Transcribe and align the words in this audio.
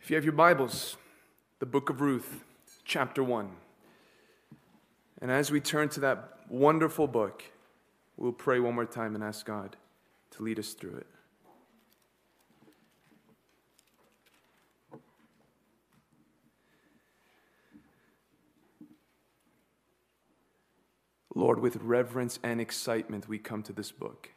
If 0.00 0.08
you 0.08 0.14
have 0.14 0.24
your 0.24 0.32
Bibles, 0.32 0.96
the 1.58 1.66
book 1.66 1.90
of 1.90 2.00
Ruth, 2.00 2.44
chapter 2.84 3.24
1. 3.24 3.50
And 5.20 5.32
as 5.32 5.50
we 5.50 5.60
turn 5.60 5.88
to 5.90 6.00
that 6.00 6.38
wonderful 6.48 7.08
book, 7.08 7.42
we'll 8.16 8.30
pray 8.30 8.60
one 8.60 8.76
more 8.76 8.86
time 8.86 9.16
and 9.16 9.24
ask 9.24 9.44
God 9.44 9.74
to 10.32 10.44
lead 10.44 10.60
us 10.60 10.72
through 10.74 10.98
it. 10.98 11.08
Lord, 21.40 21.58
with 21.58 21.76
reverence 21.76 22.38
and 22.42 22.60
excitement, 22.60 23.26
we 23.26 23.38
come 23.38 23.62
to 23.62 23.72
this 23.72 23.90
book. 23.90 24.28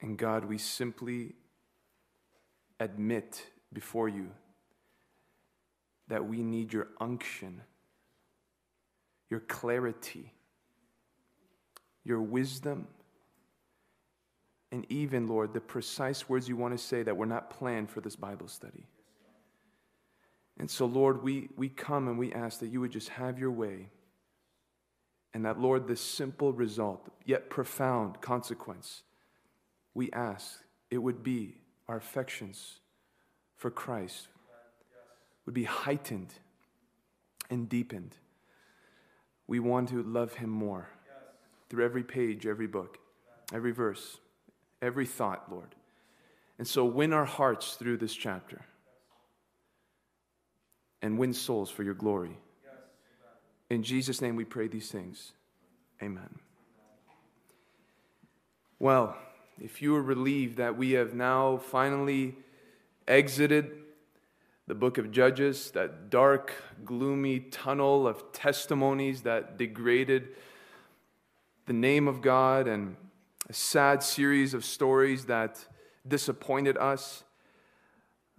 And 0.00 0.16
God, 0.16 0.46
we 0.46 0.56
simply 0.56 1.34
admit 2.80 3.44
before 3.70 4.08
you 4.08 4.30
that 6.08 6.26
we 6.26 6.42
need 6.42 6.72
your 6.72 6.88
unction, 7.02 7.60
your 9.28 9.40
clarity, 9.40 10.32
your 12.02 12.22
wisdom, 12.22 12.86
and 14.72 14.86
even, 14.88 15.26
Lord, 15.26 15.52
the 15.52 15.60
precise 15.60 16.30
words 16.30 16.48
you 16.48 16.56
want 16.56 16.72
to 16.72 16.82
say 16.82 17.02
that 17.02 17.14
were 17.14 17.26
not 17.26 17.50
planned 17.50 17.90
for 17.90 18.00
this 18.00 18.16
Bible 18.16 18.48
study. 18.48 18.86
And 20.58 20.70
so, 20.70 20.86
Lord, 20.86 21.22
we, 21.22 21.50
we 21.58 21.68
come 21.68 22.08
and 22.08 22.18
we 22.18 22.32
ask 22.32 22.60
that 22.60 22.68
you 22.68 22.80
would 22.80 22.90
just 22.90 23.10
have 23.10 23.38
your 23.38 23.50
way. 23.50 23.90
And 25.34 25.44
that, 25.44 25.60
Lord, 25.60 25.86
this 25.86 26.00
simple 26.00 26.52
result, 26.52 27.08
yet 27.24 27.50
profound 27.50 28.20
consequence, 28.20 29.02
we 29.94 30.10
ask 30.12 30.60
it 30.90 30.98
would 30.98 31.22
be 31.22 31.56
our 31.86 31.96
affections 31.96 32.80
for 33.56 33.70
Christ 33.70 34.28
would 35.44 35.54
be 35.54 35.64
heightened 35.64 36.32
and 37.48 37.68
deepened. 37.68 38.14
We 39.46 39.60
want 39.60 39.88
to 39.88 40.02
love 40.02 40.34
Him 40.34 40.50
more 40.50 40.88
through 41.70 41.84
every 41.84 42.04
page, 42.04 42.46
every 42.46 42.66
book, 42.66 42.98
every 43.52 43.72
verse, 43.72 44.18
every 44.82 45.06
thought, 45.06 45.50
Lord. 45.50 45.74
And 46.58 46.68
so 46.68 46.84
win 46.84 47.12
our 47.12 47.24
hearts 47.24 47.76
through 47.76 47.96
this 47.96 48.14
chapter 48.14 48.60
and 51.00 51.18
win 51.18 51.32
souls 51.32 51.70
for 51.70 51.82
your 51.82 51.94
glory. 51.94 52.36
In 53.70 53.82
Jesus' 53.82 54.20
name 54.20 54.36
we 54.36 54.44
pray 54.44 54.68
these 54.68 54.90
things. 54.90 55.32
Amen. 56.02 56.38
Well, 58.78 59.16
if 59.60 59.82
you 59.82 59.94
are 59.96 60.02
relieved 60.02 60.56
that 60.56 60.76
we 60.76 60.92
have 60.92 61.14
now 61.14 61.58
finally 61.58 62.36
exited 63.06 63.72
the 64.68 64.74
book 64.74 64.98
of 64.98 65.10
Judges, 65.10 65.70
that 65.72 66.10
dark, 66.10 66.52
gloomy 66.84 67.40
tunnel 67.40 68.06
of 68.06 68.32
testimonies 68.32 69.22
that 69.22 69.58
degraded 69.58 70.28
the 71.66 71.72
name 71.72 72.06
of 72.06 72.20
God 72.22 72.68
and 72.68 72.96
a 73.48 73.52
sad 73.52 74.02
series 74.02 74.54
of 74.54 74.64
stories 74.64 75.24
that 75.24 75.66
disappointed 76.06 76.76
us, 76.76 77.24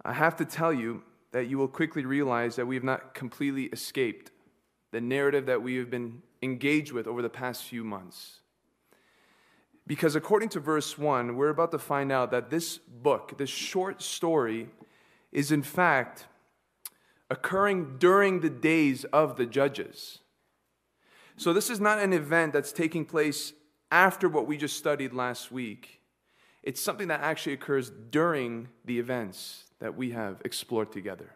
I 0.04 0.12
have 0.12 0.36
to 0.36 0.44
tell 0.44 0.72
you 0.72 1.02
that 1.32 1.46
you 1.46 1.58
will 1.58 1.68
quickly 1.68 2.04
realize 2.04 2.56
that 2.56 2.66
we 2.66 2.74
have 2.74 2.84
not 2.84 3.14
completely 3.14 3.64
escaped 3.64 4.30
the 4.92 5.00
narrative 5.00 5.46
that 5.46 5.62
we 5.62 5.76
have 5.76 5.90
been 5.90 6.22
engaged 6.42 6.92
with 6.92 7.06
over 7.06 7.22
the 7.22 7.28
past 7.28 7.64
few 7.64 7.84
months. 7.84 8.40
Because 9.86 10.14
according 10.14 10.50
to 10.50 10.60
verse 10.60 10.96
1, 10.96 11.36
we're 11.36 11.48
about 11.48 11.72
to 11.72 11.78
find 11.78 12.12
out 12.12 12.30
that 12.30 12.50
this 12.50 12.78
book, 12.78 13.38
this 13.38 13.50
short 13.50 14.02
story, 14.02 14.68
is 15.32 15.52
in 15.52 15.62
fact 15.62 16.26
occurring 17.28 17.96
during 17.98 18.40
the 18.40 18.50
days 18.50 19.04
of 19.06 19.36
the 19.36 19.46
judges. 19.46 20.18
So 21.36 21.52
this 21.52 21.70
is 21.70 21.80
not 21.80 21.98
an 21.98 22.12
event 22.12 22.52
that's 22.52 22.72
taking 22.72 23.04
place 23.04 23.52
after 23.90 24.28
what 24.28 24.46
we 24.46 24.56
just 24.56 24.76
studied 24.76 25.12
last 25.12 25.50
week. 25.50 26.00
It's 26.62 26.80
something 26.80 27.08
that 27.08 27.20
actually 27.22 27.54
occurs 27.54 27.90
during 28.10 28.68
the 28.84 28.98
events 28.98 29.64
that 29.78 29.96
we 29.96 30.10
have 30.10 30.42
explored 30.44 30.92
together. 30.92 31.32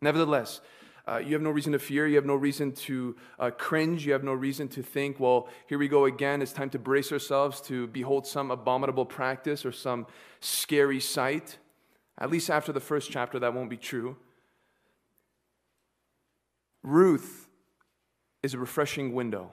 Nevertheless, 0.00 0.60
uh, 1.06 1.18
you 1.18 1.34
have 1.34 1.42
no 1.42 1.50
reason 1.50 1.72
to 1.72 1.78
fear. 1.78 2.06
You 2.06 2.16
have 2.16 2.24
no 2.24 2.34
reason 2.34 2.72
to 2.72 3.14
uh, 3.38 3.50
cringe. 3.50 4.06
You 4.06 4.12
have 4.12 4.24
no 4.24 4.32
reason 4.32 4.68
to 4.68 4.82
think, 4.82 5.20
well, 5.20 5.48
here 5.66 5.78
we 5.78 5.86
go 5.86 6.06
again. 6.06 6.40
It's 6.40 6.52
time 6.52 6.70
to 6.70 6.78
brace 6.78 7.12
ourselves 7.12 7.60
to 7.62 7.86
behold 7.88 8.26
some 8.26 8.50
abominable 8.50 9.04
practice 9.04 9.66
or 9.66 9.72
some 9.72 10.06
scary 10.40 11.00
sight. 11.00 11.58
At 12.18 12.30
least 12.30 12.48
after 12.48 12.72
the 12.72 12.80
first 12.80 13.10
chapter, 13.10 13.38
that 13.38 13.52
won't 13.52 13.68
be 13.68 13.76
true. 13.76 14.16
Ruth 16.82 17.48
is 18.42 18.54
a 18.54 18.58
refreshing 18.58 19.14
window 19.14 19.52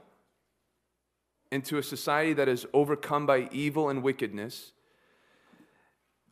into 1.52 1.78
a 1.78 1.84
society 1.84 2.32
that 2.34 2.48
is 2.48 2.66
overcome 2.74 3.26
by 3.26 3.50
evil 3.52 3.90
and 3.90 4.04
wickedness, 4.04 4.72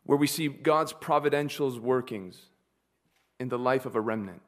where 0.04 0.16
we 0.16 0.26
see 0.26 0.48
God's 0.48 0.94
providential 0.94 1.78
workings 1.78 2.40
in 3.38 3.50
the 3.50 3.58
life 3.58 3.84
of 3.84 3.96
a 3.96 4.00
remnant. 4.00 4.40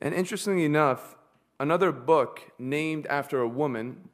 And 0.00 0.14
interestingly 0.14 0.64
enough, 0.64 1.16
another 1.58 1.92
book 1.92 2.52
named 2.58 3.06
after 3.06 3.40
a 3.40 3.48
woman 3.48 4.08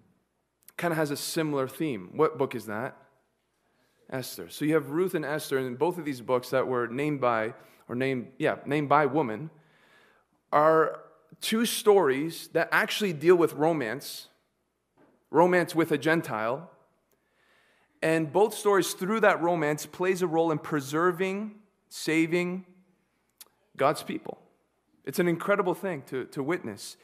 kind 0.76 0.92
of 0.92 0.98
has 0.98 1.10
a 1.10 1.16
similar 1.16 1.68
theme. 1.68 2.10
What 2.14 2.38
book 2.38 2.54
is 2.54 2.66
that? 2.66 2.96
Esther. 4.10 4.48
So 4.48 4.64
you 4.64 4.74
have 4.74 4.90
Ruth 4.90 5.14
and 5.14 5.24
Esther, 5.24 5.58
and 5.58 5.78
both 5.78 5.98
of 5.98 6.04
these 6.04 6.20
books 6.20 6.50
that 6.50 6.66
were 6.66 6.86
named 6.86 7.20
by, 7.20 7.54
or 7.88 7.94
named, 7.94 8.28
yeah, 8.38 8.56
named 8.66 8.88
by 8.88 9.06
woman, 9.06 9.50
are 10.52 11.00
two 11.40 11.66
stories 11.66 12.48
that 12.48 12.68
actually 12.70 13.12
deal 13.12 13.36
with 13.36 13.52
romance, 13.54 14.28
romance 15.30 15.74
with 15.74 15.90
a 15.92 15.98
Gentile. 15.98 16.70
And 18.02 18.32
both 18.32 18.54
stories, 18.54 18.92
through 18.92 19.20
that 19.20 19.42
romance, 19.42 19.86
plays 19.86 20.22
a 20.22 20.26
role 20.26 20.50
in 20.50 20.58
preserving, 20.58 21.54
saving 21.88 22.66
God's 23.76 24.02
people. 24.02 24.43
It's 25.04 25.18
an 25.18 25.28
incredible 25.28 25.74
thing 25.74 26.02
to, 26.06 26.24
to 26.26 26.42
witness. 26.42 26.96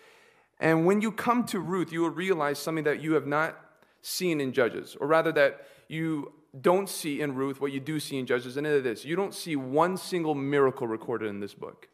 And 0.59 0.87
when 0.87 1.01
you 1.01 1.13
come 1.13 1.45
to 1.47 1.61
Ruth, 1.61 1.93
you 1.93 2.03
will 2.03 2.11
realize 2.11 2.59
something 2.59 2.85
that 2.85 3.03
you 3.03 3.15
have 3.15 3.27
not 3.27 3.59
seen 4.03 4.41
in 4.41 4.53
Judges, 4.53 4.97
or 5.01 5.07
rather, 5.07 5.33
that 5.33 5.67
you 5.89 6.33
don't 6.59 6.89
see 6.89 7.21
in 7.21 7.35
Ruth 7.35 7.61
what 7.61 7.73
you 7.73 7.81
do 7.81 8.01
see 8.01 8.19
in 8.19 8.27
Judges, 8.27 8.57
and 8.57 8.67
it 8.67 8.73
is 8.73 8.83
this 8.83 9.05
you 9.05 9.17
don't 9.17 9.35
see 9.35 9.57
one 9.57 9.97
single 9.97 10.35
miracle 10.35 10.87
recorded 10.87 11.29
in 11.29 11.41
this 11.41 11.55
book, 11.55 11.89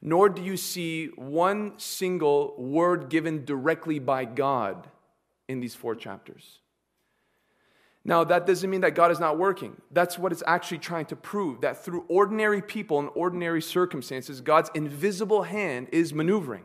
nor 0.00 0.28
do 0.28 0.42
you 0.42 0.56
see 0.56 1.06
one 1.16 1.72
single 1.78 2.54
word 2.58 3.08
given 3.08 3.44
directly 3.44 3.98
by 3.98 4.24
God 4.24 4.88
in 5.48 5.60
these 5.60 5.74
four 5.74 5.94
chapters. 5.94 6.60
Now, 8.06 8.22
that 8.22 8.46
doesn't 8.46 8.70
mean 8.70 8.82
that 8.82 8.94
God 8.94 9.10
is 9.10 9.18
not 9.18 9.36
working. 9.36 9.76
That's 9.90 10.16
what 10.16 10.30
it's 10.30 10.44
actually 10.46 10.78
trying 10.78 11.06
to 11.06 11.16
prove 11.16 11.62
that 11.62 11.84
through 11.84 12.04
ordinary 12.06 12.62
people 12.62 13.00
and 13.00 13.10
ordinary 13.16 13.60
circumstances, 13.60 14.40
God's 14.40 14.70
invisible 14.74 15.42
hand 15.42 15.88
is 15.90 16.14
maneuvering, 16.14 16.62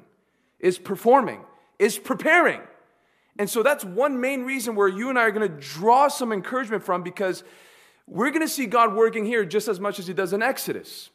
is 0.59 0.78
performing, 0.78 1.41
is 1.79 1.97
preparing. 1.97 2.62
And 3.40 3.50
so 3.50 3.63
that's 3.63 3.84
one 3.84 4.22
main 4.22 4.44
reason 4.44 4.75
where 4.75 4.88
you 4.88 5.09
and 5.09 5.18
I 5.18 5.24
are 5.24 5.31
going 5.31 5.50
to 5.50 5.57
draw 5.57 6.09
some 6.09 6.31
encouragement 6.31 6.84
from 6.84 7.02
because 7.02 7.44
we're 8.06 8.29
going 8.29 8.41
to 8.41 8.47
see 8.47 8.68
God 8.68 8.94
working 8.94 9.25
here 9.25 9.44
just 9.44 9.68
as 9.68 9.79
much 9.79 9.97
as 9.97 10.06
He 10.06 10.13
does 10.13 10.34
in 10.34 10.44
Exodus 10.44 11.09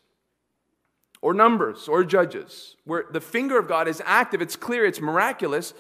or 1.23 1.35
Numbers 1.35 1.87
or 1.87 2.03
Judges, 2.03 2.75
where 2.85 3.05
the 3.13 3.21
finger 3.21 3.61
of 3.61 3.69
God 3.69 3.87
is 3.87 4.03
active, 4.05 4.43
it's 4.43 4.57
clear, 4.57 4.87
it's 4.87 5.01
miraculous. 5.01 5.73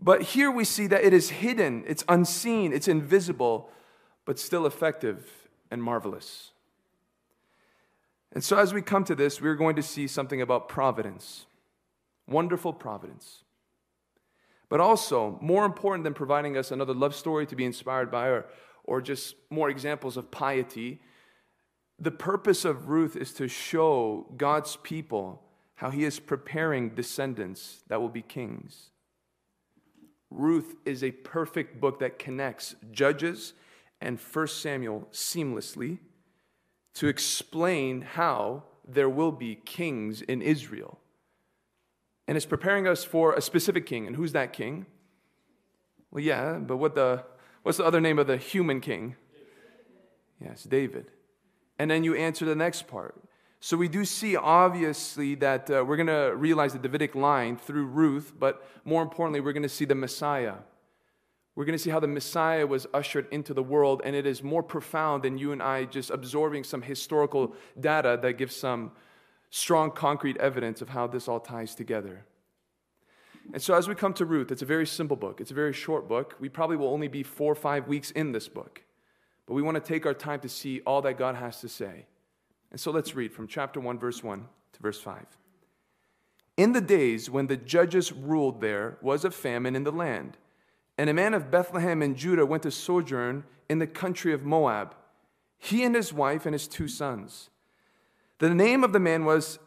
But 0.00 0.22
here 0.22 0.50
we 0.50 0.64
see 0.64 0.86
that 0.86 1.04
it 1.04 1.12
is 1.12 1.30
hidden, 1.30 1.84
it's 1.86 2.04
unseen, 2.08 2.72
it's 2.72 2.88
invisible, 2.88 3.70
but 4.24 4.38
still 4.38 4.64
effective 4.66 5.48
and 5.70 5.82
marvelous. 5.82 6.52
And 8.32 8.44
so, 8.44 8.58
as 8.58 8.72
we 8.72 8.82
come 8.82 9.04
to 9.04 9.14
this, 9.14 9.40
we're 9.40 9.56
going 9.56 9.76
to 9.76 9.82
see 9.82 10.06
something 10.06 10.40
about 10.40 10.68
providence, 10.68 11.46
wonderful 12.28 12.72
providence. 12.72 13.42
But 14.68 14.80
also, 14.80 15.38
more 15.40 15.64
important 15.64 16.04
than 16.04 16.14
providing 16.14 16.56
us 16.56 16.70
another 16.70 16.94
love 16.94 17.14
story 17.14 17.46
to 17.46 17.56
be 17.56 17.64
inspired 17.64 18.10
by 18.10 18.28
or, 18.28 18.46
or 18.84 19.00
just 19.00 19.34
more 19.50 19.70
examples 19.70 20.16
of 20.16 20.30
piety, 20.30 21.00
the 21.98 22.10
purpose 22.10 22.64
of 22.64 22.88
Ruth 22.88 23.16
is 23.16 23.32
to 23.34 23.48
show 23.48 24.26
God's 24.36 24.76
people 24.76 25.42
how 25.76 25.90
he 25.90 26.04
is 26.04 26.20
preparing 26.20 26.90
descendants 26.90 27.82
that 27.88 28.00
will 28.00 28.08
be 28.08 28.22
kings. 28.22 28.90
Ruth 30.30 30.74
is 30.84 31.02
a 31.02 31.10
perfect 31.10 31.80
book 31.80 32.00
that 32.00 32.18
connects 32.18 32.74
Judges 32.92 33.54
and 34.00 34.18
1 34.18 34.46
Samuel 34.48 35.08
seamlessly 35.12 35.98
to 36.94 37.08
explain 37.08 38.02
how 38.02 38.64
there 38.86 39.08
will 39.08 39.32
be 39.32 39.54
kings 39.54 40.22
in 40.22 40.42
Israel. 40.42 40.98
And 42.26 42.36
it's 42.36 42.46
preparing 42.46 42.86
us 42.86 43.04
for 43.04 43.34
a 43.34 43.40
specific 43.40 43.86
king. 43.86 44.06
And 44.06 44.16
who's 44.16 44.32
that 44.32 44.52
king? 44.52 44.86
Well, 46.10 46.22
yeah, 46.22 46.54
but 46.54 46.76
what 46.76 46.94
the, 46.94 47.24
what's 47.62 47.78
the 47.78 47.84
other 47.84 48.00
name 48.00 48.18
of 48.18 48.26
the 48.26 48.36
human 48.36 48.80
king? 48.80 49.16
Yes, 50.40 50.64
David. 50.64 51.10
And 51.78 51.90
then 51.90 52.04
you 52.04 52.14
answer 52.14 52.44
the 52.44 52.54
next 52.54 52.86
part. 52.86 53.27
So 53.60 53.76
we 53.76 53.88
do 53.88 54.04
see, 54.04 54.36
obviously, 54.36 55.34
that 55.36 55.68
uh, 55.68 55.84
we're 55.84 55.96
going 55.96 56.06
to 56.06 56.34
realize 56.36 56.72
the 56.72 56.78
Davidic 56.78 57.14
line 57.14 57.56
through 57.56 57.86
Ruth, 57.86 58.32
but 58.38 58.64
more 58.84 59.02
importantly, 59.02 59.40
we're 59.40 59.52
going 59.52 59.64
to 59.64 59.68
see 59.68 59.84
the 59.84 59.96
Messiah. 59.96 60.54
We're 61.56 61.64
going 61.64 61.76
to 61.76 61.82
see 61.82 61.90
how 61.90 61.98
the 61.98 62.06
Messiah 62.06 62.68
was 62.68 62.86
ushered 62.94 63.26
into 63.32 63.52
the 63.52 63.62
world, 63.64 64.00
and 64.04 64.14
it 64.14 64.26
is 64.26 64.44
more 64.44 64.62
profound 64.62 65.24
than 65.24 65.38
you 65.38 65.50
and 65.50 65.60
I 65.60 65.86
just 65.86 66.10
absorbing 66.10 66.62
some 66.62 66.82
historical 66.82 67.56
data 67.80 68.16
that 68.22 68.34
gives 68.34 68.54
some 68.54 68.92
strong, 69.50 69.90
concrete 69.90 70.36
evidence 70.36 70.80
of 70.80 70.90
how 70.90 71.08
this 71.08 71.26
all 71.26 71.40
ties 71.40 71.74
together. 71.74 72.24
And 73.52 73.60
so, 73.60 73.74
as 73.74 73.88
we 73.88 73.96
come 73.96 74.12
to 74.14 74.24
Ruth, 74.24 74.52
it's 74.52 74.62
a 74.62 74.66
very 74.66 74.86
simple 74.86 75.16
book. 75.16 75.40
It's 75.40 75.50
a 75.50 75.54
very 75.54 75.72
short 75.72 76.06
book. 76.06 76.36
We 76.38 76.48
probably 76.48 76.76
will 76.76 76.92
only 76.92 77.08
be 77.08 77.24
four 77.24 77.50
or 77.50 77.56
five 77.56 77.88
weeks 77.88 78.12
in 78.12 78.30
this 78.30 78.46
book. 78.46 78.82
But 79.46 79.54
we 79.54 79.62
want 79.62 79.74
to 79.76 79.80
take 79.80 80.06
our 80.06 80.14
time 80.14 80.38
to 80.40 80.48
see 80.48 80.80
all 80.86 81.02
that 81.02 81.18
God 81.18 81.34
has 81.34 81.60
to 81.62 81.68
say. 81.68 82.04
And 82.70 82.80
so 82.80 82.90
let's 82.90 83.14
read 83.14 83.32
from 83.32 83.48
chapter 83.48 83.80
1, 83.80 83.98
verse 83.98 84.22
1 84.22 84.46
to 84.72 84.82
verse 84.82 85.00
5. 85.00 85.26
In 86.56 86.72
the 86.72 86.80
days 86.80 87.30
when 87.30 87.46
the 87.46 87.56
judges 87.56 88.12
ruled, 88.12 88.60
there 88.60 88.98
was 89.00 89.24
a 89.24 89.30
famine 89.30 89.76
in 89.76 89.84
the 89.84 89.92
land, 89.92 90.36
and 90.98 91.08
a 91.08 91.14
man 91.14 91.32
of 91.32 91.50
Bethlehem 91.50 92.02
in 92.02 92.16
Judah 92.16 92.44
went 92.44 92.64
to 92.64 92.70
sojourn 92.70 93.44
in 93.68 93.78
the 93.78 93.86
country 93.86 94.32
of 94.32 94.44
Moab, 94.44 94.94
he 95.56 95.84
and 95.84 95.94
his 95.94 96.12
wife 96.12 96.46
and 96.46 96.54
his 96.54 96.66
two 96.66 96.88
sons. 96.88 97.50
The 98.38 98.54
name 98.54 98.84
of 98.84 98.92
the 98.92 99.00
man 99.00 99.24
was 99.24 99.58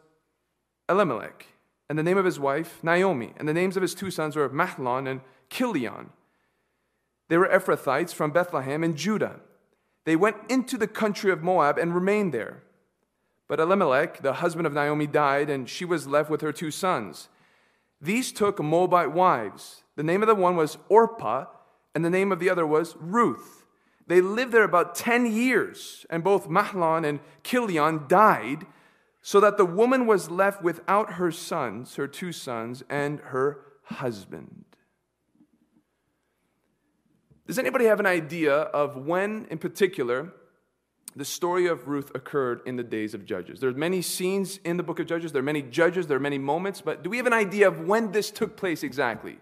Elimelech, 0.89 1.47
and 1.89 1.97
the 1.97 2.03
name 2.03 2.17
of 2.17 2.25
his 2.25 2.39
wife, 2.39 2.83
Naomi, 2.83 3.33
and 3.37 3.47
the 3.47 3.53
names 3.53 3.75
of 3.75 3.81
his 3.81 3.95
two 3.95 4.11
sons 4.11 4.35
were 4.35 4.49
Mahlon 4.49 5.09
and 5.09 5.21
Chilion. 5.49 6.09
They 7.29 7.37
were 7.37 7.47
Ephrathites 7.47 8.13
from 8.13 8.31
Bethlehem 8.31 8.83
in 8.83 8.95
Judah. 8.95 9.39
They 10.03 10.17
went 10.17 10.37
into 10.49 10.77
the 10.77 10.87
country 10.87 11.31
of 11.31 11.43
Moab 11.43 11.77
and 11.77 11.95
remained 11.95 12.33
there. 12.33 12.63
But 13.51 13.59
Elimelech, 13.59 14.21
the 14.21 14.35
husband 14.35 14.65
of 14.65 14.71
Naomi, 14.71 15.07
died, 15.07 15.49
and 15.49 15.67
she 15.67 15.83
was 15.83 16.07
left 16.07 16.29
with 16.29 16.39
her 16.39 16.53
two 16.53 16.71
sons. 16.71 17.27
These 17.99 18.31
took 18.31 18.63
Moabite 18.63 19.11
wives. 19.11 19.83
The 19.97 20.03
name 20.03 20.23
of 20.23 20.27
the 20.27 20.35
one 20.35 20.55
was 20.55 20.77
Orpah, 20.87 21.47
and 21.93 22.05
the 22.05 22.09
name 22.09 22.31
of 22.31 22.39
the 22.39 22.49
other 22.49 22.65
was 22.65 22.95
Ruth. 22.97 23.65
They 24.07 24.21
lived 24.21 24.53
there 24.53 24.63
about 24.63 24.95
10 24.95 25.25
years, 25.33 26.05
and 26.09 26.23
both 26.23 26.47
Mahlon 26.47 27.05
and 27.05 27.19
Chilion 27.43 28.05
died, 28.07 28.67
so 29.21 29.41
that 29.41 29.57
the 29.57 29.65
woman 29.65 30.07
was 30.07 30.31
left 30.31 30.63
without 30.63 31.15
her 31.15 31.29
sons, 31.29 31.97
her 31.97 32.07
two 32.07 32.31
sons, 32.31 32.83
and 32.89 33.19
her 33.19 33.59
husband. 33.83 34.63
Does 37.47 37.59
anybody 37.59 37.83
have 37.83 37.99
an 37.99 38.05
idea 38.05 38.53
of 38.53 38.95
when, 38.95 39.45
in 39.49 39.57
particular, 39.57 40.31
the 41.15 41.25
story 41.25 41.67
of 41.67 41.87
Ruth 41.87 42.11
occurred 42.15 42.61
in 42.65 42.75
the 42.75 42.83
days 42.83 43.13
of 43.13 43.25
Judges? 43.25 43.59
There 43.59 43.69
are 43.69 43.73
many 43.73 44.01
scenes 44.01 44.59
in 44.63 44.77
the 44.77 44.83
book 44.83 44.99
of 44.99 45.07
Judges, 45.07 45.31
there 45.31 45.41
are 45.41 45.43
many 45.43 45.61
judges, 45.61 46.07
there 46.07 46.17
are 46.17 46.21
many 46.21 46.37
moments, 46.37 46.81
but 46.81 47.03
do 47.03 47.09
we 47.09 47.17
have 47.17 47.27
an 47.27 47.33
idea 47.33 47.67
of 47.67 47.81
when 47.87 48.11
this 48.11 48.31
took 48.31 48.55
place 48.55 48.83
exactly? 48.83 49.39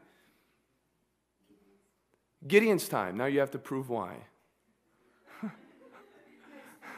Gideon's 2.48 2.88
time. 2.88 3.18
Now 3.18 3.25
you 3.25 3.39
have 3.39 3.51
to 3.51 3.60
prove 3.60 3.89
why. 3.89 4.16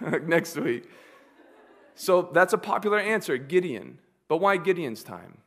Next 0.26 0.58
week. 0.58 0.90
So 1.96 2.30
that's 2.34 2.54
a 2.54 2.58
popular 2.58 3.00
answer, 3.00 3.38
Gideon. 3.38 4.00
But 4.28 4.38
why 4.38 4.58
Gideon's 4.58 5.04
time? 5.04 5.40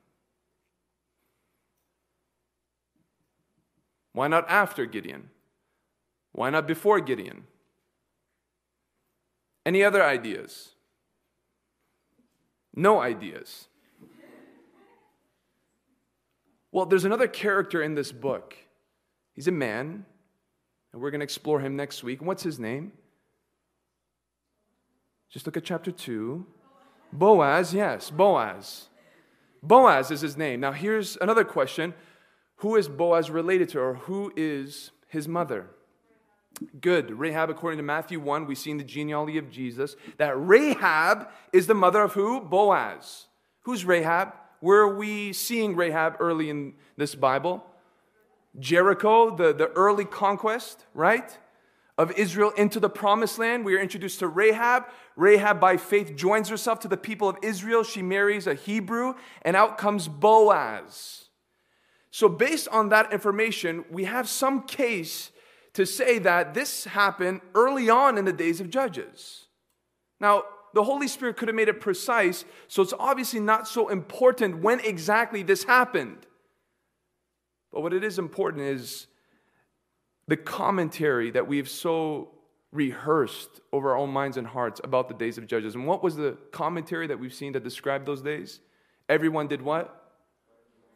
Why 4.13 4.29
not 4.29 4.49
after 4.49 4.87
Gideon? 4.87 5.31
Why 6.33 6.51
not 6.51 6.67
before 6.67 7.01
Gideon? 7.01 7.45
Any 9.67 9.83
other 9.83 10.03
ideas? 10.03 10.75
No 12.75 13.01
ideas. 13.01 13.69
Well, 16.73 16.87
there's 16.87 17.05
another 17.05 17.29
character 17.29 17.83
in 17.83 17.95
this 17.95 18.11
book. 18.11 18.57
He's 19.33 19.49
a 19.49 19.53
man, 19.53 20.05
and 20.93 21.01
we're 21.01 21.11
going 21.11 21.21
to 21.21 21.25
explore 21.25 21.61
him 21.61 21.77
next 21.77 22.03
week. 22.03 22.21
What's 22.21 22.43
his 22.43 22.59
name? 22.59 22.93
Just 25.31 25.47
look 25.47 25.57
at 25.57 25.65
chapter 25.65 25.93
2. 25.93 26.45
Boaz, 27.13 27.73
yes, 27.73 28.11
Boaz. 28.11 28.89
Boaz 29.63 30.11
is 30.11 30.21
his 30.21 30.37
name. 30.37 30.61
Now, 30.61 30.73
here's 30.73 31.17
another 31.21 31.45
question 31.45 31.95
Who 32.57 32.77
is 32.77 32.89
Boaz 32.89 33.31
related 33.31 33.69
to, 33.71 33.81
or 33.81 33.95
who 33.95 34.33
is 34.37 34.91
his 35.09 35.29
mother? 35.29 35.71
Good. 36.81 37.11
Rahab, 37.19 37.51
according 37.51 37.79
to 37.79 37.83
Matthew 37.83 38.21
1, 38.21 38.47
we 38.47 38.55
see 38.55 38.71
in 38.71 38.77
the 38.77 38.85
genealogy 38.85 39.39
of 39.39 39.51
Jesus 39.51 39.97
that 40.19 40.35
Rahab 40.37 41.29
is 41.53 41.67
the 41.67 41.75
mother 41.75 42.03
of 42.03 42.13
who? 42.13 42.41
Boaz. 42.41 43.27
Who's 43.63 43.85
Rahab? 43.85 44.35
Where 44.61 44.81
are 44.81 44.97
we 44.97 45.33
seeing 45.33 45.77
Rahab 45.77 46.17
early 46.21 46.51
in 46.51 46.75
this 46.97 47.15
Bible? 47.15 47.65
Jericho, 48.59 49.35
the, 49.35 49.53
the 49.53 49.69
early 49.71 50.05
conquest, 50.05 50.87
right? 50.95 51.37
Of 51.99 52.13
Israel 52.13 52.53
into 52.57 52.81
the 52.81 52.89
promised 52.89 53.39
land. 53.39 53.65
We 53.65 53.75
are 53.77 53.81
introduced 53.81 54.21
to 54.21 54.29
Rahab. 54.29 54.85
Rahab, 55.17 55.61
by 55.61 55.77
faith, 55.77 56.15
joins 56.17 56.49
herself 56.49 56.81
to 56.81 56.89
the 56.89 56.97
people 56.97 57.29
of 57.29 57.37
Israel. 57.43 57.83
She 57.83 58.03
marries 58.03 58.47
a 58.47 58.55
Hebrew, 58.55 59.15
and 59.43 59.57
out 59.57 59.77
comes 59.77 60.09
Boaz. 60.09 61.25
So, 62.11 62.29
based 62.29 62.69
on 62.69 62.91
that 62.91 63.13
information, 63.13 63.85
we 63.91 64.05
have 64.05 64.29
some 64.29 64.63
case 64.63 65.31
to 65.75 65.85
say 65.85 66.19
that 66.21 66.55
this 66.55 66.85
happened 66.85 67.41
early 67.55 67.91
on 67.91 68.17
in 68.17 68.25
the 68.25 68.33
days 68.33 68.61
of 68.61 68.71
Judges. 68.71 69.47
Now, 70.21 70.45
the 70.73 70.85
Holy 70.85 71.07
Spirit 71.07 71.37
could 71.37 71.49
have 71.49 71.55
made 71.55 71.69
it 71.69 71.81
precise, 71.81 72.45
so 72.67 72.83
it's 72.83 72.95
obviously 72.99 73.41
not 73.41 73.69
so 73.69 73.89
important 73.89 74.63
when 74.63 74.81
exactly 74.81 75.43
this 75.43 75.65
happened. 75.65 76.27
But 77.73 77.83
what 77.83 77.93
it 77.93 78.03
is 78.03 78.19
important 78.19 78.63
is 78.63 79.07
the 80.27 80.37
commentary 80.37 81.31
that 81.33 81.47
we've 81.47 81.69
so 81.69 82.31
rehearsed 82.73 83.61
over 83.73 83.91
our 83.91 83.97
own 83.97 84.11
minds 84.11 84.37
and 84.37 84.47
hearts 84.47 84.81
about 84.83 85.09
the 85.09 85.15
days 85.15 85.39
of 85.39 85.47
Judges. 85.47 85.75
And 85.77 85.87
what 85.87 86.03
was 86.03 86.17
the 86.17 86.37
commentary 86.51 87.07
that 87.07 87.19
we've 87.19 87.35
seen 87.35 87.53
that 87.53 87.63
described 87.63 88.07
those 88.07 88.23
days? 88.23 88.61
Everyone 89.09 89.47
did 89.47 89.63
what? 89.63 90.13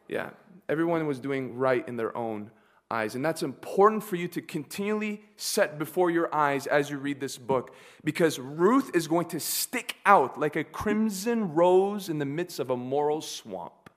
Yeah, 0.07 0.31
everyone 0.67 1.05
was 1.07 1.19
doing 1.19 1.55
right 1.55 1.87
in 1.87 1.95
their 1.95 2.15
own 2.17 2.51
eyes. 2.91 3.15
And 3.15 3.23
that's 3.23 3.43
important 3.43 4.03
for 4.03 4.15
you 4.15 4.27
to 4.29 4.41
continually 4.41 5.21
set 5.35 5.77
before 5.77 6.09
your 6.09 6.33
eyes 6.33 6.65
as 6.65 6.89
you 6.89 6.97
read 6.97 7.19
this 7.19 7.37
book 7.37 7.75
because 8.03 8.39
Ruth 8.39 8.95
is 8.95 9.07
going 9.07 9.27
to 9.27 9.39
stick 9.39 9.95
out 10.05 10.39
like 10.39 10.55
a 10.55 10.63
crimson 10.63 11.53
rose 11.53 12.09
in 12.09 12.17
the 12.19 12.25
midst 12.25 12.59
of 12.59 12.69
a 12.69 12.77
moral 12.77 13.21
swamp. 13.21 13.89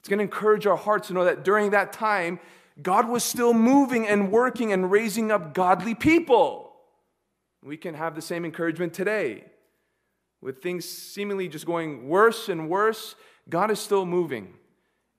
It's 0.00 0.08
going 0.08 0.18
to 0.18 0.24
encourage 0.24 0.66
our 0.66 0.76
hearts 0.76 1.08
to 1.08 1.14
know 1.14 1.24
that 1.24 1.44
during 1.44 1.70
that 1.70 1.92
time, 1.92 2.38
God 2.82 3.08
was 3.08 3.24
still 3.24 3.54
moving 3.54 4.06
and 4.06 4.30
working 4.30 4.72
and 4.72 4.90
raising 4.90 5.32
up 5.32 5.54
godly 5.54 5.94
people. 5.94 6.72
We 7.62 7.78
can 7.78 7.94
have 7.94 8.14
the 8.14 8.20
same 8.20 8.44
encouragement 8.44 8.92
today. 8.92 9.44
With 10.42 10.60
things 10.60 10.86
seemingly 10.86 11.48
just 11.48 11.64
going 11.64 12.06
worse 12.08 12.50
and 12.50 12.68
worse, 12.68 13.14
God 13.48 13.70
is 13.70 13.80
still 13.80 14.04
moving 14.04 14.52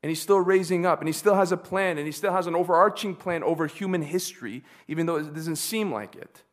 and 0.05 0.11
he's 0.11 0.21
still 0.21 0.39
raising 0.39 0.85
up 0.85 0.99
and 0.99 1.09
he 1.09 1.11
still 1.11 1.33
has 1.33 1.51
a 1.51 1.57
plan 1.57 1.97
and 1.97 2.05
he 2.05 2.11
still 2.11 2.31
has 2.31 2.45
an 2.45 2.53
overarching 2.53 3.15
plan 3.15 3.41
over 3.41 3.65
human 3.65 4.03
history, 4.03 4.63
even 4.87 5.07
though 5.07 5.15
it 5.15 5.33
doesn't 5.33 5.55
seem 5.55 5.91
like 5.91 6.15
it. 6.15 6.43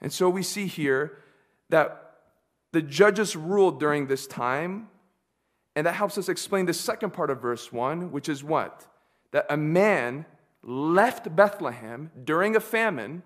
And 0.00 0.12
so 0.12 0.28
we 0.28 0.42
see 0.42 0.66
here 0.66 1.18
that 1.68 2.16
the 2.72 2.82
judges 2.82 3.36
ruled 3.36 3.78
during 3.78 4.08
this 4.08 4.26
time, 4.26 4.88
and 5.76 5.86
that 5.86 5.94
helps 5.94 6.18
us 6.18 6.28
explain 6.28 6.66
the 6.66 6.74
second 6.74 7.12
part 7.12 7.30
of 7.30 7.40
verse 7.40 7.72
1, 7.72 8.10
which 8.10 8.28
is 8.28 8.42
what? 8.42 8.88
That 9.30 9.46
a 9.48 9.56
man 9.56 10.26
left 10.64 11.36
Bethlehem 11.36 12.10
during 12.24 12.56
a 12.56 12.60
famine 12.60 13.22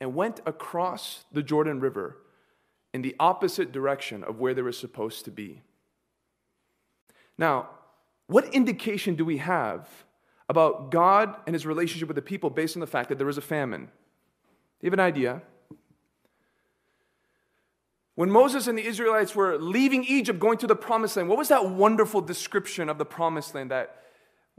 and 0.00 0.16
went 0.16 0.40
across 0.46 1.26
the 1.30 1.44
Jordan 1.44 1.78
River 1.78 2.16
in 2.92 3.02
the 3.02 3.14
opposite 3.20 3.70
direction 3.70 4.24
of 4.24 4.40
where 4.40 4.52
they 4.52 4.62
were 4.62 4.72
supposed 4.72 5.24
to 5.26 5.30
be. 5.30 5.62
Now, 7.38 7.68
what 8.26 8.52
indication 8.54 9.14
do 9.14 9.24
we 9.24 9.38
have 9.38 9.88
about 10.48 10.90
God 10.90 11.36
and 11.46 11.54
his 11.54 11.66
relationship 11.66 12.08
with 12.08 12.16
the 12.16 12.22
people 12.22 12.50
based 12.50 12.76
on 12.76 12.80
the 12.80 12.86
fact 12.86 13.08
that 13.08 13.18
there 13.18 13.26
was 13.26 13.38
a 13.38 13.42
famine? 13.42 13.86
Do 13.86 13.88
you 14.82 14.86
have 14.86 14.94
an 14.94 15.00
idea? 15.00 15.42
When 18.14 18.30
Moses 18.30 18.66
and 18.66 18.76
the 18.76 18.84
Israelites 18.84 19.34
were 19.34 19.56
leaving 19.56 20.04
Egypt, 20.04 20.38
going 20.38 20.58
to 20.58 20.66
the 20.66 20.76
promised 20.76 21.16
land, 21.16 21.28
what 21.28 21.38
was 21.38 21.48
that 21.48 21.70
wonderful 21.70 22.20
description 22.20 22.88
of 22.88 22.98
the 22.98 23.06
promised 23.06 23.54
land 23.54 23.70
that 23.70 24.02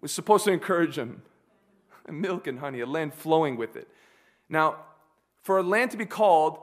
was 0.01 0.11
supposed 0.11 0.45
to 0.45 0.51
encourage 0.51 0.95
them? 0.95 1.21
Milk 2.09 2.47
and 2.47 2.59
honey, 2.59 2.79
a 2.79 2.85
land 2.85 3.13
flowing 3.13 3.55
with 3.55 3.75
it. 3.75 3.87
Now, 4.49 4.77
for 5.41 5.57
a 5.57 5.63
land 5.63 5.91
to 5.91 5.97
be 5.97 6.05
called 6.05 6.57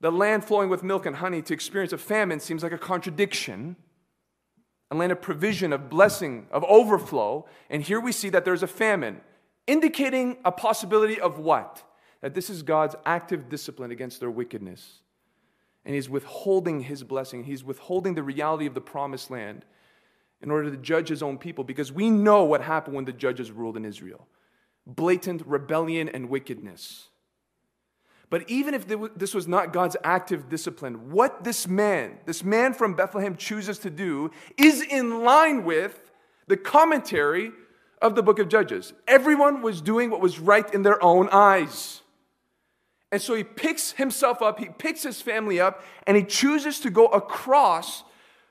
the 0.00 0.10
land 0.10 0.44
flowing 0.44 0.70
with 0.70 0.82
milk 0.82 1.06
and 1.06 1.16
honey 1.16 1.42
to 1.42 1.54
experience 1.54 1.92
a 1.92 1.98
famine 1.98 2.40
seems 2.40 2.62
like 2.62 2.72
a 2.72 2.78
contradiction. 2.78 3.76
A 4.90 4.96
land 4.96 5.12
of 5.12 5.22
provision, 5.22 5.72
of 5.72 5.88
blessing, 5.88 6.46
of 6.50 6.64
overflow. 6.64 7.46
And 7.68 7.82
here 7.82 8.00
we 8.00 8.12
see 8.12 8.28
that 8.30 8.44
there's 8.44 8.62
a 8.62 8.68
famine, 8.68 9.20
indicating 9.66 10.38
a 10.44 10.52
possibility 10.52 11.20
of 11.20 11.38
what? 11.38 11.82
That 12.22 12.34
this 12.34 12.50
is 12.50 12.62
God's 12.62 12.96
active 13.06 13.48
discipline 13.48 13.90
against 13.90 14.20
their 14.20 14.30
wickedness. 14.30 15.00
And 15.84 15.94
He's 15.94 16.10
withholding 16.10 16.80
His 16.80 17.04
blessing, 17.04 17.44
He's 17.44 17.64
withholding 17.64 18.14
the 18.14 18.22
reality 18.22 18.66
of 18.66 18.74
the 18.74 18.80
promised 18.80 19.30
land 19.30 19.64
in 20.42 20.50
order 20.50 20.70
to 20.70 20.76
judge 20.76 21.08
His 21.08 21.22
own 21.22 21.38
people, 21.38 21.64
because 21.64 21.92
we 21.92 22.10
know 22.10 22.44
what 22.44 22.62
happened 22.62 22.96
when 22.96 23.04
the 23.04 23.12
judges 23.12 23.50
ruled 23.50 23.76
in 23.76 23.84
Israel 23.84 24.26
blatant 24.86 25.46
rebellion 25.46 26.08
and 26.08 26.28
wickedness. 26.28 27.09
But 28.30 28.48
even 28.48 28.74
if 28.74 28.86
this 29.16 29.34
was 29.34 29.48
not 29.48 29.72
God's 29.72 29.96
active 30.04 30.48
discipline, 30.48 31.10
what 31.10 31.42
this 31.42 31.66
man, 31.66 32.18
this 32.26 32.44
man 32.44 32.72
from 32.72 32.94
Bethlehem, 32.94 33.34
chooses 33.36 33.78
to 33.80 33.90
do 33.90 34.30
is 34.56 34.80
in 34.80 35.24
line 35.24 35.64
with 35.64 36.00
the 36.46 36.56
commentary 36.56 37.50
of 38.00 38.14
the 38.14 38.22
book 38.22 38.38
of 38.38 38.48
Judges. 38.48 38.92
Everyone 39.08 39.62
was 39.62 39.80
doing 39.80 40.10
what 40.10 40.20
was 40.20 40.38
right 40.38 40.72
in 40.72 40.82
their 40.82 41.02
own 41.02 41.28
eyes. 41.30 42.02
And 43.12 43.20
so 43.20 43.34
he 43.34 43.42
picks 43.42 43.92
himself 43.92 44.40
up, 44.40 44.60
he 44.60 44.68
picks 44.78 45.02
his 45.02 45.20
family 45.20 45.58
up, 45.58 45.82
and 46.06 46.16
he 46.16 46.22
chooses 46.22 46.78
to 46.80 46.90
go 46.90 47.06
across 47.06 48.04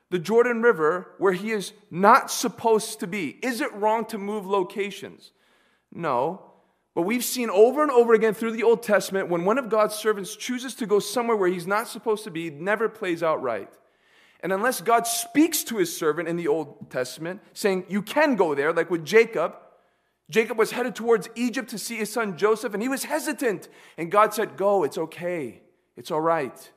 the 0.10 0.20
Jordan 0.20 0.62
River 0.62 1.12
where 1.20 1.32
he 1.32 1.52
is 1.52 1.72
not 1.90 2.30
supposed 2.30 3.00
to 3.00 3.08
be. 3.08 3.40
Is 3.42 3.62
it 3.62 3.74
wrong 3.74 4.04
to 4.06 4.18
move 4.18 4.46
locations? 4.46 5.32
No. 5.92 6.49
But 6.96 7.04
we've 7.04 7.24
seen 7.24 7.50
over 7.50 7.82
and 7.82 7.92
over 7.92 8.14
again 8.14 8.34
through 8.34 8.52
the 8.52 8.64
Old 8.64 8.84
Testament 8.84 9.30
when 9.30 9.46
one 9.46 9.58
of 9.58 9.70
God's 9.70 9.96
servants 9.96 10.36
chooses 10.36 10.76
to 10.76 10.86
go 10.86 11.00
somewhere 11.00 11.38
where 11.38 11.50
he's 11.50 11.68
not 11.68 11.88
supposed 11.88 12.24
to 12.24 12.32
be, 12.32 12.48
it 12.48 12.56
never 12.56 12.90
plays 12.90 13.22
out 13.24 13.42
right. 13.42 13.72
And 14.42 14.54
unless 14.54 14.82
God 14.82 15.06
speaks 15.06 15.64
to 15.66 15.78
his 15.78 15.96
servant 15.96 16.28
in 16.28 16.38
the 16.38 16.48
Old 16.48 16.90
Testament, 16.90 17.42
saying, 17.54 17.86
You 17.90 18.02
can 18.02 18.36
go 18.36 18.56
there, 18.56 18.74
like 18.74 18.90
with 18.90 19.06
Jacob, 19.06 19.56
Jacob 20.30 20.58
was 20.58 20.72
headed 20.72 20.96
towards 20.96 21.28
Egypt 21.36 21.70
to 21.72 21.78
see 21.78 21.96
his 21.98 22.12
son 22.12 22.38
Joseph, 22.38 22.74
and 22.74 22.82
he 22.82 22.90
was 22.90 23.04
hesitant. 23.04 23.68
And 23.98 24.12
God 24.12 24.34
said, 24.34 24.58
Go, 24.58 24.84
it's 24.84 24.98
okay, 24.98 25.62
it's 25.98 26.12
all 26.12 26.22
right. 26.22 26.72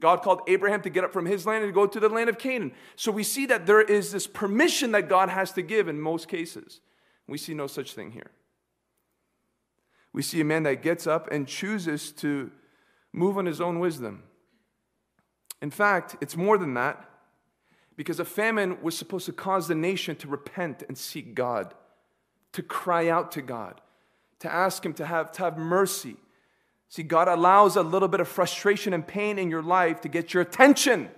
God 0.00 0.22
called 0.22 0.42
Abraham 0.46 0.80
to 0.82 0.90
get 0.90 1.02
up 1.02 1.12
from 1.12 1.26
his 1.26 1.44
land 1.44 1.64
and 1.64 1.74
go 1.74 1.84
to 1.84 1.98
the 1.98 2.08
land 2.08 2.30
of 2.30 2.38
Canaan. 2.38 2.72
So 2.94 3.10
we 3.10 3.24
see 3.24 3.46
that 3.46 3.66
there 3.66 3.80
is 3.80 4.12
this 4.12 4.28
permission 4.28 4.92
that 4.92 5.08
God 5.08 5.28
has 5.28 5.50
to 5.52 5.62
give 5.62 5.88
in 5.88 6.00
most 6.00 6.28
cases. 6.28 6.80
We 7.26 7.36
see 7.36 7.52
no 7.52 7.66
such 7.66 7.94
thing 7.94 8.12
here 8.12 8.30
we 10.12 10.22
see 10.22 10.40
a 10.40 10.44
man 10.44 10.62
that 10.64 10.82
gets 10.82 11.06
up 11.06 11.30
and 11.30 11.46
chooses 11.46 12.12
to 12.12 12.50
move 13.12 13.38
on 13.38 13.46
his 13.46 13.60
own 13.60 13.78
wisdom. 13.78 14.22
In 15.60 15.70
fact, 15.70 16.16
it's 16.20 16.36
more 16.36 16.56
than 16.58 16.74
that, 16.74 17.08
because 17.96 18.20
a 18.20 18.24
famine 18.24 18.80
was 18.80 18.96
supposed 18.96 19.26
to 19.26 19.32
cause 19.32 19.66
the 19.66 19.74
nation 19.74 20.14
to 20.16 20.28
repent 20.28 20.84
and 20.86 20.96
seek 20.96 21.34
God, 21.34 21.74
to 22.52 22.62
cry 22.62 23.08
out 23.08 23.32
to 23.32 23.42
God, 23.42 23.80
to 24.38 24.52
ask 24.52 24.86
Him 24.86 24.94
to 24.94 25.06
have, 25.06 25.32
to 25.32 25.42
have 25.42 25.58
mercy. 25.58 26.16
See, 26.88 27.02
God 27.02 27.26
allows 27.26 27.74
a 27.74 27.82
little 27.82 28.08
bit 28.08 28.20
of 28.20 28.28
frustration 28.28 28.94
and 28.94 29.06
pain 29.06 29.36
in 29.38 29.50
your 29.50 29.62
life 29.62 30.00
to 30.02 30.08
get 30.08 30.32
your 30.32 30.42
attention, 30.42 31.10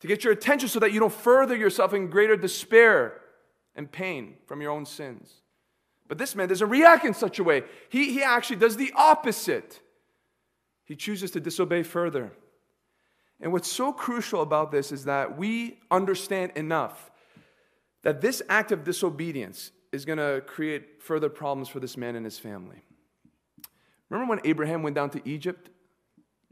to 0.00 0.06
get 0.06 0.22
your 0.22 0.32
attention 0.32 0.68
so 0.68 0.78
that 0.78 0.92
you 0.92 1.00
don't 1.00 1.12
further 1.12 1.56
yourself 1.56 1.92
in 1.92 2.10
greater 2.10 2.36
despair 2.36 3.20
and 3.74 3.90
pain 3.90 4.34
from 4.46 4.62
your 4.62 4.70
own 4.70 4.86
sins. 4.86 5.40
But 6.14 6.20
this 6.20 6.36
man 6.36 6.48
doesn't 6.48 6.68
react 6.68 7.04
in 7.04 7.12
such 7.12 7.40
a 7.40 7.42
way. 7.42 7.64
He, 7.88 8.12
he 8.12 8.22
actually 8.22 8.54
does 8.54 8.76
the 8.76 8.92
opposite. 8.94 9.80
He 10.84 10.94
chooses 10.94 11.32
to 11.32 11.40
disobey 11.40 11.82
further. 11.82 12.30
And 13.40 13.50
what's 13.52 13.66
so 13.66 13.92
crucial 13.92 14.40
about 14.40 14.70
this 14.70 14.92
is 14.92 15.06
that 15.06 15.36
we 15.36 15.80
understand 15.90 16.52
enough 16.54 17.10
that 18.04 18.20
this 18.20 18.42
act 18.48 18.70
of 18.70 18.84
disobedience 18.84 19.72
is 19.90 20.04
going 20.04 20.18
to 20.18 20.40
create 20.46 21.02
further 21.02 21.28
problems 21.28 21.68
for 21.68 21.80
this 21.80 21.96
man 21.96 22.14
and 22.14 22.24
his 22.24 22.38
family. 22.38 22.84
Remember 24.08 24.30
when 24.30 24.40
Abraham 24.44 24.84
went 24.84 24.94
down 24.94 25.10
to 25.10 25.28
Egypt? 25.28 25.68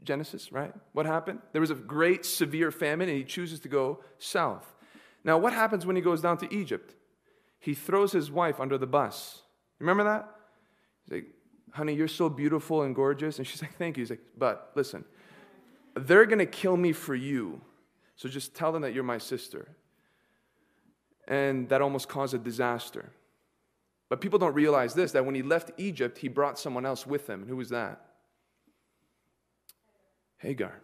Genesis, 0.03 0.51
right? 0.51 0.73
What 0.91 1.05
happened? 1.05 1.39
There 1.53 1.61
was 1.61 1.71
a 1.71 1.75
great 1.75 2.25
severe 2.25 2.69
famine 2.69 3.07
and 3.07 3.17
he 3.17 3.23
chooses 3.23 3.61
to 3.61 3.69
go 3.69 4.01
south. 4.17 4.75
Now, 5.23 5.37
what 5.37 5.53
happens 5.53 5.85
when 5.85 5.95
he 5.95 6.01
goes 6.01 6.19
down 6.19 6.37
to 6.39 6.53
Egypt? 6.53 6.95
He 7.61 7.73
throws 7.73 8.11
his 8.11 8.29
wife 8.29 8.59
under 8.59 8.77
the 8.77 8.85
bus. 8.85 9.42
Remember 9.83 10.05
that? 10.05 10.29
He's 11.03 11.11
like, 11.11 11.25
honey, 11.71 11.93
you're 11.93 12.07
so 12.07 12.29
beautiful 12.29 12.83
and 12.83 12.95
gorgeous. 12.95 13.37
And 13.37 13.45
she's 13.45 13.61
like, 13.61 13.75
thank 13.77 13.97
you. 13.97 14.01
He's 14.01 14.11
like, 14.11 14.21
but 14.37 14.71
listen, 14.75 15.03
they're 15.93 16.25
going 16.25 16.39
to 16.39 16.45
kill 16.45 16.77
me 16.77 16.93
for 16.93 17.13
you. 17.13 17.59
So 18.15 18.29
just 18.29 18.55
tell 18.55 18.71
them 18.71 18.83
that 18.83 18.93
you're 18.93 19.03
my 19.03 19.17
sister. 19.17 19.67
And 21.27 21.67
that 21.67 21.81
almost 21.81 22.07
caused 22.07 22.33
a 22.33 22.37
disaster. 22.37 23.11
But 24.07 24.21
people 24.21 24.39
don't 24.39 24.53
realize 24.53 24.93
this 24.93 25.11
that 25.11 25.25
when 25.25 25.35
he 25.35 25.41
left 25.41 25.71
Egypt, 25.77 26.17
he 26.17 26.29
brought 26.29 26.57
someone 26.57 26.85
else 26.85 27.05
with 27.05 27.29
him. 27.29 27.41
And 27.41 27.49
who 27.49 27.57
was 27.57 27.69
that? 27.69 28.05
Hagar. 30.37 30.79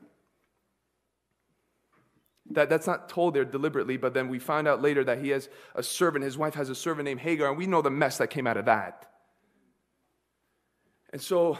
That, 2.51 2.70
that's 2.70 2.88
not 2.88 3.10
told 3.10 3.36
there 3.36 3.46
deliberately, 3.46 3.98
but 3.98 4.13
then 4.13 4.27
we 4.27 4.39
find 4.39 4.68
out 4.68 4.82
later 4.82 5.03
that 5.03 5.20
he 5.20 5.29
has 5.29 5.50
a 5.75 5.84
servant. 5.84 6.25
His 6.25 6.38
wife 6.38 6.56
has 6.56 6.70
a 6.70 6.75
servant 6.75 7.06
named 7.06 7.20
Hagar, 7.20 7.50
and 7.50 7.58
we 7.58 7.68
know 7.68 7.82
the 7.82 7.91
mess 7.91 8.18
that 8.18 8.29
came 8.29 8.48
out 8.48 8.58
of 8.58 8.65
that. 8.65 9.06
And 11.12 11.22
so 11.22 11.60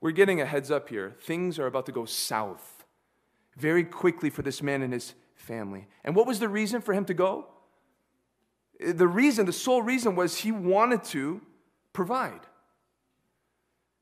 we're 0.00 0.12
getting 0.12 0.40
a 0.40 0.46
heads 0.46 0.70
up 0.70 0.88
here. 0.88 1.16
Things 1.22 1.58
are 1.58 1.66
about 1.66 1.86
to 1.86 1.92
go 1.92 2.04
south 2.04 2.84
very 3.56 3.84
quickly 3.84 4.30
for 4.30 4.42
this 4.42 4.62
man 4.62 4.82
and 4.82 4.92
his 4.92 5.14
family. 5.34 5.86
And 6.04 6.16
what 6.16 6.26
was 6.26 6.38
the 6.38 6.48
reason 6.48 6.80
for 6.80 6.94
him 6.94 7.04
to 7.06 7.14
go? 7.14 7.46
The 8.80 9.06
reason, 9.06 9.46
the 9.46 9.52
sole 9.52 9.82
reason 9.82 10.16
was 10.16 10.38
he 10.38 10.50
wanted 10.50 11.04
to 11.04 11.40
provide. 11.92 12.40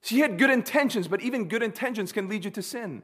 He 0.02 0.20
had 0.20 0.38
good 0.38 0.50
intentions, 0.50 1.08
but 1.08 1.20
even 1.20 1.48
good 1.48 1.62
intentions 1.62 2.12
can 2.12 2.28
lead 2.28 2.44
you 2.44 2.50
to 2.52 2.62
sin. 2.62 3.02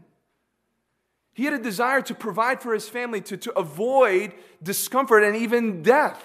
He 1.36 1.44
had 1.44 1.52
a 1.52 1.58
desire 1.58 2.00
to 2.00 2.14
provide 2.14 2.62
for 2.62 2.72
his 2.72 2.88
family, 2.88 3.20
to, 3.20 3.36
to 3.36 3.58
avoid 3.58 4.32
discomfort 4.62 5.22
and 5.22 5.36
even 5.36 5.82
death. 5.82 6.24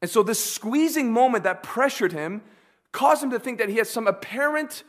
And 0.00 0.10
so, 0.10 0.22
this 0.22 0.42
squeezing 0.42 1.12
moment 1.12 1.44
that 1.44 1.62
pressured 1.62 2.12
him 2.12 2.40
caused 2.92 3.22
him 3.22 3.28
to 3.32 3.38
think 3.38 3.58
that 3.58 3.68
he 3.68 3.76
had 3.76 3.86
some 3.86 4.06
apparent 4.06 4.84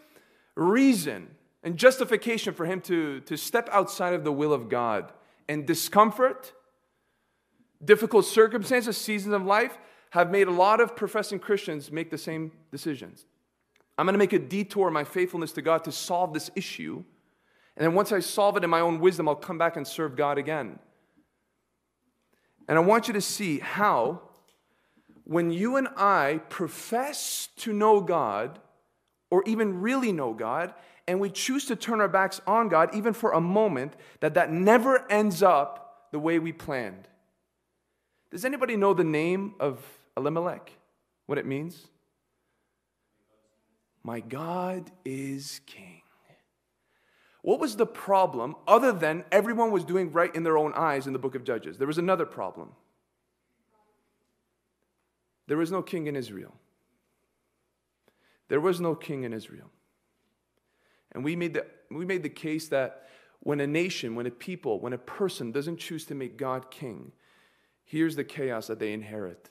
reason 0.55 1.27
and 1.61 1.75
justification 1.75 2.53
for 2.53 2.65
him 2.65 2.79
to, 2.81 3.19
to 3.19 3.35
step 3.35 3.67
outside 3.69 4.13
of 4.13 4.23
the 4.23 4.31
will 4.31 4.53
of 4.53 4.69
God. 4.69 5.11
And 5.49 5.67
discomfort, 5.67 6.53
difficult 7.83 8.25
circumstances, 8.25 8.95
seasons 8.95 9.35
of 9.35 9.43
life 9.43 9.77
have 10.11 10.31
made 10.31 10.47
a 10.47 10.51
lot 10.51 10.79
of 10.79 10.95
professing 10.95 11.39
Christians 11.39 11.91
make 11.91 12.09
the 12.09 12.17
same 12.17 12.53
decisions. 12.71 13.25
I'm 13.97 14.05
going 14.05 14.13
to 14.13 14.19
make 14.19 14.31
a 14.31 14.39
detour 14.39 14.87
in 14.87 14.93
my 14.93 15.03
faithfulness 15.03 15.51
to 15.51 15.61
God 15.61 15.83
to 15.83 15.91
solve 15.91 16.33
this 16.33 16.49
issue 16.55 17.03
and 17.77 17.85
then 17.85 17.93
once 17.93 18.11
I 18.11 18.19
solve 18.19 18.57
it 18.57 18.63
in 18.63 18.69
my 18.69 18.81
own 18.81 18.99
wisdom, 18.99 19.27
I'll 19.27 19.35
come 19.35 19.57
back 19.57 19.77
and 19.77 19.87
serve 19.87 20.15
God 20.15 20.37
again. 20.37 20.79
And 22.67 22.77
I 22.77 22.81
want 22.81 23.07
you 23.07 23.13
to 23.13 23.21
see 23.21 23.59
how, 23.59 24.21
when 25.23 25.51
you 25.51 25.77
and 25.77 25.87
I 25.95 26.41
profess 26.49 27.49
to 27.57 27.73
know 27.73 28.01
God, 28.01 28.59
or 29.29 29.43
even 29.45 29.81
really 29.81 30.11
know 30.11 30.33
God, 30.33 30.73
and 31.07 31.19
we 31.19 31.29
choose 31.29 31.65
to 31.65 31.75
turn 31.75 32.01
our 32.01 32.07
backs 32.07 32.41
on 32.45 32.69
God, 32.69 32.93
even 32.93 33.13
for 33.13 33.31
a 33.31 33.41
moment, 33.41 33.95
that 34.19 34.33
that 34.35 34.51
never 34.51 35.09
ends 35.11 35.41
up 35.41 36.09
the 36.11 36.19
way 36.19 36.39
we 36.39 36.51
planned. 36.51 37.07
Does 38.29 38.45
anybody 38.45 38.77
know 38.77 38.93
the 38.93 39.03
name 39.03 39.55
of 39.59 39.83
Elimelech? 40.15 40.71
What 41.25 41.37
it 41.37 41.45
means? 41.45 41.87
My 44.03 44.19
God 44.19 44.91
is 45.05 45.61
king. 45.65 46.00
What 47.41 47.59
was 47.59 47.75
the 47.75 47.85
problem 47.85 48.55
other 48.67 48.91
than 48.91 49.23
everyone 49.31 49.71
was 49.71 49.83
doing 49.83 50.11
right 50.11 50.33
in 50.35 50.43
their 50.43 50.57
own 50.57 50.73
eyes 50.73 51.07
in 51.07 51.13
the 51.13 51.19
book 51.19 51.35
of 51.35 51.43
Judges? 51.43 51.77
There 51.77 51.87
was 51.87 51.97
another 51.97 52.25
problem. 52.25 52.73
There 55.47 55.57
was 55.57 55.71
no 55.71 55.81
king 55.81 56.07
in 56.07 56.15
Israel. 56.15 56.53
There 58.47 58.61
was 58.61 58.79
no 58.79 58.95
king 58.95 59.23
in 59.23 59.33
Israel. 59.33 59.69
And 61.13 61.23
we 61.23 61.35
made 61.35 61.55
the, 61.55 61.65
we 61.89 62.05
made 62.05 62.23
the 62.23 62.29
case 62.29 62.67
that 62.67 63.07
when 63.39 63.59
a 63.59 63.67
nation, 63.67 64.15
when 64.15 64.27
a 64.27 64.31
people, 64.31 64.79
when 64.79 64.93
a 64.93 64.97
person 64.97 65.51
doesn't 65.51 65.77
choose 65.77 66.05
to 66.05 66.15
make 66.15 66.37
God 66.37 66.69
king, 66.69 67.11
here's 67.83 68.15
the 68.15 68.23
chaos 68.23 68.67
that 68.67 68.79
they 68.79 68.93
inherit. 68.93 69.49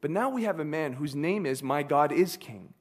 But 0.00 0.10
now 0.10 0.28
we 0.28 0.42
have 0.42 0.60
a 0.60 0.64
man 0.64 0.94
whose 0.94 1.14
name 1.14 1.46
is 1.46 1.62
My 1.62 1.82
God 1.82 2.12
is 2.12 2.36
King. 2.36 2.74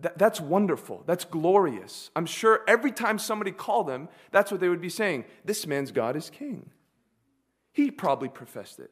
That, 0.00 0.18
that's 0.18 0.40
wonderful. 0.40 1.02
That's 1.06 1.24
glorious. 1.24 2.10
I'm 2.16 2.26
sure 2.26 2.60
every 2.66 2.92
time 2.92 3.18
somebody 3.18 3.52
called 3.52 3.90
him, 3.90 4.08
that's 4.30 4.50
what 4.50 4.60
they 4.60 4.68
would 4.68 4.80
be 4.80 4.88
saying. 4.88 5.24
This 5.44 5.66
man's 5.66 5.92
God 5.92 6.16
is 6.16 6.30
king. 6.30 6.70
He 7.72 7.90
probably 7.90 8.28
professed 8.28 8.78
it. 8.78 8.90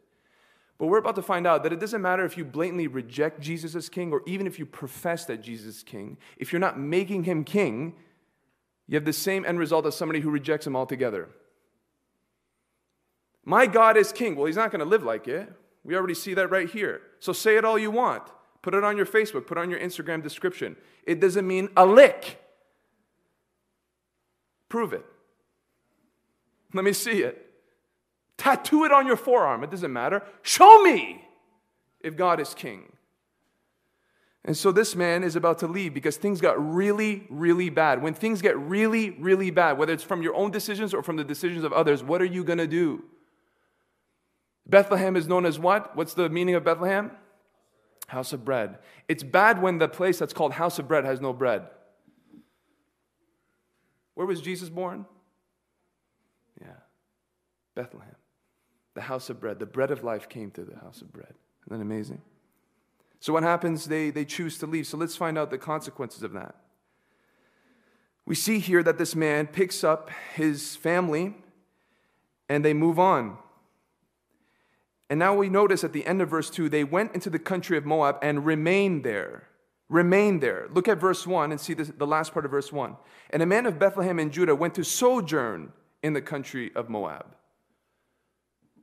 But 0.78 0.86
we're 0.86 0.98
about 0.98 1.16
to 1.16 1.22
find 1.22 1.46
out 1.46 1.64
that 1.64 1.72
it 1.72 1.80
doesn't 1.80 2.02
matter 2.02 2.24
if 2.24 2.36
you 2.36 2.44
blatantly 2.44 2.86
reject 2.86 3.40
Jesus 3.40 3.74
as 3.74 3.88
king 3.88 4.12
or 4.12 4.22
even 4.26 4.46
if 4.46 4.58
you 4.58 4.66
profess 4.66 5.24
that 5.24 5.42
Jesus 5.42 5.76
is 5.78 5.82
king. 5.82 6.18
If 6.36 6.52
you're 6.52 6.60
not 6.60 6.78
making 6.78 7.24
him 7.24 7.42
king, 7.42 7.94
you 8.86 8.94
have 8.94 9.04
the 9.04 9.12
same 9.12 9.44
end 9.44 9.58
result 9.58 9.86
as 9.86 9.96
somebody 9.96 10.20
who 10.20 10.30
rejects 10.30 10.66
him 10.66 10.76
altogether. 10.76 11.28
My 13.44 13.66
God 13.66 13.96
is 13.96 14.12
king. 14.12 14.36
Well, 14.36 14.46
he's 14.46 14.56
not 14.56 14.70
going 14.70 14.80
to 14.80 14.84
live 14.84 15.02
like 15.02 15.26
it. 15.26 15.52
We 15.82 15.96
already 15.96 16.14
see 16.14 16.34
that 16.34 16.48
right 16.48 16.68
here. 16.68 17.00
So 17.18 17.32
say 17.32 17.56
it 17.56 17.64
all 17.64 17.78
you 17.78 17.90
want. 17.90 18.22
Put 18.68 18.74
it 18.74 18.84
on 18.84 18.98
your 18.98 19.06
Facebook, 19.06 19.46
put 19.46 19.56
on 19.56 19.70
your 19.70 19.80
Instagram 19.80 20.22
description. 20.22 20.76
It 21.04 21.20
doesn't 21.20 21.48
mean 21.48 21.70
a 21.74 21.86
lick. 21.86 22.38
Prove 24.68 24.92
it. 24.92 25.06
Let 26.74 26.84
me 26.84 26.92
see 26.92 27.22
it. 27.22 27.50
Tattoo 28.36 28.84
it 28.84 28.92
on 28.92 29.06
your 29.06 29.16
forearm. 29.16 29.64
It 29.64 29.70
doesn't 29.70 29.90
matter. 29.90 30.22
Show 30.42 30.82
me 30.82 31.24
if 32.00 32.14
God 32.14 32.40
is 32.40 32.52
king. 32.52 32.92
And 34.44 34.54
so 34.54 34.70
this 34.70 34.94
man 34.94 35.24
is 35.24 35.34
about 35.34 35.60
to 35.60 35.66
leave 35.66 35.94
because 35.94 36.18
things 36.18 36.38
got 36.38 36.62
really, 36.62 37.26
really 37.30 37.70
bad. 37.70 38.02
When 38.02 38.12
things 38.12 38.42
get 38.42 38.58
really, 38.58 39.12
really 39.12 39.50
bad, 39.50 39.78
whether 39.78 39.94
it's 39.94 40.04
from 40.04 40.20
your 40.20 40.34
own 40.34 40.50
decisions 40.50 40.92
or 40.92 41.02
from 41.02 41.16
the 41.16 41.24
decisions 41.24 41.64
of 41.64 41.72
others, 41.72 42.04
what 42.04 42.20
are 42.20 42.26
you 42.26 42.44
going 42.44 42.58
to 42.58 42.66
do? 42.66 43.02
Bethlehem 44.66 45.16
is 45.16 45.26
known 45.26 45.46
as 45.46 45.58
what? 45.58 45.96
What's 45.96 46.12
the 46.12 46.28
meaning 46.28 46.54
of 46.54 46.64
Bethlehem? 46.64 47.12
House 48.08 48.32
of 48.32 48.44
bread. 48.44 48.78
It's 49.06 49.22
bad 49.22 49.62
when 49.62 49.78
the 49.78 49.88
place 49.88 50.18
that's 50.18 50.32
called 50.32 50.52
house 50.52 50.78
of 50.78 50.88
bread 50.88 51.04
has 51.04 51.20
no 51.20 51.32
bread. 51.32 51.62
Where 54.14 54.26
was 54.26 54.40
Jesus 54.40 54.68
born? 54.68 55.06
Yeah, 56.60 56.72
Bethlehem. 57.74 58.16
The 58.94 59.02
house 59.02 59.30
of 59.30 59.40
bread. 59.40 59.60
The 59.60 59.66
bread 59.66 59.90
of 59.90 60.02
life 60.02 60.28
came 60.28 60.50
to 60.52 60.64
the 60.64 60.76
house 60.76 61.02
of 61.02 61.12
bread. 61.12 61.34
Isn't 61.66 61.78
that 61.78 61.82
amazing? 61.82 62.22
So, 63.20 63.32
what 63.32 63.42
happens? 63.42 63.84
They, 63.84 64.10
they 64.10 64.24
choose 64.24 64.58
to 64.58 64.66
leave. 64.66 64.86
So, 64.86 64.96
let's 64.96 65.16
find 65.16 65.38
out 65.38 65.50
the 65.50 65.58
consequences 65.58 66.22
of 66.22 66.32
that. 66.32 66.56
We 68.24 68.34
see 68.34 68.58
here 68.58 68.82
that 68.82 68.98
this 68.98 69.14
man 69.14 69.46
picks 69.46 69.84
up 69.84 70.10
his 70.34 70.76
family 70.76 71.34
and 72.48 72.64
they 72.64 72.74
move 72.74 72.98
on. 72.98 73.38
And 75.10 75.18
now 75.18 75.34
we 75.34 75.48
notice 75.48 75.84
at 75.84 75.92
the 75.92 76.06
end 76.06 76.20
of 76.20 76.28
verse 76.28 76.50
2 76.50 76.68
they 76.68 76.84
went 76.84 77.14
into 77.14 77.30
the 77.30 77.38
country 77.38 77.78
of 77.78 77.86
Moab 77.86 78.18
and 78.22 78.44
remained 78.44 79.04
there. 79.04 79.48
Remained 79.88 80.42
there. 80.42 80.68
Look 80.70 80.86
at 80.86 81.00
verse 81.00 81.26
1 81.26 81.50
and 81.50 81.60
see 81.60 81.72
this, 81.72 81.90
the 81.96 82.06
last 82.06 82.32
part 82.32 82.44
of 82.44 82.50
verse 82.50 82.72
1. 82.72 82.94
And 83.30 83.42
a 83.42 83.46
man 83.46 83.64
of 83.64 83.78
Bethlehem 83.78 84.18
in 84.18 84.30
Judah 84.30 84.54
went 84.54 84.74
to 84.74 84.84
sojourn 84.84 85.72
in 86.02 86.12
the 86.12 86.20
country 86.20 86.70
of 86.74 86.90
Moab. 86.90 87.26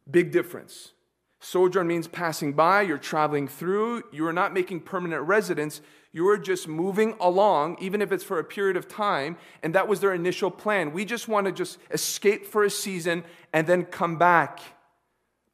Big 0.09 0.31
difference. 0.31 0.91
Sojourn 1.39 1.85
means 1.85 2.07
passing 2.07 2.53
by, 2.53 2.81
you're 2.81 2.97
traveling 2.97 3.47
through, 3.47 4.01
you 4.11 4.25
are 4.25 4.33
not 4.33 4.51
making 4.51 4.79
permanent 4.79 5.21
residence, 5.27 5.79
you 6.11 6.27
are 6.27 6.39
just 6.39 6.67
moving 6.67 7.15
along, 7.19 7.77
even 7.79 8.01
if 8.01 8.11
it's 8.11 8.23
for 8.23 8.39
a 8.39 8.43
period 8.43 8.77
of 8.77 8.87
time, 8.87 9.37
and 9.61 9.75
that 9.75 9.87
was 9.87 9.99
their 9.99 10.13
initial 10.13 10.49
plan. 10.49 10.91
We 10.91 11.05
just 11.05 11.27
want 11.27 11.45
to 11.45 11.51
just 11.51 11.77
escape 11.91 12.47
for 12.47 12.63
a 12.63 12.69
season 12.69 13.23
and 13.53 13.67
then 13.67 13.85
come 13.85 14.17
back. 14.17 14.59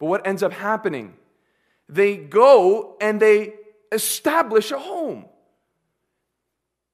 But 0.01 0.07
what 0.07 0.25
ends 0.25 0.41
up 0.41 0.51
happening? 0.51 1.13
They 1.87 2.17
go 2.17 2.97
and 2.99 3.21
they 3.21 3.53
establish 3.91 4.71
a 4.71 4.79
home. 4.79 5.25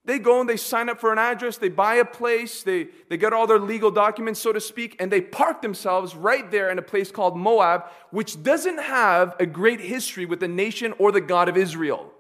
They 0.03 0.19
go 0.19 0.41
and 0.41 0.49
they 0.49 0.57
sign 0.57 0.89
up 0.89 0.99
for 0.99 1.13
an 1.13 1.17
address, 1.17 1.57
they 1.57 1.69
buy 1.69 1.95
a 1.95 2.05
place, 2.05 2.63
they, 2.63 2.89
they 3.09 3.15
get 3.15 3.31
all 3.31 3.47
their 3.47 3.59
legal 3.59 3.91
documents, 3.91 4.41
so 4.41 4.51
to 4.51 4.59
speak, 4.59 4.97
and 4.99 5.09
they 5.09 5.21
park 5.21 5.61
themselves 5.61 6.15
right 6.15 6.49
there 6.51 6.69
in 6.69 6.77
a 6.79 6.81
place 6.81 7.09
called 7.09 7.37
Moab, 7.37 7.85
which 8.11 8.43
doesn't 8.43 8.79
have 8.79 9.35
a 9.39 9.45
great 9.45 9.79
history 9.79 10.25
with 10.25 10.41
the 10.41 10.47
nation 10.49 10.93
or 10.99 11.13
the 11.13 11.21
God 11.21 11.47
of 11.47 11.55
Israel. 11.55 12.11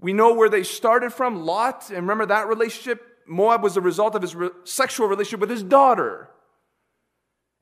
We 0.00 0.12
know 0.12 0.32
where 0.32 0.48
they 0.48 0.62
started 0.62 1.12
from 1.12 1.44
Lot, 1.44 1.88
and 1.90 1.98
remember 1.98 2.26
that 2.26 2.46
relationship? 2.46 3.04
Moab 3.26 3.64
was 3.64 3.76
a 3.76 3.80
result 3.80 4.14
of 4.14 4.22
his 4.22 4.36
re- 4.36 4.50
sexual 4.62 5.08
relationship 5.08 5.40
with 5.40 5.50
his 5.50 5.64
daughter. 5.64 6.30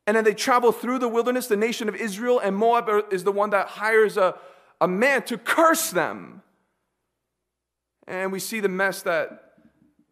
And 0.07 0.17
then 0.17 0.25
they 0.25 0.35
travel 0.35 0.73
through 0.73 1.01
the 1.01 1.09
wilderness, 1.09 1.49
the 1.49 1.57
nation 1.57 1.89
of 1.89 1.97
Israel, 1.97 2.39
and 2.39 2.57
Moab 2.57 2.89
is 3.11 3.25
the 3.25 3.33
one 3.33 3.51
that 3.51 3.67
hires 3.67 4.17
a, 4.17 4.37
a 4.81 4.87
man 4.87 5.23
to 5.25 5.37
curse 5.37 5.91
them. 5.91 6.43
And 8.07 8.31
we 8.31 8.39
see 8.39 8.61
the 8.61 8.69
mess 8.69 9.03
that 9.03 9.43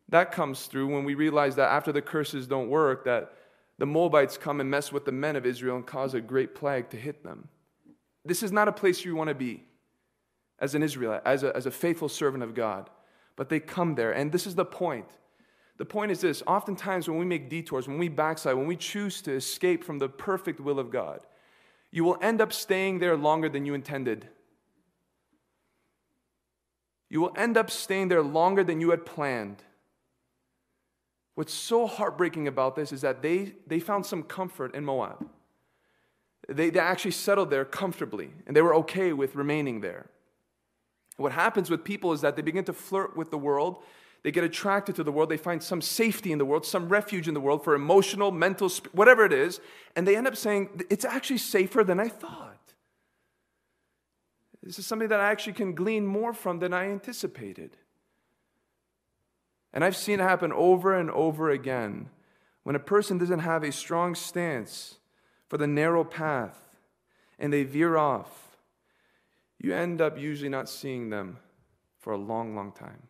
that 0.09 0.33
comes 0.33 0.67
through 0.67 0.87
when 0.89 1.05
we 1.05 1.15
realize 1.15 1.57
that 1.57 1.73
after 1.73 1.91
the 1.91 2.03
curses 2.03 2.47
don't 2.47 2.69
work, 2.69 3.05
that 3.05 3.33
the 3.79 3.87
Moabites 3.87 4.37
come 4.37 4.61
and 4.61 4.71
mess 4.71 4.93
with 4.93 5.05
the 5.05 5.13
men 5.13 5.35
of 5.35 5.47
Israel 5.47 5.77
and 5.77 5.87
cause 5.87 6.15
a 6.15 6.21
great 6.21 6.55
plague 6.55 6.91
to 6.91 6.97
hit 6.97 7.25
them. 7.25 7.49
This 8.25 8.43
is 8.43 8.53
not 8.53 8.69
a 8.69 8.73
place 8.73 9.05
you 9.05 9.17
want 9.17 9.29
to 9.29 9.35
be 9.35 9.65
as 10.59 10.75
an 10.75 10.83
Israelite, 10.83 11.23
as 11.25 11.43
a, 11.43 11.57
as 11.57 11.67
a 11.67 11.71
faithful 11.71 12.09
servant 12.09 12.45
of 12.45 12.55
God. 12.55 12.91
But 13.37 13.49
they 13.49 13.59
come 13.59 13.97
there, 13.97 14.13
and 14.13 14.31
this 14.31 14.47
is 14.47 14.55
the 14.55 14.65
point. 14.65 15.09
The 15.77 15.85
point 15.85 16.13
is 16.13 16.21
this 16.21 16.43
oftentimes, 16.47 17.09
when 17.09 17.19
we 17.19 17.25
make 17.25 17.51
detours, 17.51 17.89
when 17.89 17.99
we 17.99 18.09
backslide, 18.09 18.57
when 18.57 18.67
we 18.67 18.77
choose 18.77 19.21
to 19.23 19.33
escape 19.33 19.83
from 19.83 19.99
the 19.99 20.09
perfect 20.09 20.61
will 20.61 20.79
of 20.79 20.91
God, 20.91 21.21
you 21.91 22.05
will 22.05 22.19
end 22.21 22.41
up 22.41 22.53
staying 22.53 22.99
there 22.99 23.17
longer 23.17 23.49
than 23.49 23.67
you 23.67 23.75
intended. 23.75 24.29
You 27.11 27.21
will 27.21 27.33
end 27.37 27.57
up 27.57 27.71
staying 27.71 28.09
there 28.09 28.23
longer 28.23 28.65
than 28.65 28.81
you 28.81 28.91
had 28.91 29.07
planned. 29.07 29.63
What's 31.35 31.55
so 31.55 31.87
heartbreaking 31.87 32.47
about 32.47 32.77
this 32.77 32.93
is 32.93 33.01
that 33.01 33.23
they, 33.23 33.55
they 33.67 33.81
found 33.81 34.07
some 34.07 34.23
comfort 34.23 34.75
in 34.75 34.85
Moab. 34.85 35.29
They, 36.49 36.71
they 36.71 36.79
actually 36.79 37.13
settled 37.13 37.51
there 37.51 37.65
comfortably, 37.65 38.31
and 38.47 38.55
they 38.55 38.63
were 38.63 38.75
okay 38.77 39.13
with 39.13 39.35
remaining 39.35 39.81
there. 39.81 40.07
What 41.17 41.33
happens 41.33 41.71
with 41.71 41.85
people 41.85 42.13
is 42.13 42.21
that 42.21 42.37
they 42.37 42.43
begin 42.43 42.65
to 42.65 42.73
flirt 42.73 43.17
with 43.17 43.31
the 43.31 43.39
world. 43.39 43.83
They 44.25 44.33
get 44.33 44.43
attracted 44.43 44.97
to 44.97 45.05
the 45.05 45.13
world. 45.13 45.29
They 45.29 45.37
find 45.37 45.63
some 45.63 45.83
safety 45.83 46.33
in 46.33 46.39
the 46.39 46.47
world, 46.47 46.65
some 46.65 46.89
refuge 46.89 47.29
in 47.29 47.35
the 47.35 47.41
world 47.41 47.63
for 47.63 47.75
emotional, 47.75 48.33
mental, 48.33 48.71
whatever 48.93 49.25
it 49.25 49.35
is. 49.35 49.61
And 49.95 50.09
they 50.09 50.17
end 50.17 50.27
up 50.27 50.35
saying, 50.35 50.83
it's 50.89 51.05
actually 51.05 51.39
safer 51.39 51.85
than 51.85 52.01
I 52.01 52.09
thought. 52.09 52.73
This 54.63 54.79
is 54.79 54.87
something 54.87 55.09
that 55.09 55.21
I 55.21 55.31
actually 55.31 55.53
can 55.53 55.75
glean 55.75 56.07
more 56.07 56.33
from 56.33 56.59
than 56.59 56.73
I 56.73 56.87
anticipated. 56.87 57.77
And 59.75 59.85
I've 59.85 59.97
seen 59.97 60.21
it 60.21 60.23
happen 60.23 60.55
over 60.55 60.99
and 60.99 61.11
over 61.11 61.51
again. 61.51 62.09
When 62.63 62.77
a 62.77 62.81
person 62.81 63.19
doesn't 63.19 63.41
have 63.41 63.63
a 63.63 63.73
strong 63.73 64.15
stance 64.15 64.97
for 65.49 65.59
the 65.59 65.67
narrow 65.67 66.03
path 66.03 66.57
and 67.39 67.53
they 67.53 67.65
veer 67.65 67.99
off, 67.99 68.57
you 69.59 69.75
end 69.75 70.01
up 70.01 70.19
usually 70.19 70.49
not 70.49 70.71
seeing 70.71 71.11
them 71.11 71.37
for 72.01 72.15
a 72.15 72.19
long, 72.19 72.57
long 72.57 72.73
time. 72.73 73.03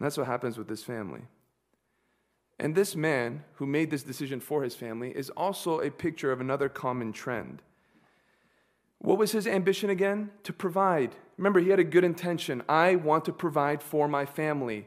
That's 0.00 0.16
what 0.16 0.26
happens 0.26 0.56
with 0.56 0.66
this 0.66 0.82
family. 0.82 1.22
And 2.58 2.74
this 2.74 2.96
man 2.96 3.44
who 3.54 3.66
made 3.66 3.90
this 3.90 4.02
decision 4.02 4.40
for 4.40 4.62
his 4.62 4.74
family 4.74 5.10
is 5.16 5.30
also 5.30 5.80
a 5.80 5.90
picture 5.90 6.32
of 6.32 6.40
another 6.40 6.68
common 6.68 7.12
trend. 7.12 7.62
What 8.98 9.18
was 9.18 9.32
his 9.32 9.46
ambition 9.46 9.88
again? 9.88 10.30
To 10.44 10.52
provide. 10.52 11.14
Remember, 11.38 11.60
he 11.60 11.70
had 11.70 11.78
a 11.78 11.84
good 11.84 12.04
intention. 12.04 12.62
I 12.68 12.96
want 12.96 13.24
to 13.26 13.32
provide 13.32 13.82
for 13.82 14.08
my 14.08 14.26
family. 14.26 14.86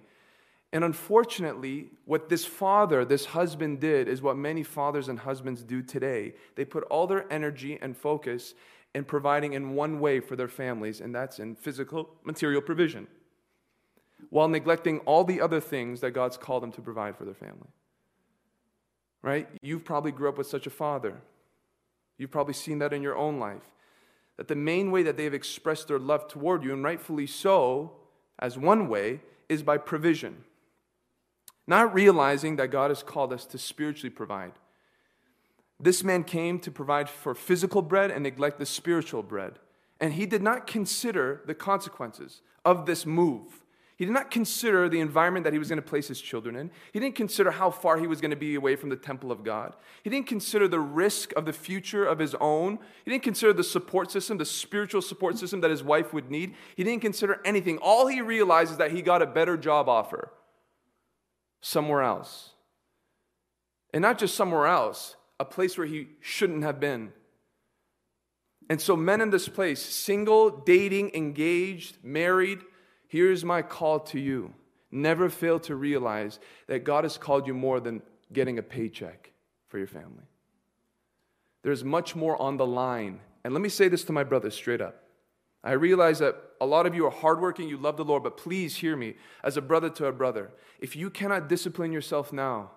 And 0.72 0.84
unfortunately, 0.84 1.90
what 2.06 2.30
this 2.30 2.46
father, 2.46 3.06
this 3.06 3.26
husband 3.26 3.80
did 3.80 4.08
is 4.08 4.22
what 4.22 4.38
many 4.38 4.64
fathers 4.64 5.08
and 5.08 5.20
husbands 5.20 5.64
do 5.64 5.82
today. 5.82 6.34
They 6.56 6.66
put 6.66 6.84
all 6.86 7.08
their 7.08 7.32
energy 7.32 7.80
and 7.82 7.98
focus 7.98 8.54
in 8.94 9.04
providing 9.04 9.54
in 9.54 9.74
one 9.74 10.00
way 10.00 10.20
for 10.20 10.36
their 10.36 10.48
families, 10.48 11.02
and 11.02 11.14
that's 11.14 11.40
in 11.40 11.56
physical, 11.56 12.10
material 12.24 12.62
provision, 12.62 13.08
while 14.34 14.48
neglecting 14.48 14.98
all 15.02 15.24
the 15.24 15.40
other 15.40 15.60
things 15.60 16.02
that 16.02 16.10
God's 16.10 16.38
called 16.38 16.64
them 16.64 16.72
to 16.72 16.82
provide 16.82 17.16
for 17.16 17.24
their 17.24 17.36
family. 17.36 17.70
Right? 19.22 19.48
You've 19.62 19.86
probably 19.86 20.12
grew 20.12 20.28
up 20.28 20.40
with 20.40 20.48
such 20.48 20.66
a 20.66 20.72
father. 20.72 21.22
You've 22.18 22.32
probably 22.32 22.56
seen 22.56 22.80
that 22.80 22.94
in 22.94 23.04
your 23.04 23.16
own 23.16 23.40
life 23.40 23.62
that 24.38 24.48
the 24.48 24.56
main 24.56 24.90
way 24.90 25.04
that 25.04 25.18
they've 25.18 25.36
expressed 25.36 25.88
their 25.88 26.00
love 26.00 26.28
toward 26.28 26.64
you, 26.64 26.74
and 26.74 26.84
rightfully 26.84 27.28
so, 27.28 27.92
as 28.40 28.58
one 28.58 28.88
way, 28.88 29.22
is 29.50 29.62
by 29.62 29.78
provision. 29.78 30.46
Not 31.68 31.94
realizing 31.94 32.56
that 32.56 32.72
God 32.72 32.90
has 32.90 33.04
called 33.04 33.32
us 33.32 33.46
to 33.46 33.60
spiritually 33.60 34.10
provide. 34.10 34.54
This 35.80 36.04
man 36.04 36.24
came 36.24 36.58
to 36.62 36.72
provide 36.72 37.08
for 37.08 37.36
physical 37.36 37.84
bread 37.84 38.10
and 38.10 38.24
neglect 38.24 38.58
the 38.58 38.66
spiritual 38.66 39.22
bread. 39.22 39.60
And 40.00 40.14
he 40.14 40.26
did 40.26 40.42
not 40.42 40.66
consider 40.66 41.42
the 41.46 41.54
consequences 41.54 42.42
of 42.66 42.88
this 42.88 43.06
move. 43.06 43.63
He 43.96 44.06
did 44.06 44.14
not 44.14 44.32
consider 44.32 44.90
the 44.90 45.00
environment 45.00 45.44
that 45.44 45.54
he 45.54 45.60
was 45.60 45.70
going 45.70 45.82
to 45.82 45.88
place 45.88 46.08
his 46.08 46.20
children 46.20 46.56
in. 46.56 46.72
He 46.92 47.00
didn't 47.00 47.16
consider 47.16 47.52
how 47.52 47.70
far 47.70 47.98
he 47.98 48.08
was 48.08 48.22
going 48.22 48.32
to 48.32 48.38
be 48.38 48.56
away 48.56 48.76
from 48.76 48.90
the 48.90 48.96
temple 48.96 49.32
of 49.32 49.44
God. 49.44 49.76
He 50.04 50.10
didn't 50.10 50.28
consider 50.28 50.68
the 50.68 50.80
risk 50.80 51.32
of 51.34 51.46
the 51.46 51.54
future 51.54 52.06
of 52.06 52.18
his 52.18 52.36
own. 52.42 52.80
He 53.06 53.12
didn't 53.12 53.24
consider 53.24 53.54
the 53.54 53.64
support 53.64 54.10
system, 54.10 54.38
the 54.38 54.46
spiritual 54.46 55.04
support 55.04 55.38
system 55.38 55.62
that 55.62 55.70
his 55.70 55.84
wife 55.84 56.12
would 56.12 56.32
need. 56.32 56.56
He 56.76 56.84
didn't 56.84 57.02
consider 57.02 57.40
anything. 57.46 57.78
All 57.78 58.08
he 58.08 58.22
realized 58.22 58.72
is 58.72 58.78
that 58.78 58.92
he 58.92 59.04
got 59.04 59.22
a 59.22 59.28
better 59.28 59.58
job 59.58 59.88
offer 59.88 60.32
somewhere 61.62 62.02
else. 62.02 62.52
And 63.94 64.02
not 64.02 64.18
just 64.18 64.36
somewhere 64.36 64.66
else, 64.66 65.16
a 65.40 65.46
place 65.46 65.78
where 65.78 65.88
he 65.88 66.08
shouldn't 66.20 66.64
have 66.64 66.80
been. 66.80 67.14
And 68.70 68.82
so, 68.82 68.96
men 68.96 69.22
in 69.22 69.30
this 69.30 69.48
place, 69.48 69.82
single, 69.82 70.50
dating, 70.50 71.12
engaged, 71.14 71.98
married, 72.04 72.60
Here's 73.14 73.46
my 73.46 73.62
call 73.62 74.00
to 74.00 74.20
you. 74.20 74.56
Never 74.90 75.30
fail 75.30 75.60
to 75.60 75.76
realize 75.76 76.40
that 76.66 76.84
God 76.84 77.04
has 77.04 77.16
called 77.16 77.46
you 77.46 77.54
more 77.54 77.80
than 77.80 78.02
getting 78.34 78.58
a 78.58 78.64
paycheck 78.64 79.32
for 79.68 79.78
your 79.78 79.86
family. 79.86 80.24
There's 81.62 81.84
much 81.84 82.16
more 82.16 82.42
on 82.42 82.58
the 82.58 82.66
line. 82.66 83.20
And 83.44 83.54
let 83.54 83.62
me 83.62 83.70
say 83.70 83.88
this 83.88 84.04
to 84.06 84.14
my 84.14 84.24
brothers 84.24 84.56
straight 84.56 84.82
up. 84.82 85.04
I 85.64 85.74
realize 85.74 86.18
that 86.20 86.38
a 86.60 86.66
lot 86.66 86.88
of 86.88 86.96
you 86.96 87.06
are 87.06 87.12
hardworking, 87.12 87.70
you 87.70 87.78
love 87.78 87.98
the 87.98 88.04
Lord, 88.04 88.24
but 88.24 88.36
please 88.36 88.78
hear 88.78 88.98
me 88.98 89.14
as 89.44 89.58
a 89.58 89.62
brother 89.62 89.92
to 89.92 90.08
a 90.08 90.12
brother. 90.12 90.50
If 90.80 90.96
you 90.96 91.12
cannot 91.12 91.48
discipline 91.48 91.92
yourself 91.92 92.34
now, 92.34 92.72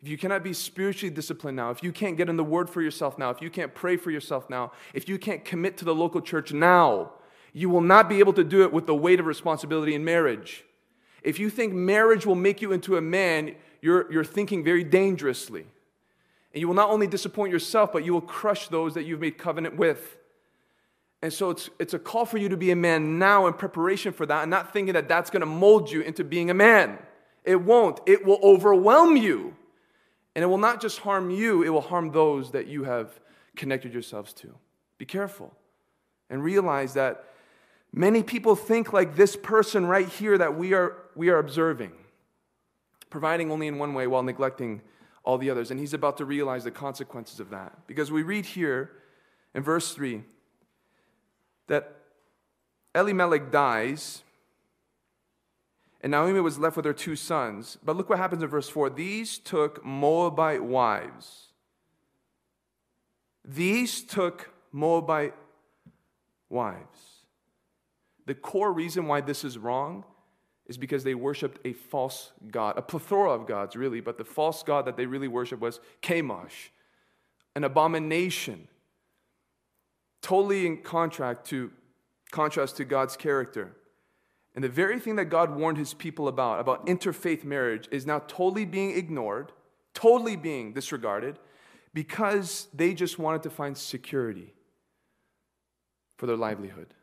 if 0.00 0.08
you 0.08 0.16
cannot 0.16 0.44
be 0.44 0.52
spiritually 0.52 1.12
disciplined 1.12 1.56
now, 1.56 1.70
if 1.70 1.82
you 1.82 1.90
can't 1.90 2.16
get 2.16 2.28
in 2.28 2.36
the 2.36 2.44
word 2.44 2.70
for 2.70 2.82
yourself 2.82 3.18
now, 3.18 3.30
if 3.30 3.42
you 3.42 3.50
can't 3.50 3.74
pray 3.74 3.96
for 3.96 4.12
yourself 4.12 4.48
now, 4.48 4.70
if 4.94 5.08
you 5.08 5.18
can't 5.18 5.44
commit 5.44 5.76
to 5.78 5.84
the 5.84 5.94
local 5.94 6.20
church 6.20 6.52
now, 6.52 7.14
you 7.52 7.68
will 7.68 7.80
not 7.80 8.08
be 8.08 8.18
able 8.18 8.32
to 8.34 8.44
do 8.44 8.62
it 8.62 8.72
with 8.72 8.86
the 8.86 8.94
weight 8.94 9.20
of 9.20 9.26
responsibility 9.26 9.94
in 9.94 10.04
marriage. 10.04 10.64
If 11.22 11.38
you 11.38 11.50
think 11.50 11.72
marriage 11.74 12.24
will 12.26 12.34
make 12.34 12.62
you 12.62 12.72
into 12.72 12.96
a 12.96 13.00
man, 13.00 13.54
you're, 13.82 14.10
you're 14.12 14.24
thinking 14.24 14.64
very 14.64 14.84
dangerously. 14.84 15.66
And 16.52 16.60
you 16.60 16.66
will 16.66 16.74
not 16.74 16.90
only 16.90 17.06
disappoint 17.06 17.52
yourself, 17.52 17.92
but 17.92 18.04
you 18.04 18.12
will 18.12 18.20
crush 18.20 18.68
those 18.68 18.94
that 18.94 19.04
you've 19.04 19.20
made 19.20 19.38
covenant 19.38 19.76
with. 19.76 20.16
And 21.22 21.32
so 21.32 21.50
it's, 21.50 21.68
it's 21.78 21.94
a 21.94 21.98
call 21.98 22.24
for 22.24 22.38
you 22.38 22.48
to 22.48 22.56
be 22.56 22.70
a 22.70 22.76
man 22.76 23.18
now 23.18 23.46
in 23.46 23.52
preparation 23.52 24.12
for 24.12 24.24
that 24.26 24.42
and 24.42 24.50
not 24.50 24.72
thinking 24.72 24.94
that 24.94 25.08
that's 25.08 25.30
going 25.30 25.40
to 25.40 25.46
mold 25.46 25.90
you 25.90 26.00
into 26.00 26.24
being 26.24 26.50
a 26.50 26.54
man. 26.54 26.98
It 27.44 27.56
won't. 27.56 28.00
It 28.06 28.24
will 28.24 28.40
overwhelm 28.42 29.16
you. 29.16 29.54
And 30.34 30.42
it 30.42 30.46
will 30.46 30.58
not 30.58 30.80
just 30.80 31.00
harm 31.00 31.30
you, 31.30 31.62
it 31.62 31.70
will 31.70 31.80
harm 31.80 32.12
those 32.12 32.52
that 32.52 32.66
you 32.66 32.84
have 32.84 33.20
connected 33.56 33.92
yourselves 33.92 34.32
to. 34.34 34.54
Be 34.96 35.04
careful 35.04 35.52
and 36.30 36.42
realize 36.42 36.94
that 36.94 37.24
many 37.92 38.22
people 38.22 38.56
think 38.56 38.92
like 38.92 39.16
this 39.16 39.36
person 39.36 39.86
right 39.86 40.08
here 40.08 40.38
that 40.38 40.56
we 40.56 40.72
are, 40.72 40.96
we 41.14 41.28
are 41.28 41.38
observing, 41.38 41.92
providing 43.08 43.50
only 43.50 43.66
in 43.66 43.78
one 43.78 43.94
way 43.94 44.06
while 44.06 44.22
neglecting 44.22 44.82
all 45.22 45.38
the 45.38 45.50
others. 45.50 45.70
And 45.70 45.78
he's 45.78 45.94
about 45.94 46.16
to 46.18 46.24
realize 46.24 46.64
the 46.64 46.70
consequences 46.70 47.40
of 47.40 47.50
that. 47.50 47.86
Because 47.86 48.10
we 48.10 48.22
read 48.22 48.46
here 48.46 48.90
in 49.54 49.62
verse 49.62 49.92
3 49.92 50.22
that 51.66 51.96
Elimelech 52.94 53.52
dies, 53.52 54.22
and 56.00 56.10
Naomi 56.10 56.40
was 56.40 56.58
left 56.58 56.76
with 56.76 56.84
her 56.84 56.92
two 56.92 57.14
sons. 57.14 57.78
But 57.84 57.96
look 57.96 58.08
what 58.08 58.18
happens 58.18 58.42
in 58.42 58.48
verse 58.48 58.68
4 58.68 58.90
these 58.90 59.38
took 59.38 59.84
Moabite 59.84 60.64
wives. 60.64 61.48
These 63.44 64.02
took 64.02 64.50
Moabite 64.72 65.34
wives. 66.48 67.09
The 68.30 68.34
core 68.36 68.72
reason 68.72 69.08
why 69.08 69.22
this 69.22 69.42
is 69.42 69.58
wrong 69.58 70.04
is 70.66 70.78
because 70.78 71.02
they 71.02 71.16
worshiped 71.16 71.58
a 71.66 71.72
false 71.72 72.30
god, 72.48 72.78
a 72.78 72.80
plethora 72.80 73.32
of 73.32 73.44
gods, 73.44 73.74
really, 73.74 74.00
but 74.00 74.18
the 74.18 74.24
false 74.24 74.62
god 74.62 74.84
that 74.84 74.96
they 74.96 75.04
really 75.04 75.26
worshiped 75.26 75.60
was 75.60 75.80
Chemosh, 76.00 76.68
an 77.56 77.64
abomination 77.64 78.68
totally 80.22 80.64
in 80.64 80.76
contrast 80.76 81.44
to, 81.46 81.72
contrast 82.30 82.76
to 82.76 82.84
God's 82.84 83.16
character. 83.16 83.72
And 84.54 84.62
the 84.62 84.68
very 84.68 85.00
thing 85.00 85.16
that 85.16 85.24
God 85.24 85.56
warned 85.56 85.78
his 85.78 85.92
people 85.92 86.28
about, 86.28 86.60
about 86.60 86.86
interfaith 86.86 87.42
marriage, 87.42 87.88
is 87.90 88.06
now 88.06 88.20
totally 88.20 88.64
being 88.64 88.96
ignored, 88.96 89.50
totally 89.92 90.36
being 90.36 90.72
disregarded, 90.72 91.40
because 91.92 92.68
they 92.72 92.94
just 92.94 93.18
wanted 93.18 93.42
to 93.42 93.50
find 93.50 93.76
security 93.76 94.54
for 96.16 96.26
their 96.26 96.36
livelihood. 96.36 96.94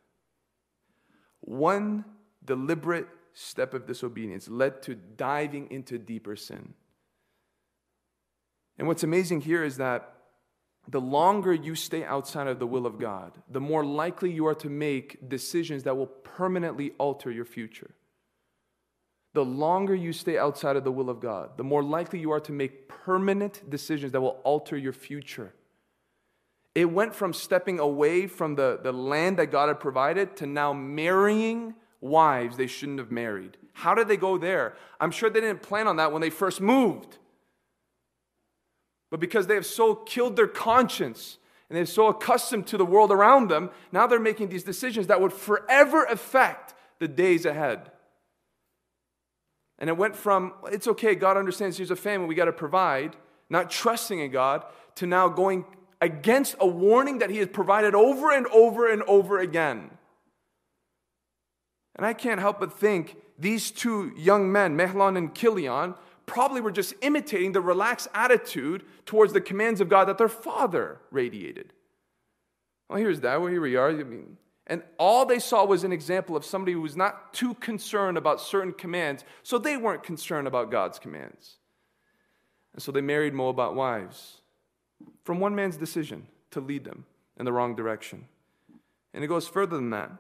One 1.47 2.03
deliberate 2.43 3.07
step 3.33 3.73
of 3.73 3.87
disobedience 3.87 4.49
led 4.49 4.81
to 4.81 4.95
diving 4.95 5.71
into 5.71 5.97
deeper 5.97 6.35
sin. 6.35 6.73
And 8.77 8.85
what's 8.85 9.03
amazing 9.03 9.41
here 9.41 9.63
is 9.63 9.77
that 9.77 10.13
the 10.89 10.99
longer 10.99 11.53
you 11.53 11.73
stay 11.73 12.03
outside 12.03 12.47
of 12.47 12.59
the 12.59 12.67
will 12.67 12.85
of 12.85 12.99
God, 12.99 13.31
the 13.49 13.61
more 13.61 13.85
likely 13.85 14.29
you 14.29 14.45
are 14.45 14.55
to 14.55 14.69
make 14.69 15.29
decisions 15.29 15.83
that 15.83 15.95
will 15.95 16.07
permanently 16.07 16.91
alter 16.97 17.31
your 17.31 17.45
future. 17.45 17.91
The 19.33 19.45
longer 19.45 19.95
you 19.95 20.11
stay 20.11 20.37
outside 20.37 20.75
of 20.75 20.83
the 20.83 20.91
will 20.91 21.09
of 21.09 21.21
God, 21.21 21.57
the 21.57 21.63
more 21.63 21.83
likely 21.83 22.19
you 22.19 22.31
are 22.31 22.41
to 22.41 22.51
make 22.51 22.89
permanent 22.89 23.69
decisions 23.69 24.11
that 24.11 24.21
will 24.21 24.41
alter 24.43 24.75
your 24.75 24.91
future. 24.91 25.53
It 26.77 26.91
went 26.91 27.15
from 27.15 27.33
stepping 27.33 27.79
away 27.79 28.27
from 28.27 28.53
the, 28.53 28.79
the 28.83 28.91
land 28.91 29.37
that 29.37 29.47
God 29.47 29.67
had 29.67 29.79
provided 29.79 30.35
to 30.35 30.45
now 30.45 30.73
marrying 30.73 31.73
wives 32.01 32.55
they 32.55 32.67
shouldn't 32.67 32.99
have 32.99 33.09
married. 33.09 33.57
How 33.73 33.95
did 33.95 34.07
they 34.07 34.15
go 34.15 34.37
there? 34.37 34.75
I'm 35.01 35.09
sure 35.09 35.27
they 35.27 35.41
didn't 35.41 35.63
plan 35.63 35.87
on 35.87 35.95
that 35.95 36.11
when 36.11 36.21
they 36.21 36.29
first 36.29 36.61
moved. 36.61 37.17
But 39.09 39.19
because 39.19 39.47
they 39.47 39.55
have 39.55 39.65
so 39.65 39.95
killed 39.95 40.35
their 40.35 40.45
conscience 40.45 41.39
and 41.67 41.75
they're 41.75 41.87
so 41.87 42.09
accustomed 42.09 42.67
to 42.67 42.77
the 42.77 42.85
world 42.85 43.11
around 43.11 43.47
them, 43.47 43.71
now 43.91 44.05
they're 44.05 44.19
making 44.19 44.49
these 44.49 44.63
decisions 44.63 45.07
that 45.07 45.19
would 45.19 45.33
forever 45.33 46.03
affect 46.03 46.75
the 46.99 47.07
days 47.07 47.47
ahead. 47.47 47.89
And 49.79 49.89
it 49.89 49.97
went 49.97 50.15
from, 50.15 50.53
it's 50.71 50.87
okay, 50.87 51.15
God 51.15 51.37
understands 51.37 51.77
here's 51.77 51.89
a 51.89 51.95
family, 51.95 52.27
we 52.27 52.35
got 52.35 52.45
to 52.45 52.53
provide, 52.53 53.15
not 53.49 53.71
trusting 53.71 54.19
in 54.19 54.29
God, 54.29 54.63
to 54.93 55.07
now 55.07 55.27
going 55.27 55.65
against 56.01 56.55
a 56.59 56.67
warning 56.67 57.19
that 57.19 57.29
He 57.29 57.37
has 57.37 57.47
provided 57.47 57.95
over 57.95 58.31
and 58.31 58.47
over 58.47 58.91
and 58.91 59.03
over 59.03 59.39
again. 59.39 59.91
And 61.95 62.05
I 62.05 62.13
can't 62.13 62.39
help 62.39 62.59
but 62.59 62.77
think 62.77 63.17
these 63.39 63.71
two 63.71 64.13
young 64.15 64.51
men, 64.51 64.77
Mahlon 64.77 65.17
and 65.17 65.33
Chilion, 65.33 65.95
probably 66.25 66.61
were 66.61 66.71
just 66.71 66.93
imitating 67.01 67.53
the 67.53 67.61
relaxed 67.61 68.07
attitude 68.13 68.83
towards 69.05 69.33
the 69.33 69.41
commands 69.41 69.81
of 69.81 69.89
God 69.89 70.05
that 70.05 70.17
their 70.17 70.29
father 70.29 70.99
radiated. 71.09 71.73
Well, 72.89 72.99
here's 72.99 73.21
that. 73.21 73.41
Well, 73.41 73.49
here 73.49 73.61
we 73.61 73.75
are. 73.75 73.89
I 73.89 74.03
mean, 74.03 74.37
and 74.67 74.83
all 74.99 75.25
they 75.25 75.39
saw 75.39 75.65
was 75.65 75.83
an 75.83 75.93
example 75.93 76.35
of 76.35 76.45
somebody 76.45 76.73
who 76.73 76.81
was 76.81 76.97
not 76.97 77.33
too 77.33 77.53
concerned 77.55 78.17
about 78.17 78.41
certain 78.41 78.73
commands, 78.73 79.23
so 79.41 79.57
they 79.57 79.77
weren't 79.77 80.03
concerned 80.03 80.47
about 80.47 80.69
God's 80.69 80.99
commands. 80.99 81.57
And 82.73 82.83
so 82.83 82.91
they 82.91 83.01
married 83.01 83.33
Moabite 83.33 83.73
wives 83.73 84.41
from 85.23 85.39
one 85.39 85.55
man's 85.55 85.77
decision 85.77 86.27
to 86.51 86.59
lead 86.59 86.83
them 86.83 87.05
in 87.37 87.45
the 87.45 87.51
wrong 87.51 87.75
direction. 87.75 88.25
And 89.13 89.23
it 89.23 89.27
goes 89.27 89.47
further 89.47 89.75
than 89.75 89.89
that. 89.91 90.11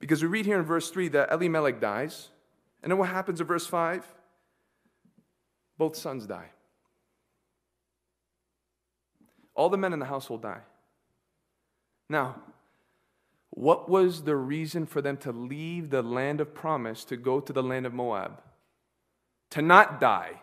Because 0.00 0.22
we 0.22 0.28
read 0.28 0.46
here 0.46 0.58
in 0.58 0.64
verse 0.64 0.90
3 0.90 1.08
that 1.08 1.32
Elimelech 1.32 1.80
dies. 1.80 2.28
And 2.82 2.90
then 2.90 2.98
what 2.98 3.08
happens 3.08 3.40
in 3.40 3.46
verse 3.46 3.66
5? 3.66 4.04
both 5.78 5.96
sons 5.96 6.26
die. 6.26 6.50
All 9.54 9.70
the 9.70 9.78
men 9.78 9.92
in 9.92 10.00
the 10.00 10.06
household 10.06 10.42
die. 10.42 10.60
Now, 12.08 12.36
what 13.50 13.88
was 13.88 14.24
the 14.24 14.36
reason 14.36 14.86
for 14.86 15.00
them 15.00 15.16
to 15.18 15.32
leave 15.32 15.90
the 15.90 16.02
land 16.02 16.40
of 16.40 16.54
promise 16.54 17.04
to 17.04 17.16
go 17.16 17.40
to 17.40 17.52
the 17.52 17.62
land 17.62 17.86
of 17.86 17.94
Moab? 17.94 18.42
To 19.50 19.62
not 19.62 20.00
die, 20.00 20.42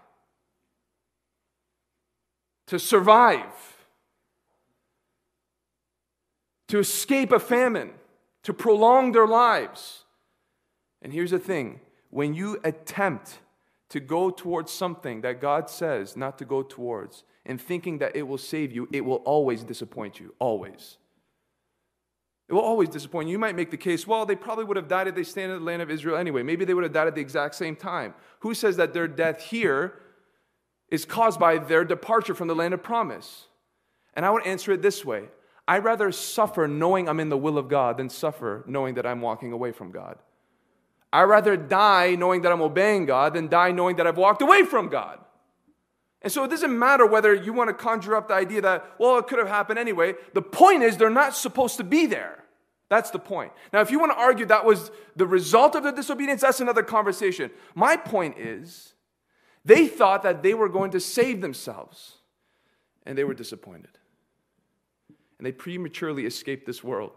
to 2.67 2.79
survive, 2.79 3.77
to 6.67 6.79
escape 6.79 7.31
a 7.31 7.39
famine, 7.39 7.91
to 8.43 8.53
prolong 8.53 9.11
their 9.11 9.27
lives. 9.27 10.03
And 11.01 11.13
here's 11.13 11.31
the 11.31 11.39
thing 11.39 11.81
when 12.09 12.33
you 12.33 12.59
attempt 12.63 13.39
to 13.89 13.99
go 13.99 14.29
towards 14.29 14.71
something 14.71 15.21
that 15.21 15.39
God 15.39 15.69
says 15.69 16.17
not 16.17 16.37
to 16.39 16.45
go 16.45 16.63
towards 16.63 17.23
and 17.45 17.61
thinking 17.61 17.99
that 17.99 18.15
it 18.15 18.23
will 18.23 18.37
save 18.37 18.71
you, 18.71 18.89
it 18.91 19.05
will 19.05 19.17
always 19.17 19.63
disappoint 19.63 20.19
you. 20.19 20.33
Always. 20.39 20.97
It 22.47 22.53
will 22.53 22.61
always 22.61 22.89
disappoint 22.89 23.27
you. 23.27 23.33
You 23.33 23.39
might 23.39 23.55
make 23.55 23.71
the 23.71 23.77
case, 23.77 24.05
well, 24.05 24.25
they 24.25 24.35
probably 24.35 24.65
would 24.65 24.77
have 24.77 24.87
died 24.87 25.07
if 25.07 25.15
they 25.15 25.23
stayed 25.23 25.45
in 25.45 25.51
the 25.51 25.59
land 25.59 25.81
of 25.81 25.89
Israel 25.89 26.17
anyway. 26.17 26.43
Maybe 26.43 26.65
they 26.65 26.73
would 26.73 26.83
have 26.83 26.93
died 26.93 27.07
at 27.07 27.15
the 27.15 27.21
exact 27.21 27.55
same 27.55 27.75
time. 27.75 28.13
Who 28.39 28.53
says 28.53 28.77
that 28.77 28.93
their 28.93 29.07
death 29.07 29.41
here 29.41 29.99
is 30.95 31.05
caused 31.05 31.39
by 31.39 31.59
their 31.59 31.85
departure 31.85 32.33
from 32.33 32.47
the 32.47 32.55
land 32.55 32.73
of 32.73 32.81
promise? 32.81 33.45
And 34.15 34.25
I 34.25 34.31
would 34.31 34.45
answer 34.45 34.71
it 34.71 34.81
this 34.81 35.05
way 35.05 35.25
I'd 35.67 35.83
rather 35.83 36.11
suffer 36.11 36.67
knowing 36.67 37.09
I'm 37.09 37.19
in 37.19 37.29
the 37.29 37.37
will 37.37 37.57
of 37.57 37.67
God 37.67 37.97
than 37.97 38.09
suffer 38.09 38.63
knowing 38.67 38.95
that 38.95 39.05
I'm 39.05 39.21
walking 39.21 39.51
away 39.51 39.71
from 39.71 39.91
God. 39.91 40.17
I'd 41.11 41.23
rather 41.23 41.55
die 41.55 42.15
knowing 42.15 42.41
that 42.41 42.51
I'm 42.51 42.61
obeying 42.61 43.05
God 43.05 43.33
than 43.33 43.47
die 43.47 43.71
knowing 43.71 43.95
that 43.97 44.07
I've 44.07 44.17
walked 44.17 44.41
away 44.41 44.63
from 44.63 44.89
God. 44.89 45.19
And 46.21 46.31
so 46.31 46.43
it 46.43 46.49
doesn't 46.49 46.77
matter 46.77 47.05
whether 47.05 47.33
you 47.33 47.53
want 47.53 47.69
to 47.69 47.73
conjure 47.73 48.15
up 48.15 48.29
the 48.29 48.33
idea 48.33 48.61
that, 48.61 48.95
well, 48.99 49.19
it 49.19 49.27
could 49.27 49.37
have 49.37 49.47
happened 49.47 49.77
anyway. 49.77 50.15
The 50.33 50.41
point 50.41 50.81
is, 50.81 50.97
they're 50.97 51.09
not 51.11 51.35
supposed 51.35 51.77
to 51.77 51.83
be 51.83 52.07
there. 52.07 52.43
That's 52.89 53.11
the 53.11 53.19
point. 53.19 53.51
Now, 53.71 53.81
if 53.81 53.91
you 53.91 53.99
want 53.99 54.11
to 54.11 54.17
argue 54.17 54.45
that 54.47 54.65
was 54.65 54.91
the 55.15 55.27
result 55.27 55.75
of 55.75 55.83
the 55.83 55.91
disobedience, 55.91 56.41
that's 56.41 56.61
another 56.61 56.83
conversation. 56.83 57.51
My 57.75 57.95
point 57.95 58.39
is, 58.39 58.94
they 59.65 59.87
thought 59.87 60.21
that 60.23 60.43
they 60.43 60.53
were 60.53 60.69
going 60.69 60.91
to 60.91 60.99
save 60.99 61.41
themselves, 61.41 62.19
and 63.05 63.17
they 63.17 63.23
were 63.23 63.33
disappointed. 63.33 63.97
And 65.37 65.45
they 65.45 65.51
prematurely 65.51 66.25
escaped 66.25 66.65
this 66.65 66.83
world. 66.83 67.11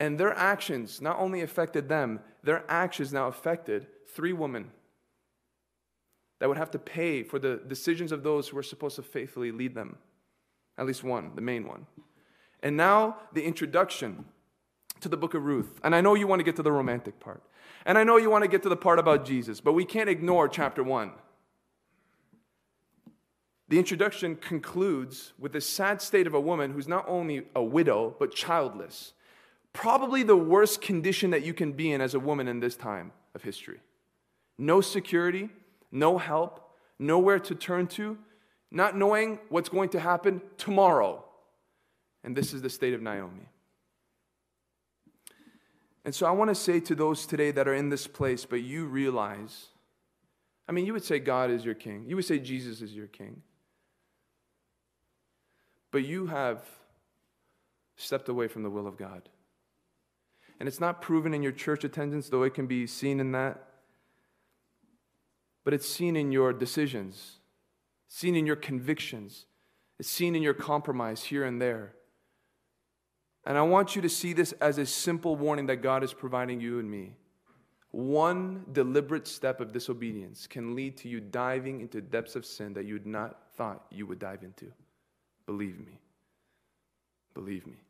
And 0.00 0.18
their 0.18 0.32
actions 0.32 1.00
not 1.00 1.18
only 1.18 1.42
affected 1.42 1.88
them, 1.88 2.20
their 2.42 2.64
actions 2.68 3.12
now 3.12 3.28
affected 3.28 3.86
three 4.08 4.32
women 4.32 4.70
that 6.38 6.48
would 6.48 6.56
have 6.56 6.70
to 6.70 6.78
pay 6.78 7.22
for 7.22 7.38
the 7.38 7.60
decisions 7.68 8.12
of 8.12 8.22
those 8.22 8.48
who 8.48 8.56
were 8.56 8.62
supposed 8.62 8.96
to 8.96 9.02
faithfully 9.02 9.52
lead 9.52 9.74
them. 9.74 9.98
At 10.78 10.86
least 10.86 11.04
one, 11.04 11.32
the 11.34 11.42
main 11.42 11.68
one. 11.68 11.86
And 12.62 12.76
now 12.78 13.18
the 13.34 13.44
introduction 13.44 14.24
to 15.00 15.08
the 15.08 15.16
book 15.16 15.34
of 15.34 15.44
Ruth. 15.44 15.80
And 15.82 15.94
I 15.94 16.00
know 16.00 16.14
you 16.14 16.26
want 16.26 16.40
to 16.40 16.44
get 16.44 16.56
to 16.56 16.62
the 16.62 16.72
romantic 16.72 17.20
part. 17.20 17.42
And 17.86 17.96
I 17.96 18.04
know 18.04 18.16
you 18.16 18.30
want 18.30 18.44
to 18.44 18.48
get 18.48 18.62
to 18.64 18.68
the 18.68 18.76
part 18.76 18.98
about 18.98 19.24
Jesus, 19.24 19.60
but 19.60 19.72
we 19.72 19.84
can't 19.84 20.08
ignore 20.08 20.48
chapter 20.48 20.82
1. 20.82 21.12
The 23.68 23.78
introduction 23.78 24.36
concludes 24.36 25.32
with 25.38 25.52
the 25.52 25.60
sad 25.60 26.02
state 26.02 26.26
of 26.26 26.34
a 26.34 26.40
woman 26.40 26.72
who's 26.72 26.88
not 26.88 27.04
only 27.08 27.46
a 27.54 27.62
widow, 27.62 28.16
but 28.18 28.34
childless. 28.34 29.12
Probably 29.72 30.24
the 30.24 30.36
worst 30.36 30.80
condition 30.80 31.30
that 31.30 31.44
you 31.44 31.54
can 31.54 31.72
be 31.72 31.92
in 31.92 32.00
as 32.00 32.14
a 32.14 32.20
woman 32.20 32.48
in 32.48 32.58
this 32.58 32.74
time 32.74 33.12
of 33.34 33.42
history. 33.42 33.78
No 34.58 34.80
security, 34.80 35.48
no 35.92 36.18
help, 36.18 36.74
nowhere 36.98 37.38
to 37.38 37.54
turn 37.54 37.86
to, 37.86 38.18
not 38.72 38.96
knowing 38.96 39.38
what's 39.48 39.68
going 39.68 39.90
to 39.90 40.00
happen 40.00 40.42
tomorrow. 40.58 41.24
And 42.24 42.36
this 42.36 42.52
is 42.52 42.62
the 42.62 42.70
state 42.70 42.92
of 42.92 43.00
Naomi. 43.00 43.48
And 46.04 46.14
so 46.14 46.26
I 46.26 46.30
want 46.30 46.48
to 46.48 46.54
say 46.54 46.80
to 46.80 46.94
those 46.94 47.26
today 47.26 47.50
that 47.50 47.68
are 47.68 47.74
in 47.74 47.90
this 47.90 48.06
place, 48.06 48.44
but 48.44 48.62
you 48.62 48.86
realize, 48.86 49.66
I 50.68 50.72
mean, 50.72 50.86
you 50.86 50.92
would 50.92 51.04
say 51.04 51.18
God 51.18 51.50
is 51.50 51.64
your 51.64 51.74
king, 51.74 52.04
you 52.06 52.16
would 52.16 52.24
say 52.24 52.38
Jesus 52.38 52.80
is 52.80 52.94
your 52.94 53.06
king. 53.06 53.42
But 55.92 56.04
you 56.04 56.26
have 56.26 56.62
stepped 57.96 58.28
away 58.28 58.48
from 58.48 58.62
the 58.62 58.70
will 58.70 58.86
of 58.86 58.96
God. 58.96 59.28
And 60.58 60.68
it's 60.68 60.80
not 60.80 61.02
proven 61.02 61.34
in 61.34 61.42
your 61.42 61.52
church 61.52 61.84
attendance, 61.84 62.28
though 62.28 62.44
it 62.44 62.54
can 62.54 62.66
be 62.66 62.86
seen 62.86 63.18
in 63.18 63.32
that. 63.32 63.66
But 65.64 65.74
it's 65.74 65.88
seen 65.88 66.16
in 66.16 66.32
your 66.32 66.52
decisions, 66.52 67.38
seen 68.08 68.36
in 68.36 68.46
your 68.46 68.56
convictions, 68.56 69.46
it's 69.98 70.08
seen 70.08 70.34
in 70.34 70.42
your 70.42 70.54
compromise 70.54 71.24
here 71.24 71.44
and 71.44 71.60
there. 71.60 71.94
And 73.44 73.56
I 73.56 73.62
want 73.62 73.96
you 73.96 74.02
to 74.02 74.08
see 74.08 74.32
this 74.32 74.52
as 74.60 74.78
a 74.78 74.86
simple 74.86 75.36
warning 75.36 75.66
that 75.66 75.76
God 75.76 76.04
is 76.04 76.12
providing 76.12 76.60
you 76.60 76.78
and 76.78 76.90
me. 76.90 77.14
One 77.92 78.64
deliberate 78.72 79.26
step 79.26 79.60
of 79.60 79.72
disobedience 79.72 80.46
can 80.46 80.76
lead 80.76 80.96
to 80.98 81.08
you 81.08 81.20
diving 81.20 81.80
into 81.80 82.00
depths 82.00 82.36
of 82.36 82.46
sin 82.46 82.74
that 82.74 82.84
you 82.84 82.94
had 82.94 83.06
not 83.06 83.38
thought 83.56 83.84
you 83.90 84.06
would 84.06 84.18
dive 84.18 84.42
into. 84.44 84.66
Believe 85.46 85.80
me. 85.80 85.98
Believe 87.34 87.66
me. 87.66 87.82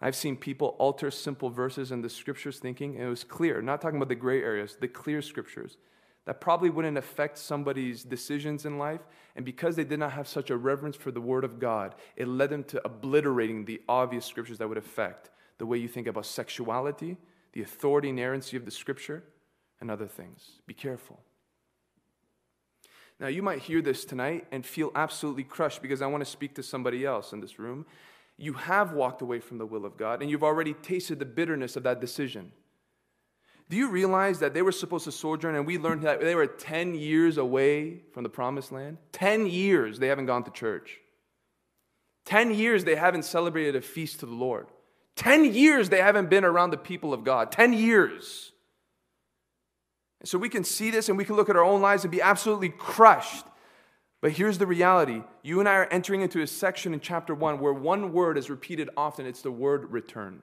I've 0.00 0.16
seen 0.16 0.36
people 0.36 0.74
alter 0.78 1.10
simple 1.12 1.48
verses 1.48 1.92
in 1.92 2.02
the 2.02 2.10
scriptures 2.10 2.58
thinking, 2.58 2.96
and 2.96 3.04
it 3.04 3.08
was 3.08 3.22
clear, 3.22 3.62
not 3.62 3.80
talking 3.80 3.96
about 3.96 4.08
the 4.08 4.16
gray 4.16 4.42
areas, 4.42 4.76
the 4.80 4.88
clear 4.88 5.22
scriptures, 5.22 5.76
that 6.24 6.40
probably 6.40 6.70
wouldn't 6.70 6.98
affect 6.98 7.38
somebody's 7.38 8.04
decisions 8.04 8.64
in 8.64 8.78
life. 8.78 9.00
And 9.34 9.44
because 9.44 9.76
they 9.76 9.84
did 9.84 9.98
not 9.98 10.12
have 10.12 10.28
such 10.28 10.50
a 10.50 10.56
reverence 10.56 10.96
for 10.96 11.10
the 11.10 11.20
Word 11.20 11.44
of 11.44 11.58
God, 11.58 11.94
it 12.16 12.28
led 12.28 12.50
them 12.50 12.64
to 12.64 12.84
obliterating 12.84 13.64
the 13.64 13.80
obvious 13.88 14.24
scriptures 14.24 14.58
that 14.58 14.68
would 14.68 14.78
affect 14.78 15.30
the 15.58 15.66
way 15.66 15.78
you 15.78 15.88
think 15.88 16.06
about 16.06 16.26
sexuality, 16.26 17.16
the 17.52 17.62
authority 17.62 18.08
and 18.08 18.18
inerrancy 18.18 18.56
of 18.56 18.64
the 18.64 18.70
scripture, 18.70 19.24
and 19.80 19.90
other 19.90 20.06
things. 20.06 20.60
Be 20.66 20.74
careful. 20.74 21.20
Now, 23.18 23.28
you 23.28 23.42
might 23.42 23.60
hear 23.60 23.82
this 23.82 24.04
tonight 24.04 24.46
and 24.50 24.64
feel 24.64 24.90
absolutely 24.94 25.44
crushed 25.44 25.82
because 25.82 26.02
I 26.02 26.06
want 26.06 26.24
to 26.24 26.30
speak 26.30 26.54
to 26.56 26.62
somebody 26.62 27.04
else 27.04 27.32
in 27.32 27.40
this 27.40 27.58
room. 27.58 27.86
You 28.36 28.54
have 28.54 28.92
walked 28.92 29.22
away 29.22 29.38
from 29.40 29.58
the 29.58 29.66
will 29.66 29.84
of 29.84 29.96
God 29.96 30.22
and 30.22 30.30
you've 30.30 30.42
already 30.42 30.74
tasted 30.74 31.18
the 31.18 31.24
bitterness 31.24 31.76
of 31.76 31.82
that 31.84 32.00
decision. 32.00 32.52
Do 33.68 33.76
you 33.76 33.88
realize 33.88 34.38
that 34.40 34.54
they 34.54 34.62
were 34.62 34.72
supposed 34.72 35.04
to 35.04 35.12
sojourn 35.12 35.54
and 35.54 35.66
we 35.66 35.78
learned 35.78 36.02
that 36.02 36.20
they 36.20 36.34
were 36.34 36.46
10 36.46 36.94
years 36.94 37.38
away 37.38 38.02
from 38.12 38.22
the 38.22 38.28
promised 38.28 38.72
land? 38.72 38.98
10 39.12 39.46
years 39.46 39.98
they 39.98 40.08
haven't 40.08 40.26
gone 40.26 40.44
to 40.44 40.50
church. 40.50 40.98
10 42.26 42.54
years 42.54 42.84
they 42.84 42.96
haven't 42.96 43.24
celebrated 43.24 43.74
a 43.76 43.80
feast 43.80 44.20
to 44.20 44.26
the 44.26 44.34
Lord. 44.34 44.66
10 45.16 45.52
years 45.52 45.88
they 45.88 46.00
haven't 46.00 46.30
been 46.30 46.44
around 46.44 46.70
the 46.70 46.76
people 46.76 47.12
of 47.12 47.24
God. 47.24 47.50
10 47.50 47.72
years. 47.72 48.52
And 50.20 50.28
so 50.28 50.38
we 50.38 50.48
can 50.48 50.64
see 50.64 50.90
this 50.90 51.08
and 51.08 51.18
we 51.18 51.24
can 51.24 51.36
look 51.36 51.48
at 51.48 51.56
our 51.56 51.64
own 51.64 51.80
lives 51.80 52.04
and 52.04 52.12
be 52.12 52.22
absolutely 52.22 52.68
crushed. 52.68 53.44
But 54.20 54.30
here's 54.30 54.56
the 54.56 54.68
reality 54.68 55.22
you 55.42 55.58
and 55.58 55.68
I 55.68 55.74
are 55.74 55.86
entering 55.86 56.22
into 56.22 56.40
a 56.40 56.46
section 56.46 56.94
in 56.94 57.00
chapter 57.00 57.34
one 57.34 57.58
where 57.58 57.72
one 57.72 58.12
word 58.12 58.38
is 58.38 58.48
repeated 58.48 58.88
often 58.96 59.26
it's 59.26 59.42
the 59.42 59.50
word 59.50 59.90
return. 59.90 60.42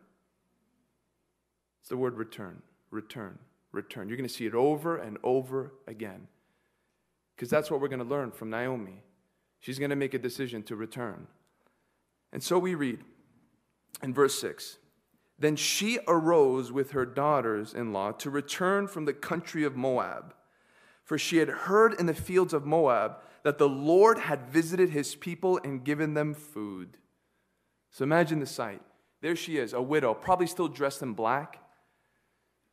It's 1.82 1.89
the 1.89 1.97
word 1.97 2.17
return, 2.17 2.62
return, 2.91 3.39
return. 3.71 4.08
You're 4.08 4.17
going 4.17 4.28
to 4.28 4.34
see 4.34 4.45
it 4.45 4.56
over 4.56 4.97
and 4.97 5.17
over 5.23 5.73
again. 5.88 6.28
Because 7.36 7.49
that's 7.49 7.71
what 7.71 7.82
we're 7.82 7.88
going 7.88 7.99
to 7.99 8.06
learn 8.06 8.32
from 8.32 8.49
Naomi. 8.49 9.02
She's 9.60 9.80
going 9.80 9.89
to 9.89 9.95
make 9.95 10.13
a 10.13 10.19
decision 10.19 10.63
to 10.63 10.75
return. 10.75 11.28
And 12.32 12.43
so 12.43 12.60
we 12.60 12.75
read 12.75 12.99
in 14.02 14.13
verse 14.13 14.39
6 14.39 14.78
then 15.39 15.56
she 15.56 15.99
arose 16.08 16.71
with 16.71 16.91
her 16.91 17.06
daughters 17.06 17.73
in 17.73 17.93
law 17.93 18.12
to 18.12 18.30
return 18.30 18.88
from 18.88 19.06
the 19.06 19.13
country 19.13 19.63
of 19.63 19.75
Moab. 19.75 20.34
For 21.06 21.17
she 21.17 21.38
had 21.38 21.47
heard 21.47 21.93
in 21.97 22.06
the 22.06 22.13
fields 22.13 22.54
of 22.54 22.65
Moab 22.65 23.19
that 23.43 23.58
the 23.58 23.69
Lord 23.69 24.19
had 24.19 24.49
visited 24.49 24.89
his 24.89 25.15
people 25.15 25.60
and 25.63 25.84
given 25.84 26.13
them 26.13 26.34
food. 26.34 26.97
So 27.89 28.04
imagine 28.04 28.39
the 28.39 28.45
sight. 28.45 28.82
There 29.21 29.36
she 29.36 29.58
is, 29.58 29.73
a 29.73 29.82
widow, 29.82 30.13
probably 30.13 30.45
still 30.45 30.67
dressed 30.67 31.02
in 31.02 31.13
black. 31.13 31.60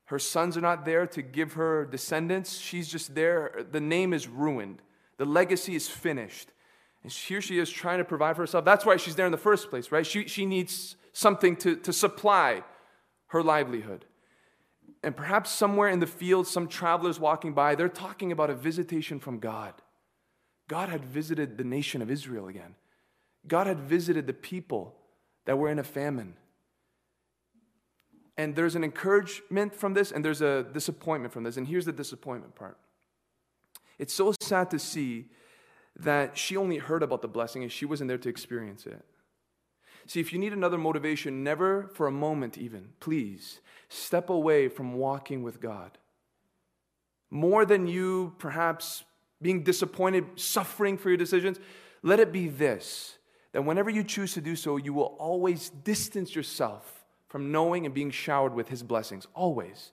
Her 0.07 0.19
sons 0.19 0.57
are 0.57 0.61
not 0.61 0.85
there 0.85 1.07
to 1.09 1.23
give 1.23 1.55
her 1.55 1.85
descendants. 1.85 2.59
She's 2.59 2.89
just 2.89 3.15
there. 3.15 3.67
The 3.71 3.81
name 3.81 4.13
is 4.13 4.29
ruined, 4.29 4.83
the 5.19 5.25
legacy 5.25 5.75
is 5.75 5.89
finished. 5.89 6.51
And 7.03 7.13
here 7.13 7.41
she 7.41 7.61
is 7.61 7.71
trying 7.71 7.99
to 7.99 8.05
provide 8.05 8.35
for 8.35 8.43
herself. 8.43 8.65
That's 8.65 8.85
why 8.85 8.97
she's 8.97 9.15
there 9.15 9.27
in 9.27 9.33
the 9.33 9.39
first 9.39 9.71
place, 9.71 9.93
right? 9.93 10.05
She, 10.05 10.27
she 10.27 10.45
needs 10.45 10.97
something 11.13 11.55
to, 11.57 11.77
to 11.77 11.93
supply 11.93 12.65
her 13.29 13.45
livelihood. 13.45 14.07
And 15.05 15.17
perhaps 15.17 15.51
somewhere 15.51 15.89
in 15.89 16.01
the 16.01 16.07
field, 16.07 16.49
some 16.49 16.67
travelers 16.67 17.21
walking 17.21 17.53
by, 17.53 17.77
they're 17.77 17.89
talking 17.89 18.33
about 18.33 18.51
a 18.51 18.55
visitation 18.55 19.21
from 19.21 19.39
God. 19.39 19.75
God 20.67 20.89
had 20.89 21.05
visited 21.05 21.57
the 21.57 21.65
nation 21.65 22.03
of 22.03 22.11
Israel 22.11 22.49
again. 22.49 22.75
God 23.47 23.69
had 23.69 23.79
visited 23.79 24.27
the 24.27 24.33
people 24.33 24.97
that 25.45 25.59
were 25.59 25.71
in 25.71 25.79
a 25.79 25.85
famine. 25.85 26.35
And 28.39 28.55
there's 28.55 28.75
an 28.75 28.85
encouragement 28.85 29.75
from 29.75 29.95
this, 29.95 30.13
and 30.13 30.25
there's 30.25 30.43
a 30.43 30.65
disappointment 30.65 31.33
from 31.33 31.45
this. 31.45 31.57
And 31.57 31.67
here's 31.67 31.87
the 31.87 31.93
disappointment 31.93 32.55
part 32.55 32.77
it's 33.99 34.13
so 34.13 34.35
sad 34.41 34.71
to 34.71 34.79
see 34.79 35.27
that 35.99 36.37
she 36.37 36.57
only 36.57 36.77
heard 36.77 37.03
about 37.03 37.23
the 37.23 37.29
blessing 37.29 37.63
and 37.63 37.73
she 37.73 37.87
wasn't 37.87 38.09
there 38.09 38.19
to 38.19 38.29
experience 38.29 38.87
it. 38.87 39.03
See, 40.07 40.21
if 40.21 40.33
you 40.33 40.39
need 40.39 40.53
another 40.53 40.79
motivation, 40.79 41.43
never 41.43 41.91
for 41.95 42.07
a 42.07 42.13
moment 42.13 42.59
even, 42.59 42.91
please 43.01 43.61
step 43.89 44.31
away 44.31 44.69
from 44.69 44.95
walking 44.95 45.43
with 45.43 45.61
God. 45.61 45.99
More 47.31 47.65
than 47.65 47.87
you 47.87 48.35
perhaps 48.39 49.05
being 49.43 49.63
disappointed, 49.63 50.25
suffering 50.37 50.97
for 50.97 51.09
your 51.09 51.17
decisions, 51.17 51.59
let 52.03 52.21
it 52.21 52.33
be 52.33 52.49
this 52.49 53.15
that 53.53 53.63
whenever 53.63 53.89
you 53.89 54.05
choose 54.05 54.35
to 54.35 54.41
do 54.43 54.55
so, 54.55 54.77
you 54.77 54.93
will 54.93 55.17
always 55.19 55.71
distance 55.71 56.35
yourself 56.35 56.96
from 57.29 57.53
knowing 57.53 57.85
and 57.85 57.95
being 57.95 58.11
showered 58.11 58.55
with 58.55 58.69
His 58.69 58.83
blessings. 58.83 59.27
Always. 59.35 59.93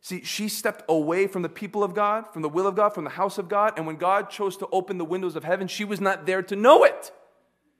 See, 0.00 0.22
she 0.22 0.48
stepped 0.48 0.84
away 0.88 1.26
from 1.26 1.42
the 1.42 1.48
people 1.48 1.82
of 1.82 1.94
God, 1.94 2.32
from 2.32 2.42
the 2.42 2.48
will 2.48 2.66
of 2.66 2.76
God, 2.76 2.90
from 2.90 3.04
the 3.04 3.10
house 3.10 3.36
of 3.36 3.48
God, 3.48 3.74
and 3.76 3.86
when 3.86 3.96
God 3.96 4.30
chose 4.30 4.56
to 4.58 4.68
open 4.70 4.98
the 4.98 5.04
windows 5.04 5.34
of 5.34 5.44
heaven, 5.44 5.66
she 5.66 5.84
was 5.84 6.00
not 6.00 6.24
there 6.24 6.42
to 6.42 6.56
know 6.56 6.84
it. 6.84 7.10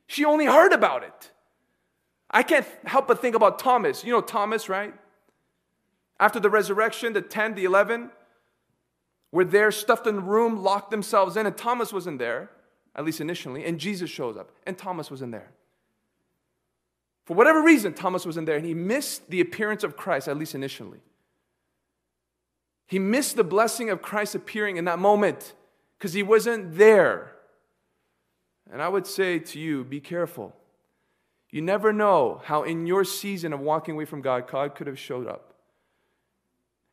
She 0.07 0.25
only 0.25 0.47
heard 0.47 0.73
about 0.73 1.05
it. 1.05 1.31
I 2.31 2.43
can't 2.43 2.67
help 2.85 3.09
but 3.09 3.21
think 3.21 3.37
about 3.37 3.59
Thomas. 3.59 4.05
You 4.05 4.13
know 4.13 4.21
Thomas, 4.21 4.69
right? 4.69 4.95
After 6.21 6.41
the 6.41 6.51
resurrection, 6.51 7.13
the 7.13 7.23
10, 7.23 7.55
the 7.55 7.65
11 7.65 8.11
were 9.31 9.45
there, 9.45 9.71
stuffed 9.71 10.07
in 10.07 10.17
the 10.17 10.23
room, 10.23 10.63
locked 10.63 10.91
themselves 10.91 11.37
in, 11.37 11.47
and 11.47 11.57
Thomas 11.57 11.93
wasn't 11.93 12.19
there, 12.19 12.51
at 12.97 13.05
least 13.05 13.21
initially, 13.21 13.65
and 13.65 13.79
Jesus 13.79 14.11
shows 14.11 14.37
up, 14.37 14.51
and 14.67 14.77
Thomas 14.77 15.11
wasn't 15.11 15.33
there. 15.33 15.53
For 17.29 17.35
whatever 17.35 17.61
reason, 17.61 17.93
Thomas 17.93 18.25
wasn't 18.25 18.47
there, 18.47 18.57
and 18.57 18.65
he 18.65 18.73
missed 18.73 19.29
the 19.29 19.43
appearance 19.43 19.85
of 19.85 19.99
Christ, 19.99 20.29
at 20.29 20.39
least 20.39 20.55
initially. 20.55 21.01
He 22.87 22.99
missed 22.99 23.37
the 23.37 23.45
blessing 23.45 23.91
of 23.91 24.01
Christ 24.01 24.35
appearing 24.35 24.79
in 24.79 24.87
that 24.87 24.99
moment 24.99 25.53
because 25.99 26.15
he 26.15 26.23
wasn't 26.23 26.79
there. 26.79 27.33
And 28.73 28.81
I 28.81 28.89
would 28.89 29.07
say 29.07 29.39
to 29.41 29.61
you, 29.61 29.85
be 29.85 30.01
careful. 30.01 30.57
You 31.51 31.61
never 31.61 31.93
know 31.93 32.41
how, 32.45 32.63
in 32.63 32.87
your 32.87 33.05
season 33.05 33.53
of 33.53 33.61
walking 33.61 33.97
away 33.97 34.07
from 34.07 34.23
God, 34.23 34.51
God 34.51 34.75
could 34.75 34.87
have 34.87 34.99
showed 34.99 35.27
up. 35.27 35.53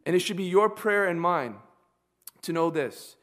And 0.05 0.17
it 0.17 0.19
should 0.19 0.35
be 0.35 0.43
your 0.43 0.69
prayer 0.69 1.05
and 1.05 1.21
mine 1.21 1.55
to 2.41 2.51
know 2.51 2.69
this 2.69 3.15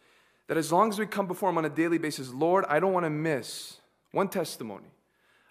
that 0.48 0.56
as 0.56 0.72
long 0.72 0.88
as 0.88 0.98
we 0.98 1.04
come 1.04 1.26
before 1.26 1.50
Him 1.50 1.58
on 1.58 1.66
a 1.66 1.70
daily 1.70 1.98
basis, 1.98 2.32
Lord, 2.32 2.64
I 2.70 2.80
don't 2.80 2.94
want 2.94 3.04
to 3.04 3.10
miss 3.10 3.80
one 4.12 4.28
testimony. 4.28 4.88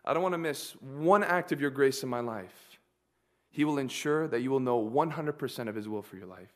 I 0.03 0.13
don't 0.13 0.23
want 0.23 0.33
to 0.33 0.39
miss 0.39 0.71
one 0.81 1.23
act 1.23 1.51
of 1.51 1.61
your 1.61 1.69
grace 1.69 2.03
in 2.03 2.09
my 2.09 2.19
life. 2.19 2.79
He 3.51 3.65
will 3.65 3.77
ensure 3.77 4.27
that 4.27 4.41
you 4.41 4.49
will 4.49 4.59
know 4.59 4.81
100% 4.81 5.67
of 5.67 5.75
His 5.75 5.87
will 5.87 6.01
for 6.01 6.15
your 6.15 6.25
life. 6.25 6.53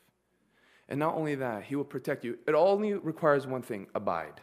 And 0.88 1.00
not 1.00 1.16
only 1.16 1.36
that, 1.36 1.64
He 1.64 1.76
will 1.76 1.84
protect 1.84 2.24
you. 2.24 2.38
It 2.48 2.56
only 2.56 2.94
requires 2.94 3.46
one 3.46 3.62
thing 3.62 3.88
abide. 3.94 4.42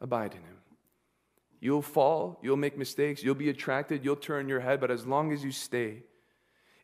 Abide 0.00 0.32
in 0.32 0.42
Him. 0.42 0.56
You'll 1.60 1.82
fall, 1.82 2.38
you'll 2.42 2.56
make 2.56 2.76
mistakes, 2.76 3.22
you'll 3.22 3.34
be 3.34 3.48
attracted, 3.48 4.04
you'll 4.04 4.16
turn 4.16 4.48
your 4.48 4.60
head, 4.60 4.80
but 4.80 4.90
as 4.90 5.06
long 5.06 5.32
as 5.32 5.42
you 5.42 5.50
stay 5.50 6.02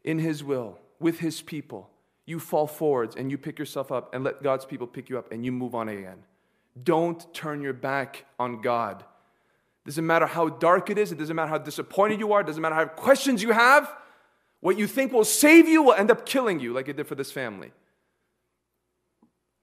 in 0.04 0.18
His 0.18 0.42
will, 0.42 0.78
with 0.98 1.20
His 1.20 1.42
people, 1.42 1.90
you 2.26 2.38
fall 2.38 2.66
forwards 2.66 3.16
and 3.16 3.30
you 3.30 3.38
pick 3.38 3.58
yourself 3.58 3.90
up 3.90 4.14
and 4.14 4.24
let 4.24 4.42
God's 4.42 4.64
people 4.64 4.86
pick 4.86 5.08
you 5.08 5.18
up 5.18 5.32
and 5.32 5.44
you 5.44 5.52
move 5.52 5.74
on 5.74 5.88
again. 5.88 6.18
Don't 6.82 7.32
turn 7.34 7.60
your 7.60 7.72
back 7.72 8.24
on 8.38 8.60
God. 8.60 9.04
It 9.90 9.94
doesn't 9.94 10.06
matter 10.06 10.26
how 10.26 10.48
dark 10.48 10.88
it 10.88 10.98
is, 10.98 11.10
it 11.10 11.18
doesn't 11.18 11.34
matter 11.34 11.48
how 11.48 11.58
disappointed 11.58 12.20
you 12.20 12.32
are, 12.32 12.42
it 12.42 12.46
doesn't 12.46 12.62
matter 12.62 12.76
how 12.76 12.84
questions 12.84 13.42
you 13.42 13.50
have. 13.50 13.92
What 14.60 14.78
you 14.78 14.86
think 14.86 15.12
will 15.12 15.24
save 15.24 15.66
you 15.66 15.82
will 15.82 15.94
end 15.94 16.12
up 16.12 16.24
killing 16.24 16.60
you, 16.60 16.72
like 16.72 16.86
it 16.86 16.96
did 16.96 17.08
for 17.08 17.16
this 17.16 17.32
family. 17.32 17.72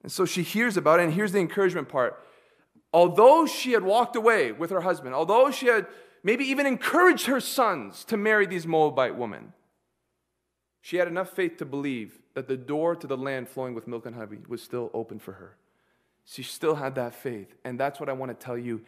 And 0.03 0.11
so 0.11 0.25
she 0.25 0.43
hears 0.43 0.75
about 0.75 0.99
it, 0.99 1.03
and 1.03 1.13
here's 1.13 1.31
the 1.31 1.39
encouragement 1.39 1.87
part 1.87 2.21
although 2.91 3.45
she 3.45 3.71
had 3.71 3.83
walked 3.83 4.17
away 4.17 4.51
with 4.51 4.69
her 4.69 4.81
husband, 4.81 5.15
although 5.15 5.49
she 5.49 5.67
had 5.67 5.87
maybe 6.23 6.43
even 6.43 6.65
encouraged 6.65 7.27
her 7.27 7.39
sons 7.39 8.03
to 8.03 8.17
marry 8.17 8.45
these 8.45 8.67
Moabite 8.67 9.15
women, 9.15 9.53
she 10.81 10.97
had 10.97 11.07
enough 11.07 11.29
faith 11.29 11.55
to 11.59 11.65
believe 11.65 12.19
that 12.33 12.49
the 12.49 12.57
door 12.57 12.97
to 12.97 13.07
the 13.07 13.15
land 13.15 13.47
flowing 13.47 13.73
with 13.73 13.87
milk 13.87 14.05
and 14.05 14.13
honey 14.13 14.39
was 14.49 14.61
still 14.61 14.91
open 14.93 15.19
for 15.19 15.31
her. 15.31 15.55
She 16.25 16.43
still 16.43 16.75
had 16.75 16.95
that 16.95 17.15
faith. 17.15 17.55
And 17.63 17.79
that's 17.79 18.01
what 18.01 18.09
I 18.09 18.13
want 18.13 18.37
to 18.37 18.45
tell 18.45 18.57
you. 18.57 18.81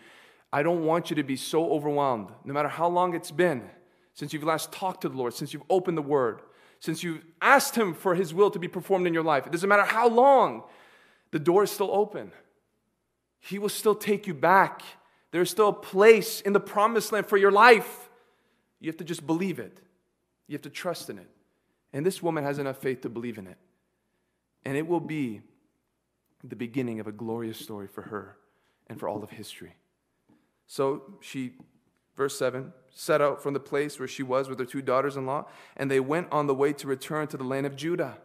I 0.52 0.64
don't 0.64 0.86
want 0.86 1.10
you 1.10 1.16
to 1.18 1.24
be 1.24 1.36
so 1.36 1.72
overwhelmed, 1.72 2.30
no 2.44 2.54
matter 2.54 2.70
how 2.70 2.88
long 2.88 3.14
it's 3.14 3.32
been 3.32 3.70
since 4.14 4.34
you've 4.34 4.44
last 4.44 4.72
talked 4.72 5.02
to 5.02 5.10
the 5.10 5.18
Lord, 5.18 5.34
since 5.34 5.54
you've 5.54 5.64
opened 5.70 5.98
the 5.98 6.02
Word, 6.02 6.42
since 6.80 7.04
you've 7.04 7.24
asked 7.42 7.76
Him 7.76 7.94
for 7.94 8.16
His 8.16 8.34
will 8.34 8.52
to 8.52 8.60
be 8.60 8.68
performed 8.68 9.08
in 9.08 9.14
your 9.14 9.24
life. 9.24 9.46
It 9.46 9.52
doesn't 9.52 9.70
matter 9.70 9.86
how 9.86 10.10
long, 10.10 10.64
the 11.32 11.40
door 11.40 11.64
is 11.64 11.72
still 11.72 11.92
open. 11.92 12.32
He 13.40 13.60
will 13.60 13.70
still 13.70 13.96
take 13.96 14.28
you 14.28 14.34
back. 14.34 14.82
There's 15.32 15.50
still 15.50 15.70
a 15.70 15.74
place 15.74 16.42
in 16.42 16.54
the 16.54 16.60
promised 16.60 17.12
land 17.12 17.28
for 17.28 17.38
your 17.38 17.52
life. 17.52 18.10
You 18.80 18.90
have 18.90 18.98
to 18.98 19.04
just 19.04 19.26
believe 19.26 19.60
it, 19.60 19.80
you 20.48 20.54
have 20.54 20.64
to 20.64 20.70
trust 20.70 21.10
in 21.10 21.20
it. 21.20 21.30
And 21.94 22.06
this 22.06 22.22
woman 22.22 22.44
has 22.44 22.60
enough 22.60 22.78
faith 22.78 23.02
to 23.02 23.10
believe 23.10 23.38
in 23.38 23.48
it. 23.48 23.58
And 24.66 24.78
it 24.78 24.88
will 24.88 25.00
be 25.00 25.42
the 26.44 26.56
beginning 26.56 27.00
of 27.00 27.08
a 27.08 27.12
glorious 27.12 27.58
story 27.58 27.88
for 27.88 28.04
her 28.04 28.38
and 28.88 29.00
for 29.00 29.08
all 29.08 29.24
of 29.24 29.30
history. 29.30 29.74
So 30.70 31.18
she, 31.20 31.56
verse 32.16 32.40
7, 32.40 32.72
set 32.94 33.22
out 33.22 33.44
from 33.44 33.54
the 33.54 33.60
place 33.60 34.00
where 34.00 34.08
she 34.08 34.24
was 34.24 34.48
with 34.48 34.60
her 34.60 34.66
two 34.66 34.82
daughters 34.82 35.18
in 35.18 35.26
law, 35.26 35.48
and 35.76 35.92
they 35.92 36.00
went 36.00 36.32
on 36.32 36.48
the 36.48 36.56
way 36.56 36.72
to 36.72 36.88
return 36.88 37.28
to 37.28 37.38
the 37.38 37.44
land 37.44 37.66
of 37.66 37.76
Judah. 37.76 38.20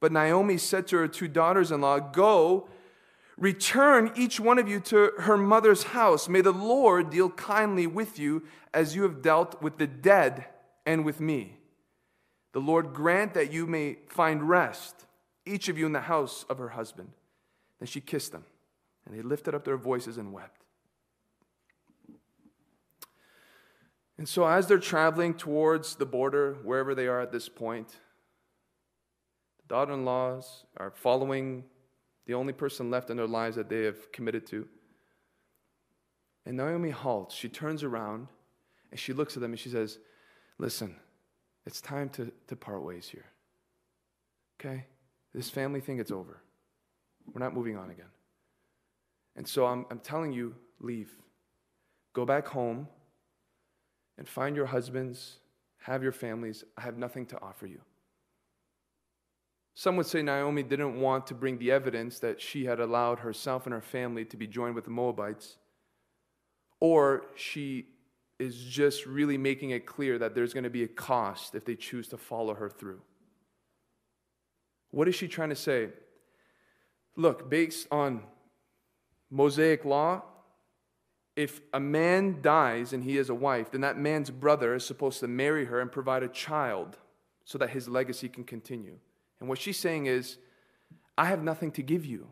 But 0.00 0.10
Naomi 0.10 0.58
said 0.58 0.88
to 0.88 0.96
her 0.96 1.06
two 1.06 1.28
daughters 1.28 1.70
in 1.70 1.80
law, 1.80 2.00
Go 2.00 2.68
Return 3.38 4.12
each 4.14 4.38
one 4.38 4.58
of 4.58 4.68
you 4.68 4.78
to 4.80 5.12
her 5.18 5.36
mother's 5.36 5.82
house. 5.82 6.28
May 6.28 6.42
the 6.42 6.52
Lord 6.52 7.10
deal 7.10 7.30
kindly 7.30 7.86
with 7.86 8.18
you 8.18 8.44
as 8.74 8.94
you 8.94 9.02
have 9.02 9.22
dealt 9.22 9.60
with 9.62 9.78
the 9.78 9.86
dead 9.86 10.46
and 10.84 11.04
with 11.04 11.20
me. 11.20 11.56
The 12.52 12.60
Lord 12.60 12.92
grant 12.92 13.34
that 13.34 13.52
you 13.52 13.66
may 13.66 13.98
find 14.08 14.48
rest, 14.48 15.06
each 15.46 15.68
of 15.68 15.78
you 15.78 15.86
in 15.86 15.92
the 15.92 16.02
house 16.02 16.44
of 16.50 16.58
her 16.58 16.70
husband. 16.70 17.10
Then 17.80 17.86
she 17.86 18.00
kissed 18.00 18.32
them, 18.32 18.44
and 19.06 19.16
they 19.16 19.22
lifted 19.22 19.54
up 19.54 19.64
their 19.64 19.78
voices 19.78 20.18
and 20.18 20.32
wept. 20.32 20.61
And 24.22 24.28
so, 24.28 24.46
as 24.46 24.68
they're 24.68 24.78
traveling 24.78 25.34
towards 25.34 25.96
the 25.96 26.06
border, 26.06 26.56
wherever 26.62 26.94
they 26.94 27.08
are 27.08 27.20
at 27.20 27.32
this 27.32 27.48
point, 27.48 27.88
the 29.58 29.66
daughter 29.66 29.94
in 29.94 30.04
laws 30.04 30.64
are 30.76 30.92
following 30.92 31.64
the 32.26 32.34
only 32.34 32.52
person 32.52 32.88
left 32.88 33.10
in 33.10 33.16
their 33.16 33.26
lives 33.26 33.56
that 33.56 33.68
they 33.68 33.82
have 33.82 34.12
committed 34.12 34.46
to. 34.46 34.68
And 36.46 36.56
Naomi 36.56 36.90
halts. 36.90 37.34
She 37.34 37.48
turns 37.48 37.82
around 37.82 38.28
and 38.92 39.00
she 39.00 39.12
looks 39.12 39.36
at 39.36 39.40
them 39.42 39.50
and 39.50 39.58
she 39.58 39.70
says, 39.70 39.98
Listen, 40.56 40.94
it's 41.66 41.80
time 41.80 42.08
to, 42.10 42.30
to 42.46 42.54
part 42.54 42.84
ways 42.84 43.08
here. 43.08 43.26
Okay? 44.60 44.86
This 45.34 45.50
family 45.50 45.80
thing, 45.80 45.98
it's 45.98 46.12
over. 46.12 46.40
We're 47.34 47.42
not 47.42 47.54
moving 47.54 47.76
on 47.76 47.90
again. 47.90 48.12
And 49.34 49.48
so 49.48 49.66
I'm, 49.66 49.84
I'm 49.90 49.98
telling 49.98 50.32
you, 50.32 50.54
leave. 50.78 51.10
Go 52.12 52.24
back 52.24 52.46
home 52.46 52.86
and 54.18 54.28
find 54.28 54.56
your 54.56 54.66
husbands, 54.66 55.38
have 55.78 56.02
your 56.02 56.12
families. 56.12 56.64
I 56.76 56.82
have 56.82 56.96
nothing 56.96 57.26
to 57.26 57.40
offer 57.40 57.66
you. 57.66 57.80
Some 59.74 59.96
would 59.96 60.06
say 60.06 60.22
Naomi 60.22 60.62
didn't 60.62 61.00
want 61.00 61.26
to 61.28 61.34
bring 61.34 61.58
the 61.58 61.70
evidence 61.70 62.18
that 62.18 62.40
she 62.40 62.66
had 62.66 62.78
allowed 62.78 63.20
herself 63.20 63.66
and 63.66 63.72
her 63.72 63.80
family 63.80 64.24
to 64.26 64.36
be 64.36 64.46
joined 64.46 64.74
with 64.74 64.84
the 64.84 64.90
Moabites, 64.90 65.56
or 66.78 67.26
she 67.36 67.86
is 68.38 68.56
just 68.56 69.06
really 69.06 69.38
making 69.38 69.70
it 69.70 69.86
clear 69.86 70.18
that 70.18 70.34
there's 70.34 70.52
going 70.52 70.64
to 70.64 70.70
be 70.70 70.82
a 70.82 70.88
cost 70.88 71.54
if 71.54 71.64
they 71.64 71.76
choose 71.76 72.08
to 72.08 72.18
follow 72.18 72.54
her 72.54 72.68
through. 72.68 73.00
What 74.90 75.08
is 75.08 75.14
she 75.14 75.26
trying 75.26 75.48
to 75.48 75.56
say? 75.56 75.88
Look, 77.16 77.48
based 77.48 77.86
on 77.90 78.22
Mosaic 79.30 79.84
law, 79.84 80.22
if 81.36 81.60
a 81.72 81.80
man 81.80 82.40
dies 82.42 82.92
and 82.92 83.04
he 83.04 83.16
has 83.16 83.30
a 83.30 83.34
wife, 83.34 83.70
then 83.70 83.80
that 83.80 83.98
man's 83.98 84.30
brother 84.30 84.74
is 84.74 84.84
supposed 84.84 85.20
to 85.20 85.28
marry 85.28 85.64
her 85.66 85.80
and 85.80 85.90
provide 85.90 86.22
a 86.22 86.28
child 86.28 86.98
so 87.44 87.58
that 87.58 87.70
his 87.70 87.88
legacy 87.88 88.28
can 88.28 88.44
continue. 88.44 88.98
And 89.40 89.48
what 89.48 89.58
she's 89.58 89.78
saying 89.78 90.06
is, 90.06 90.38
I 91.16 91.26
have 91.26 91.42
nothing 91.42 91.72
to 91.72 91.82
give 91.82 92.04
you. 92.04 92.28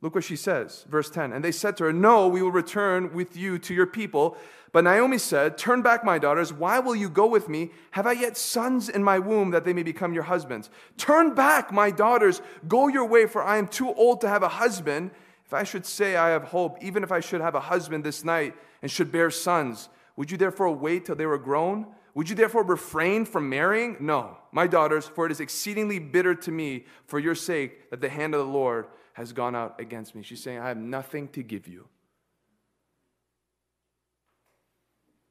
Look 0.00 0.14
what 0.14 0.24
she 0.24 0.36
says, 0.36 0.84
verse 0.88 1.10
10. 1.10 1.32
And 1.32 1.44
they 1.44 1.50
said 1.50 1.76
to 1.78 1.84
her, 1.84 1.92
No, 1.92 2.28
we 2.28 2.40
will 2.40 2.52
return 2.52 3.12
with 3.12 3.36
you 3.36 3.58
to 3.58 3.74
your 3.74 3.86
people. 3.86 4.36
But 4.72 4.84
Naomi 4.84 5.18
said, 5.18 5.58
Turn 5.58 5.82
back, 5.82 6.04
my 6.04 6.18
daughters. 6.18 6.52
Why 6.52 6.78
will 6.78 6.94
you 6.94 7.08
go 7.08 7.26
with 7.26 7.48
me? 7.48 7.70
Have 7.92 8.06
I 8.06 8.12
yet 8.12 8.36
sons 8.36 8.88
in 8.88 9.02
my 9.02 9.18
womb 9.18 9.50
that 9.50 9.64
they 9.64 9.72
may 9.72 9.82
become 9.82 10.14
your 10.14 10.22
husbands? 10.22 10.70
Turn 10.96 11.34
back, 11.34 11.72
my 11.72 11.90
daughters. 11.90 12.40
Go 12.68 12.86
your 12.86 13.06
way, 13.06 13.26
for 13.26 13.42
I 13.42 13.58
am 13.58 13.66
too 13.66 13.92
old 13.92 14.20
to 14.20 14.28
have 14.28 14.44
a 14.44 14.48
husband. 14.48 15.10
If 15.48 15.54
I 15.54 15.64
should 15.64 15.86
say 15.86 16.14
I 16.14 16.28
have 16.28 16.44
hope, 16.44 16.76
even 16.84 17.02
if 17.02 17.10
I 17.10 17.20
should 17.20 17.40
have 17.40 17.54
a 17.54 17.60
husband 17.60 18.04
this 18.04 18.22
night 18.22 18.54
and 18.82 18.90
should 18.90 19.10
bear 19.10 19.30
sons, 19.30 19.88
would 20.14 20.30
you 20.30 20.36
therefore 20.36 20.70
wait 20.70 21.06
till 21.06 21.16
they 21.16 21.24
were 21.24 21.38
grown? 21.38 21.86
Would 22.12 22.28
you 22.28 22.36
therefore 22.36 22.64
refrain 22.64 23.24
from 23.24 23.48
marrying? 23.48 23.96
No, 23.98 24.36
my 24.52 24.66
daughters, 24.66 25.08
for 25.08 25.24
it 25.24 25.32
is 25.32 25.40
exceedingly 25.40 26.00
bitter 26.00 26.34
to 26.34 26.50
me 26.50 26.84
for 27.06 27.18
your 27.18 27.34
sake 27.34 27.88
that 27.88 28.02
the 28.02 28.10
hand 28.10 28.34
of 28.34 28.46
the 28.46 28.52
Lord 28.52 28.88
has 29.14 29.32
gone 29.32 29.56
out 29.56 29.80
against 29.80 30.14
me. 30.14 30.22
She's 30.22 30.42
saying, 30.42 30.58
I 30.58 30.68
have 30.68 30.76
nothing 30.76 31.28
to 31.28 31.42
give 31.42 31.66
you. 31.66 31.88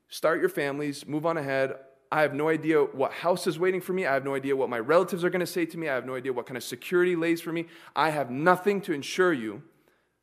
Start 0.09 0.39
your 0.39 0.49
families, 0.49 1.05
move 1.05 1.27
on 1.27 1.37
ahead. 1.37 1.75
I 2.11 2.23
have 2.23 2.33
no 2.33 2.49
idea 2.49 2.81
what 2.81 3.11
house 3.11 3.45
is 3.45 3.59
waiting 3.59 3.81
for 3.81 3.93
me. 3.93 4.07
I 4.07 4.15
have 4.15 4.25
no 4.25 4.33
idea 4.33 4.55
what 4.55 4.69
my 4.69 4.79
relatives 4.79 5.23
are 5.23 5.29
going 5.29 5.41
to 5.41 5.45
say 5.45 5.67
to 5.67 5.77
me. 5.77 5.87
I 5.89 5.93
have 5.93 6.07
no 6.07 6.15
idea 6.15 6.33
what 6.33 6.47
kind 6.47 6.57
of 6.57 6.63
security 6.63 7.15
lays 7.15 7.39
for 7.39 7.51
me. 7.51 7.67
I 7.95 8.09
have 8.09 8.31
nothing 8.31 8.81
to 8.81 8.93
ensure 8.93 9.31
you. 9.31 9.61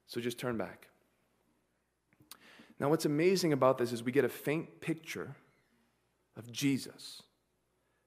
So 0.06 0.20
just 0.20 0.38
turn 0.38 0.56
back. 0.56 0.88
Now, 2.78 2.90
what's 2.90 3.04
amazing 3.04 3.52
about 3.52 3.78
this 3.78 3.92
is 3.92 4.02
we 4.02 4.12
get 4.12 4.24
a 4.24 4.28
faint 4.28 4.80
picture 4.80 5.36
of 6.36 6.50
Jesus, 6.50 7.22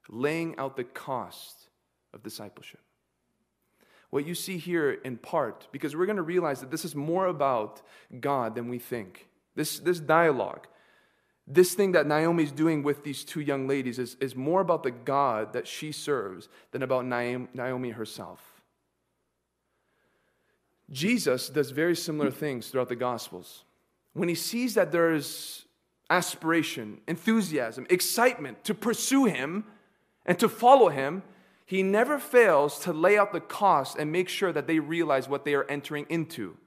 laying 0.10 0.58
out 0.58 0.76
the 0.76 0.84
cost 0.84 1.70
of 2.14 2.22
discipleship. 2.24 2.82
What 4.10 4.26
you 4.26 4.36
see 4.36 4.58
here 4.58 4.92
in 4.92 5.18
part, 5.18 5.68
because 5.72 5.96
we're 5.96 6.06
going 6.06 6.18
to 6.18 6.22
realize 6.22 6.62
that 6.62 6.72
this 6.72 6.86
is 6.86 6.96
more 6.96 7.28
about 7.28 7.82
God 8.20 8.56
than 8.56 8.70
we 8.70 8.80
think. 8.80 9.28
This, 9.56 9.80
this 9.80 10.00
dialogue, 10.00 10.68
this 11.46 11.74
thing 11.74 11.94
that 11.94 12.08
Naomi's 12.08 12.52
doing 12.52 12.84
with 12.84 13.04
these 13.04 13.24
two 13.24 13.42
young 13.42 13.68
ladies 13.68 14.00
is, 14.00 14.16
is 14.20 14.36
more 14.36 14.62
about 14.62 14.84
the 14.84 14.92
God 14.92 15.54
that 15.54 15.68
she 15.68 15.92
serves 15.92 16.48
than 16.72 16.84
about 16.84 17.06
Naomi 17.06 17.90
herself. 17.90 18.47
Jesus 20.90 21.50
does 21.50 21.72
very 21.72 21.96
similar 21.96 22.32
things 22.32 22.70
throughout 22.70 22.90
the 22.90 22.96
Gospels. 22.96 23.64
When 24.14 24.30
he 24.30 24.36
sees 24.36 24.74
that 24.76 24.92
there's 24.92 25.66
aspiration, 26.10 27.02
enthusiasm, 27.08 27.86
excitement 27.90 28.64
to 28.64 28.74
pursue 28.74 29.26
Him 29.26 29.66
and 30.26 30.40
to 30.40 30.50
follow 30.50 30.90
Him, 30.90 31.24
He 31.66 31.84
never 31.84 32.20
fails 32.20 32.80
to 32.80 32.94
lay 32.94 33.18
out 33.18 33.34
the 33.34 33.40
cost 33.40 33.98
and 33.98 34.12
make 34.12 34.30
sure 34.30 34.54
that 34.54 34.68
they 34.68 34.80
realize 34.80 35.28
what 35.28 35.46
they 35.46 35.54
are 35.54 35.70
entering 35.70 36.06
into. 36.10 36.58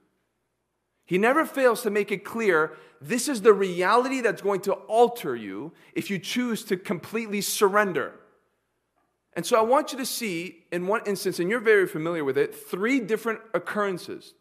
He 1.05 1.17
never 1.17 1.45
fails 1.45 1.81
to 1.81 1.89
make 1.89 2.11
it 2.11 2.23
clear 2.23 2.77
this 3.01 3.27
is 3.27 3.41
the 3.41 3.53
reality 3.53 4.21
that's 4.21 4.41
going 4.41 4.61
to 4.61 4.73
alter 4.73 5.35
you 5.35 5.73
if 5.93 6.09
you 6.09 6.19
choose 6.19 6.63
to 6.65 6.77
completely 6.77 7.41
surrender. 7.41 8.13
And 9.33 9.45
so 9.45 9.57
I 9.57 9.61
want 9.61 9.91
you 9.91 9.97
to 9.97 10.05
see, 10.05 10.65
in 10.71 10.87
one 10.87 11.01
instance, 11.05 11.39
and 11.39 11.49
you're 11.49 11.61
very 11.61 11.87
familiar 11.87 12.25
with 12.25 12.37
it, 12.37 12.53
three 12.53 12.99
different 12.99 13.39
occurrences 13.53 14.33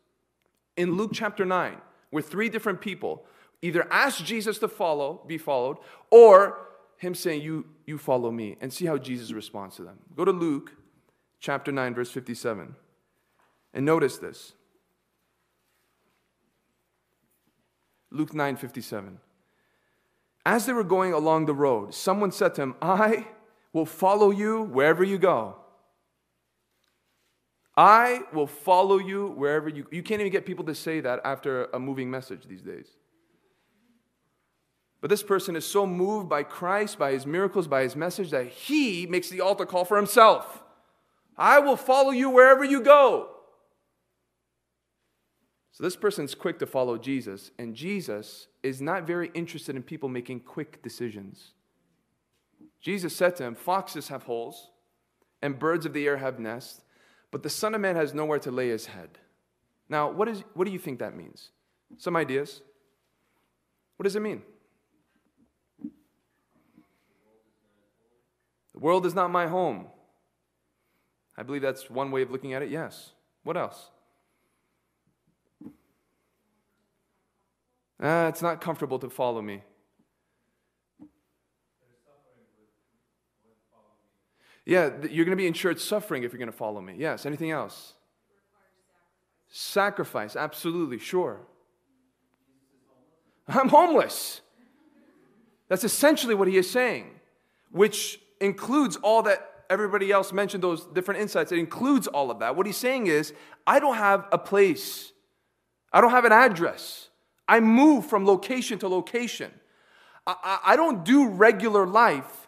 in 0.76 0.97
Luke 0.97 1.11
chapter 1.14 1.45
9, 1.45 1.76
where 2.11 2.22
three 2.22 2.49
different 2.49 2.80
people 2.80 3.24
either 3.62 3.86
ask 3.93 4.24
Jesus 4.24 4.59
to 4.59 4.68
follow, 4.68 5.22
be 5.26 5.38
followed, 5.38 5.76
or 6.11 6.59
him 6.97 7.14
saying, 7.14 7.43
You, 7.43 7.66
you 7.86 7.99
follow 7.99 8.30
me, 8.30 8.57
and 8.61 8.72
see 8.72 8.86
how 8.86 8.99
Jesus 8.99 9.32
responds 9.32 9.76
to 9.76 9.82
them. 9.82 9.99
Go 10.16 10.24
to 10.24 10.32
Luke 10.32 10.72
chapter 11.38 11.70
9, 11.70 11.95
verse 11.95 12.11
57. 12.11 12.74
And 13.72 13.86
notice 13.86 14.18
this. 14.18 14.55
Luke 18.11 18.34
9 18.34 18.57
57. 18.57 19.18
As 20.45 20.66
they 20.66 20.72
were 20.72 20.84
going 20.84 21.12
along 21.12 21.47
the 21.47 21.55
road, 21.55 21.95
someone 21.95 22.32
said 22.32 22.55
to 22.57 22.62
him, 22.62 22.74
I 22.82 23.28
will 23.72 23.86
follow 23.86 24.30
you 24.30 24.62
wherever 24.62 25.04
you 25.04 25.18
go. 25.18 25.56
I 27.76 28.22
will 28.32 28.46
follow 28.46 28.98
you 28.98 29.28
wherever 29.28 29.68
you 29.68 29.86
You 29.90 30.02
can't 30.02 30.20
even 30.20 30.32
get 30.32 30.44
people 30.44 30.64
to 30.66 30.74
say 30.74 31.00
that 31.00 31.20
after 31.24 31.64
a 31.66 31.78
moving 31.78 32.10
message 32.10 32.46
these 32.46 32.62
days. 32.62 32.88
But 35.00 35.08
this 35.08 35.22
person 35.22 35.56
is 35.56 35.64
so 35.64 35.86
moved 35.86 36.28
by 36.28 36.42
Christ, 36.42 36.98
by 36.98 37.12
his 37.12 37.24
miracles, 37.24 37.66
by 37.66 37.82
his 37.82 37.96
message, 37.96 38.30
that 38.32 38.48
he 38.48 39.06
makes 39.06 39.30
the 39.30 39.40
altar 39.40 39.64
call 39.64 39.84
for 39.84 39.96
himself. 39.96 40.62
I 41.38 41.58
will 41.60 41.76
follow 41.76 42.10
you 42.10 42.28
wherever 42.28 42.64
you 42.64 42.82
go. 42.82 43.30
So 45.72 45.82
this 45.82 45.96
person's 45.96 46.34
quick 46.34 46.58
to 46.58 46.66
follow 46.66 46.98
Jesus, 46.98 47.50
and 47.58 47.74
Jesus 47.74 48.48
is 48.62 48.82
not 48.82 49.06
very 49.06 49.30
interested 49.32 49.74
in 49.74 49.82
people 49.82 50.10
making 50.10 50.40
quick 50.40 50.82
decisions. 50.82 51.52
Jesus 52.81 53.14
said 53.14 53.37
to 53.37 53.45
him, 53.45 53.55
Foxes 53.55 54.09
have 54.09 54.24
holes, 54.24 54.70
and 55.43 55.59
birds 55.59 55.87
of 55.87 55.93
the 55.93 56.07
air 56.07 56.16
have 56.16 56.39
nests, 56.39 56.83
but 57.31 57.43
the 57.43 57.51
Son 57.51 57.74
of 57.74 57.81
Man 57.81 57.97
has 57.97 58.14
nowhere 58.14 58.39
to 58.41 58.51
lay 58.51 58.68
his 58.68 58.87
head. 58.87 59.18
Now, 59.89 60.11
what, 60.11 60.28
is, 60.28 60.43
what 60.55 60.66
do 60.66 60.72
you 60.72 60.78
think 60.78 60.99
that 61.01 61.16
means? 61.16 61.51
Some 61.99 62.16
ideas? 62.16 62.62
What 63.97 64.05
does 64.05 64.16
it 64.16 64.22
mean? 64.22 64.43
The 68.72 68.78
world 68.78 69.05
is 69.05 69.14
not 69.14 69.31
my 69.31 69.47
home. 69.47 69.87
I 71.37 71.43
believe 71.43 71.62
that's 71.62 71.91
one 71.91 72.11
way 72.11 72.22
of 72.22 72.31
looking 72.31 72.55
at 72.55 72.62
it, 72.62 72.70
yes. 72.70 73.12
What 73.43 73.57
else? 73.57 73.91
Ah, 78.03 78.28
it's 78.28 78.41
not 78.43 78.61
comfortable 78.61 78.99
to 78.99 79.11
follow 79.11 79.43
me. 79.43 79.62
Yeah, 84.70 84.90
you're 85.10 85.24
going 85.24 85.36
to 85.36 85.42
be 85.42 85.48
insured 85.48 85.80
suffering 85.80 86.22
if 86.22 86.32
you're 86.32 86.38
going 86.38 86.48
to 86.48 86.56
follow 86.56 86.80
me. 86.80 86.94
Yes. 86.96 87.26
Anything 87.26 87.50
else? 87.50 87.94
Sacrifice. 89.48 90.36
Absolutely. 90.36 91.00
Sure. 91.00 91.40
I'm 93.48 93.68
homeless. 93.68 94.42
That's 95.68 95.82
essentially 95.82 96.36
what 96.36 96.46
he 96.46 96.56
is 96.56 96.70
saying, 96.70 97.10
which 97.72 98.20
includes 98.40 98.94
all 98.94 99.22
that 99.22 99.44
everybody 99.68 100.12
else 100.12 100.32
mentioned, 100.32 100.62
those 100.62 100.86
different 100.86 101.20
insights. 101.20 101.50
It 101.50 101.58
includes 101.58 102.06
all 102.06 102.30
of 102.30 102.38
that. 102.38 102.54
What 102.54 102.64
he's 102.64 102.76
saying 102.76 103.08
is, 103.08 103.34
I 103.66 103.80
don't 103.80 103.96
have 103.96 104.28
a 104.30 104.38
place, 104.38 105.10
I 105.92 106.00
don't 106.00 106.12
have 106.12 106.24
an 106.24 106.32
address. 106.32 107.08
I 107.48 107.58
move 107.58 108.06
from 108.06 108.24
location 108.24 108.78
to 108.78 108.88
location. 108.88 109.50
I, 110.28 110.36
I, 110.44 110.58
I 110.64 110.76
don't 110.76 111.04
do 111.04 111.26
regular 111.26 111.88
life. 111.88 112.39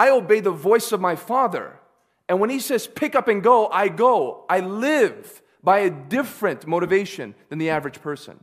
I 0.00 0.08
obey 0.08 0.40
the 0.40 0.50
voice 0.50 0.92
of 0.92 1.00
my 1.02 1.14
Father. 1.14 1.78
And 2.26 2.40
when 2.40 2.48
He 2.48 2.58
says 2.58 2.86
pick 2.86 3.14
up 3.14 3.28
and 3.28 3.42
go, 3.42 3.66
I 3.66 3.88
go. 3.88 4.46
I 4.48 4.60
live 4.60 5.42
by 5.62 5.80
a 5.80 5.90
different 5.90 6.66
motivation 6.66 7.34
than 7.50 7.58
the 7.58 7.68
average 7.68 8.00
person. 8.00 8.42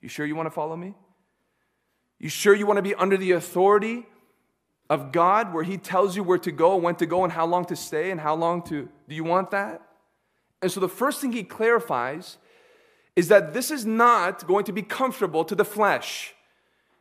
You 0.00 0.08
sure 0.08 0.24
you 0.24 0.34
want 0.34 0.46
to 0.46 0.50
follow 0.50 0.76
me? 0.76 0.94
You 2.18 2.30
sure 2.30 2.54
you 2.54 2.64
want 2.64 2.78
to 2.78 2.82
be 2.82 2.94
under 2.94 3.18
the 3.18 3.32
authority 3.32 4.06
of 4.88 5.12
God 5.12 5.52
where 5.52 5.62
He 5.62 5.76
tells 5.76 6.16
you 6.16 6.22
where 6.22 6.38
to 6.38 6.50
go, 6.50 6.76
when 6.76 6.94
to 6.94 7.04
go, 7.04 7.22
and 7.22 7.30
how 7.30 7.44
long 7.44 7.66
to 7.66 7.76
stay, 7.76 8.10
and 8.10 8.18
how 8.18 8.34
long 8.34 8.62
to. 8.62 8.88
Do 9.06 9.14
you 9.14 9.24
want 9.24 9.50
that? 9.50 9.82
And 10.62 10.72
so 10.72 10.80
the 10.80 10.88
first 10.88 11.20
thing 11.20 11.32
He 11.32 11.44
clarifies 11.44 12.38
is 13.14 13.28
that 13.28 13.52
this 13.52 13.70
is 13.70 13.84
not 13.84 14.46
going 14.46 14.64
to 14.64 14.72
be 14.72 14.80
comfortable 14.80 15.44
to 15.44 15.54
the 15.54 15.66
flesh. 15.66 16.33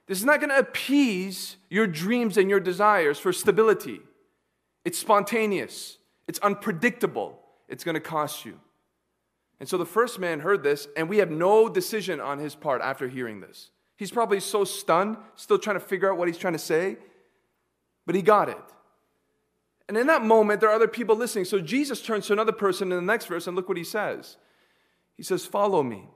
This 0.07 0.19
is 0.19 0.25
not 0.25 0.39
going 0.39 0.49
to 0.49 0.59
appease 0.59 1.57
your 1.69 1.87
dreams 1.87 2.37
and 2.37 2.49
your 2.49 2.59
desires 2.59 3.19
for 3.19 3.31
stability. 3.31 4.01
It's 4.83 4.97
spontaneous, 4.97 5.97
it's 6.27 6.39
unpredictable, 6.39 7.39
it's 7.69 7.83
going 7.83 7.95
to 7.95 8.01
cost 8.01 8.45
you. 8.45 8.59
And 9.59 9.69
so 9.69 9.77
the 9.77 9.85
first 9.85 10.19
man 10.19 10.41
heard 10.41 10.61
this, 10.61 10.87
and 10.97 11.07
we 11.07 11.19
have 11.19 11.31
no 11.31 11.69
decision 11.69 12.19
on 12.19 12.37
his 12.37 12.53
part 12.53 12.81
after 12.81 13.07
hearing 13.07 13.39
this. 13.39 13.69
He's 13.95 14.11
probably 14.11 14.41
so 14.41 14.65
stunned, 14.65 15.15
still 15.35 15.57
trying 15.57 15.77
to 15.77 15.85
figure 15.85 16.11
out 16.11 16.17
what 16.17 16.27
he's 16.27 16.37
trying 16.37 16.53
to 16.53 16.59
say, 16.59 16.97
but 18.05 18.15
he 18.15 18.21
got 18.21 18.49
it. 18.49 18.57
And 19.87 19.97
in 19.97 20.07
that 20.07 20.23
moment, 20.23 20.59
there 20.59 20.69
are 20.69 20.75
other 20.75 20.87
people 20.87 21.15
listening. 21.15 21.45
So 21.45 21.59
Jesus 21.59 22.01
turns 22.01 22.27
to 22.27 22.33
another 22.33 22.51
person 22.51 22.91
in 22.91 22.97
the 22.97 23.11
next 23.11 23.25
verse, 23.27 23.47
and 23.47 23.55
look 23.55 23.69
what 23.69 23.77
he 23.77 23.83
says. 23.83 24.37
He 25.15 25.23
says, 25.23 25.45
Follow 25.45 25.83
me. 25.83 26.09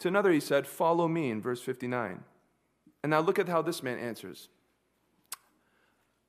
To 0.00 0.08
another, 0.08 0.30
he 0.30 0.40
said, 0.40 0.66
Follow 0.66 1.08
me 1.08 1.30
in 1.30 1.42
verse 1.42 1.60
59. 1.60 2.20
And 3.04 3.10
now 3.10 3.20
look 3.20 3.38
at 3.38 3.50
how 3.50 3.60
this 3.60 3.82
man 3.82 3.98
answers 3.98 4.48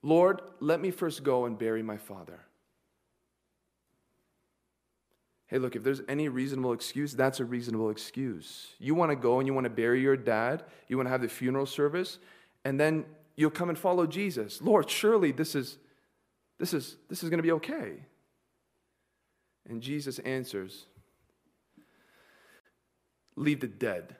Lord, 0.03 0.41
let 0.59 0.79
me 0.81 0.91
first 0.91 1.23
go 1.23 1.45
and 1.45 1.57
bury 1.57 1.81
my 1.81 1.97
father. 1.97 2.41
Hey, 5.47 5.57
look, 5.57 5.75
if 5.75 5.83
there's 5.83 6.01
any 6.09 6.27
reasonable 6.27 6.73
excuse, 6.73 7.13
that's 7.13 7.39
a 7.39 7.45
reasonable 7.45 7.91
excuse. 7.91 8.67
You 8.77 8.93
want 8.93 9.11
to 9.11 9.15
go 9.15 9.39
and 9.39 9.47
you 9.47 9.53
want 9.53 9.63
to 9.63 9.69
bury 9.69 10.01
your 10.01 10.17
dad, 10.17 10.63
you 10.89 10.97
want 10.97 11.07
to 11.07 11.11
have 11.11 11.21
the 11.21 11.29
funeral 11.29 11.65
service, 11.65 12.19
and 12.65 12.77
then 12.77 13.05
you'll 13.37 13.51
come 13.51 13.69
and 13.69 13.77
follow 13.77 14.05
Jesus. 14.05 14.61
Lord, 14.61 14.89
surely 14.89 15.31
this 15.31 15.55
is 15.55 15.77
this 16.59 16.73
is 16.73 16.97
this 17.07 17.23
is 17.23 17.29
going 17.29 17.37
to 17.37 17.43
be 17.43 17.53
okay. 17.53 17.93
And 19.69 19.81
Jesus 19.81 20.19
answers, 20.19 20.87
leave 23.37 23.61
the 23.61 23.67
dead 23.67 24.17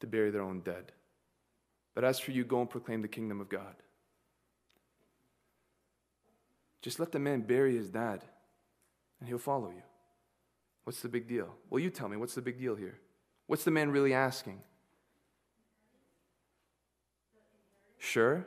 to 0.00 0.06
bury 0.06 0.30
their 0.30 0.42
own 0.42 0.60
dead. 0.60 0.92
But 1.94 2.04
as 2.04 2.18
for 2.18 2.30
you, 2.30 2.44
go 2.44 2.60
and 2.60 2.70
proclaim 2.70 3.02
the 3.02 3.08
kingdom 3.08 3.40
of 3.40 3.48
God. 3.48 3.74
Just 6.80 6.98
let 6.98 7.12
the 7.12 7.18
man 7.18 7.42
bury 7.42 7.76
his 7.76 7.88
dad, 7.88 8.24
and 9.20 9.28
he'll 9.28 9.38
follow 9.38 9.68
you. 9.68 9.82
What's 10.84 11.00
the 11.00 11.08
big 11.08 11.28
deal? 11.28 11.54
Well, 11.70 11.80
you 11.80 11.90
tell 11.90 12.08
me, 12.08 12.16
what's 12.16 12.34
the 12.34 12.42
big 12.42 12.58
deal 12.58 12.74
here? 12.74 12.98
What's 13.46 13.64
the 13.64 13.70
man 13.70 13.90
really 13.90 14.14
asking? 14.14 14.60
Sure. 17.98 18.46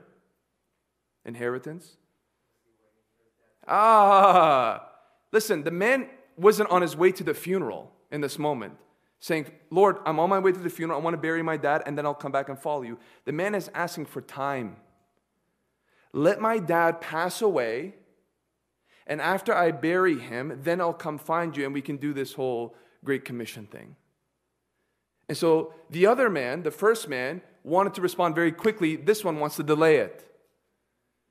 Inheritance? 1.23 1.95
Ah, 3.67 4.89
listen, 5.31 5.63
the 5.63 5.71
man 5.71 6.09
wasn't 6.35 6.69
on 6.69 6.81
his 6.81 6.95
way 6.95 7.11
to 7.13 7.23
the 7.23 7.33
funeral 7.33 7.91
in 8.11 8.21
this 8.21 8.37
moment 8.37 8.73
saying, 9.19 9.47
Lord, 9.69 9.97
I'm 10.05 10.19
on 10.19 10.29
my 10.29 10.39
way 10.39 10.51
to 10.51 10.59
the 10.59 10.69
funeral. 10.69 10.99
I 10.99 11.03
want 11.03 11.13
to 11.15 11.21
bury 11.21 11.41
my 11.41 11.57
dad, 11.57 11.83
and 11.85 11.97
then 11.97 12.05
I'll 12.05 12.13
come 12.13 12.31
back 12.31 12.49
and 12.49 12.59
follow 12.59 12.83
you. 12.83 12.99
The 13.25 13.31
man 13.31 13.55
is 13.55 13.69
asking 13.73 14.05
for 14.05 14.21
time. 14.21 14.75
Let 16.13 16.39
my 16.39 16.59
dad 16.59 17.01
pass 17.01 17.41
away, 17.41 17.95
and 19.07 19.21
after 19.21 19.53
I 19.53 19.71
bury 19.71 20.19
him, 20.19 20.59
then 20.63 20.79
I'll 20.79 20.93
come 20.93 21.17
find 21.17 21.55
you, 21.55 21.65
and 21.65 21.73
we 21.73 21.81
can 21.81 21.97
do 21.97 22.13
this 22.13 22.33
whole 22.33 22.75
Great 23.03 23.25
Commission 23.25 23.65
thing. 23.65 23.95
And 25.27 25.37
so 25.37 25.73
the 25.89 26.05
other 26.05 26.29
man, 26.29 26.63
the 26.63 26.71
first 26.71 27.09
man, 27.09 27.41
wanted 27.63 27.95
to 27.95 28.01
respond 28.01 28.35
very 28.35 28.51
quickly. 28.51 28.95
This 28.95 29.23
one 29.23 29.39
wants 29.39 29.55
to 29.55 29.63
delay 29.63 29.97
it. 29.97 30.21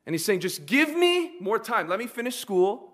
And 0.04 0.14
he's 0.14 0.24
saying, 0.24 0.40
just 0.40 0.66
give 0.66 0.94
me 0.94 1.38
more 1.40 1.58
time. 1.58 1.88
Let 1.88 1.98
me 1.98 2.06
finish 2.06 2.36
school. 2.36 2.92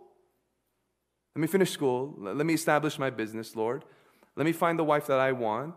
Let 1.34 1.40
me 1.40 1.48
finish 1.48 1.70
school. 1.70 2.14
Let 2.18 2.44
me 2.44 2.54
establish 2.54 2.98
my 2.98 3.10
business, 3.10 3.56
Lord. 3.56 3.84
Let 4.40 4.46
me 4.46 4.52
find 4.52 4.78
the 4.78 4.84
wife 4.84 5.06
that 5.08 5.20
I 5.20 5.32
want. 5.32 5.74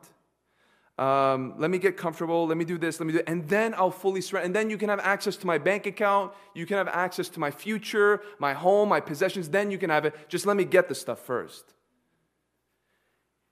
Um, 0.98 1.56
let 1.58 1.70
me 1.70 1.78
get 1.80 1.98
comfortable. 1.98 2.48
Let 2.48 2.56
me 2.56 2.64
do 2.64 2.78
this. 2.78 2.98
Let 2.98 3.08
me 3.08 3.12
do, 3.12 3.22
and 3.28 3.46
then 3.50 3.74
I'll 3.74 3.92
fully 3.92 4.22
surrender. 4.22 4.46
And 4.46 4.56
then 4.56 4.70
you 4.70 4.78
can 4.78 4.88
have 4.88 5.02
access 5.02 5.36
to 5.36 5.46
my 5.46 5.58
bank 5.58 5.86
account. 5.86 6.32
You 6.56 6.66
can 6.66 6.78
have 6.78 6.88
access 6.88 7.28
to 7.28 7.42
my 7.42 7.52
future, 7.52 8.22
my 8.40 8.54
home, 8.54 8.88
my 8.88 9.02
possessions. 9.02 9.50
Then 9.50 9.70
you 9.70 9.78
can 9.78 9.90
have 9.90 10.06
it. 10.06 10.16
Just 10.30 10.46
let 10.46 10.56
me 10.56 10.64
get 10.64 10.88
the 10.88 10.96
stuff 10.96 11.20
first. 11.20 11.74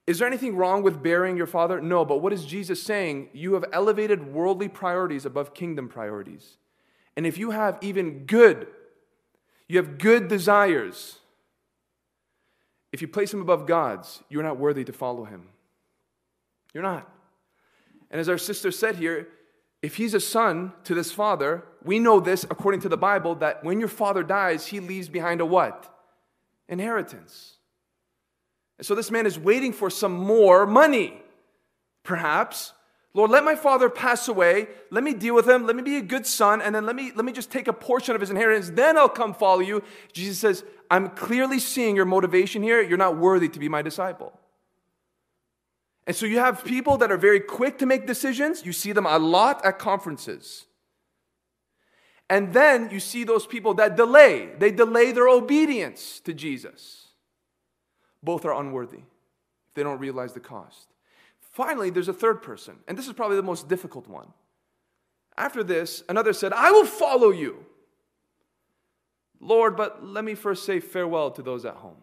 Is 0.07 0.19
there 0.19 0.29
anything 0.29 0.55
wrong 0.55 0.81
with 0.81 1.03
burying 1.03 1.35
your 1.35 1.45
father? 1.45 1.81
No, 1.81 2.05
but 2.05 2.21
what 2.21 2.31
is 2.31 2.45
Jesus 2.45 2.81
saying? 2.81 3.31
You 3.33 3.55
have 3.55 3.65
elevated 3.73 4.33
worldly 4.33 4.69
priorities 4.69 5.25
above 5.25 5.53
kingdom 5.53 5.89
priorities. 5.89 6.55
And 7.17 7.27
if 7.27 7.37
you 7.37 7.51
have 7.51 7.77
even 7.81 8.25
good, 8.27 8.67
you 9.67 9.75
have 9.75 9.97
good 9.97 10.29
desires, 10.29 11.19
if 12.91 13.01
you 13.01 13.07
place 13.07 13.33
him 13.33 13.41
above 13.41 13.65
God's, 13.65 14.21
you're 14.29 14.43
not 14.43 14.57
worthy 14.57 14.83
to 14.83 14.93
follow 14.93 15.23
him. 15.23 15.47
You're 16.73 16.83
not. 16.83 17.09
And 18.09 18.19
as 18.19 18.27
our 18.27 18.37
sister 18.37 18.71
said 18.71 18.95
here, 18.95 19.27
if 19.81 19.95
he's 19.95 20.13
a 20.13 20.19
son 20.19 20.73
to 20.83 20.93
this 20.93 21.11
father, 21.11 21.63
we 21.83 21.99
know 21.99 22.19
this 22.19 22.43
according 22.43 22.81
to 22.81 22.89
the 22.89 22.97
Bible 22.97 23.35
that 23.35 23.63
when 23.63 23.79
your 23.79 23.89
father 23.89 24.23
dies, 24.23 24.67
he 24.67 24.79
leaves 24.79 25.09
behind 25.09 25.41
a 25.41 25.45
what? 25.45 25.87
Inheritance. 26.67 27.55
And 28.77 28.85
so 28.85 28.95
this 28.95 29.11
man 29.11 29.25
is 29.25 29.39
waiting 29.39 29.73
for 29.73 29.89
some 29.89 30.13
more 30.13 30.65
money, 30.65 31.21
perhaps, 32.03 32.73
Lord, 33.13 33.29
let 33.29 33.43
my 33.43 33.55
father 33.55 33.89
pass 33.89 34.27
away. 34.27 34.67
Let 34.89 35.03
me 35.03 35.13
deal 35.13 35.35
with 35.35 35.47
him. 35.47 35.65
Let 35.65 35.75
me 35.75 35.81
be 35.81 35.97
a 35.97 36.01
good 36.01 36.25
son. 36.25 36.61
And 36.61 36.73
then 36.73 36.85
let 36.85 36.95
me, 36.95 37.11
let 37.15 37.25
me 37.25 37.33
just 37.33 37.51
take 37.51 37.67
a 37.67 37.73
portion 37.73 38.15
of 38.15 38.21
his 38.21 38.29
inheritance. 38.29 38.69
Then 38.69 38.97
I'll 38.97 39.09
come 39.09 39.33
follow 39.33 39.59
you. 39.59 39.83
Jesus 40.13 40.39
says, 40.39 40.63
I'm 40.89 41.09
clearly 41.09 41.59
seeing 41.59 41.95
your 41.95 42.05
motivation 42.05 42.63
here. 42.63 42.81
You're 42.81 42.97
not 42.97 43.17
worthy 43.17 43.49
to 43.49 43.59
be 43.59 43.67
my 43.67 43.81
disciple. 43.81 44.31
And 46.07 46.15
so 46.15 46.25
you 46.25 46.39
have 46.39 46.63
people 46.63 46.97
that 46.97 47.11
are 47.11 47.17
very 47.17 47.39
quick 47.39 47.77
to 47.79 47.85
make 47.85 48.07
decisions. 48.07 48.65
You 48.65 48.73
see 48.73 48.91
them 48.91 49.05
a 49.05 49.19
lot 49.19 49.63
at 49.65 49.77
conferences. 49.77 50.65
And 52.29 52.53
then 52.53 52.89
you 52.91 53.01
see 53.01 53.25
those 53.25 53.45
people 53.45 53.73
that 53.73 53.97
delay, 53.97 54.51
they 54.57 54.71
delay 54.71 55.11
their 55.11 55.27
obedience 55.27 56.21
to 56.21 56.33
Jesus. 56.33 57.07
Both 58.23 58.45
are 58.45 58.53
unworthy. 58.53 59.01
They 59.73 59.83
don't 59.83 59.99
realize 59.99 60.31
the 60.31 60.39
cost. 60.39 60.90
Finally, 61.51 61.89
there's 61.89 62.07
a 62.07 62.13
third 62.13 62.41
person, 62.41 62.77
and 62.87 62.97
this 62.97 63.07
is 63.07 63.13
probably 63.13 63.35
the 63.35 63.43
most 63.43 63.67
difficult 63.67 64.07
one. 64.07 64.27
After 65.37 65.63
this, 65.63 66.03
another 66.07 66.33
said, 66.33 66.53
I 66.53 66.71
will 66.71 66.85
follow 66.85 67.29
you. 67.29 67.65
Lord, 69.39 69.75
but 69.75 70.05
let 70.05 70.23
me 70.23 70.35
first 70.35 70.65
say 70.65 70.79
farewell 70.79 71.31
to 71.31 71.41
those 71.41 71.65
at 71.65 71.75
home. 71.75 71.97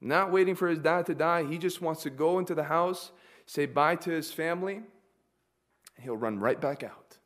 Not 0.00 0.30
waiting 0.30 0.54
for 0.54 0.68
his 0.68 0.78
dad 0.78 1.06
to 1.06 1.14
die, 1.14 1.44
he 1.44 1.58
just 1.58 1.82
wants 1.82 2.02
to 2.04 2.10
go 2.10 2.38
into 2.38 2.54
the 2.54 2.64
house, 2.64 3.10
say 3.46 3.66
bye 3.66 3.96
to 3.96 4.10
his 4.10 4.30
family, 4.30 4.76
and 4.76 4.84
he'll 6.04 6.16
run 6.16 6.38
right 6.38 6.60
back 6.60 6.82
out. 6.82 7.18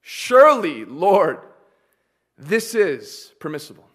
Surely, 0.00 0.84
Lord, 0.84 1.38
this 2.38 2.74
is 2.74 3.32
permissible. 3.40 3.88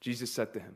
Jesus 0.00 0.30
said 0.30 0.52
to 0.52 0.60
him, 0.60 0.74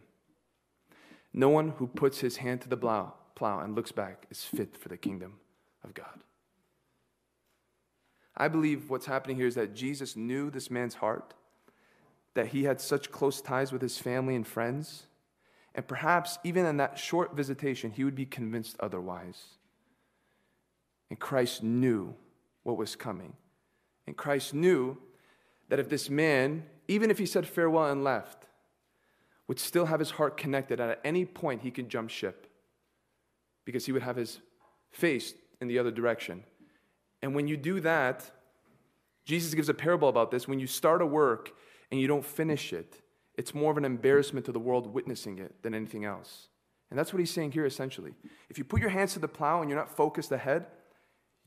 No 1.33 1.49
one 1.49 1.71
who 1.79 1.87
puts 1.87 2.21
his 2.21 2.39
hand 2.39 2.61
to 2.63 2.69
the 2.69 2.77
plow, 2.77 3.15
plow 3.35 3.61
and 3.61 3.75
looks 3.75 3.93
back 3.93 4.27
is 4.31 4.45
fit 4.45 4.77
for 4.77 4.89
the 4.89 4.97
kingdom 4.97 5.35
of 5.83 5.95
God. 5.95 6.21
I 8.37 8.49
believe 8.49 8.91
what's 8.91 9.07
happening 9.07 9.37
here 9.37 9.47
is 9.47 9.55
that 9.55 9.75
Jesus 9.75 10.17
knew 10.17 10.51
this 10.51 10.71
man's 10.71 10.95
heart, 10.95 11.35
that 12.35 12.49
he 12.49 12.65
had 12.65 12.81
such 12.81 13.11
close 13.11 13.41
ties 13.41 13.73
with 13.73 13.83
his 13.83 13.99
family 13.99 14.35
and 14.35 14.47
friends, 14.47 15.05
and 15.75 15.87
perhaps 15.87 16.39
even 16.45 16.67
in 16.67 16.77
that 16.79 16.99
short 16.99 17.35
visitation, 17.35 17.91
he 17.91 18.05
would 18.05 18.15
be 18.15 18.27
convinced 18.27 18.77
otherwise. 18.81 19.45
And 21.09 21.19
Christ 21.19 21.63
knew 21.63 22.15
what 22.63 22.77
was 22.77 22.97
coming. 22.97 23.35
And 24.07 24.17
Christ 24.17 24.55
knew 24.55 24.99
that 25.69 25.79
if 25.79 25.89
this 25.89 26.11
man, 26.11 26.65
even 26.89 27.11
if 27.11 27.19
he 27.19 27.27
said 27.27 27.47
farewell 27.47 27.91
and 27.91 28.05
left, 28.05 28.47
would 29.53 29.61
still 29.61 29.85
have 29.85 29.99
his 29.99 30.13
heart 30.13 30.39
connected, 30.39 30.81
at 30.81 30.99
any 31.05 31.27
point 31.27 31.61
he 31.61 31.71
could 31.71 31.91
jump 31.91 32.09
ship 32.09 32.47
because 33.67 33.85
he 33.85 33.93
would 33.93 34.01
have 34.01 34.17
his 34.17 34.41
face 34.91 35.35
in 35.61 35.69
the 35.69 35.79
other 35.79 35.91
direction. 35.91 36.43
And 37.21 37.35
when 37.35 37.47
you 37.47 37.59
do 37.59 37.79
that, 37.81 38.25
Jesus 39.27 39.53
gives 39.53 39.69
a 39.69 39.75
parable 39.75 40.09
about 40.09 40.31
this. 40.31 40.49
When 40.49 40.59
you 40.59 40.67
start 40.67 41.03
a 41.03 41.07
work 41.07 41.53
and 41.91 42.01
you 42.01 42.07
don't 42.07 42.25
finish 42.25 42.73
it, 42.73 43.03
it's 43.35 43.55
more 43.55 43.71
of 43.71 43.77
an 43.77 43.85
embarrassment 43.85 44.47
to 44.47 44.53
the 44.53 44.59
world 44.59 44.87
witnessing 44.87 45.39
it 45.39 45.63
than 45.63 45.75
anything 45.75 46.07
else. 46.07 46.49
And 46.89 46.99
that's 46.99 47.13
what 47.13 47.21
he's 47.21 47.31
saying 47.31 47.53
here 47.53 47.67
essentially. 47.67 48.15
If 48.49 48.57
you 48.57 48.65
put 48.65 48.81
your 48.81 48.89
hands 48.89 49.13
to 49.13 49.19
the 49.19 49.29
plow 49.29 49.61
and 49.61 49.69
you're 49.69 49.79
not 49.79 49.95
focused 49.95 50.33
ahead, 50.33 50.65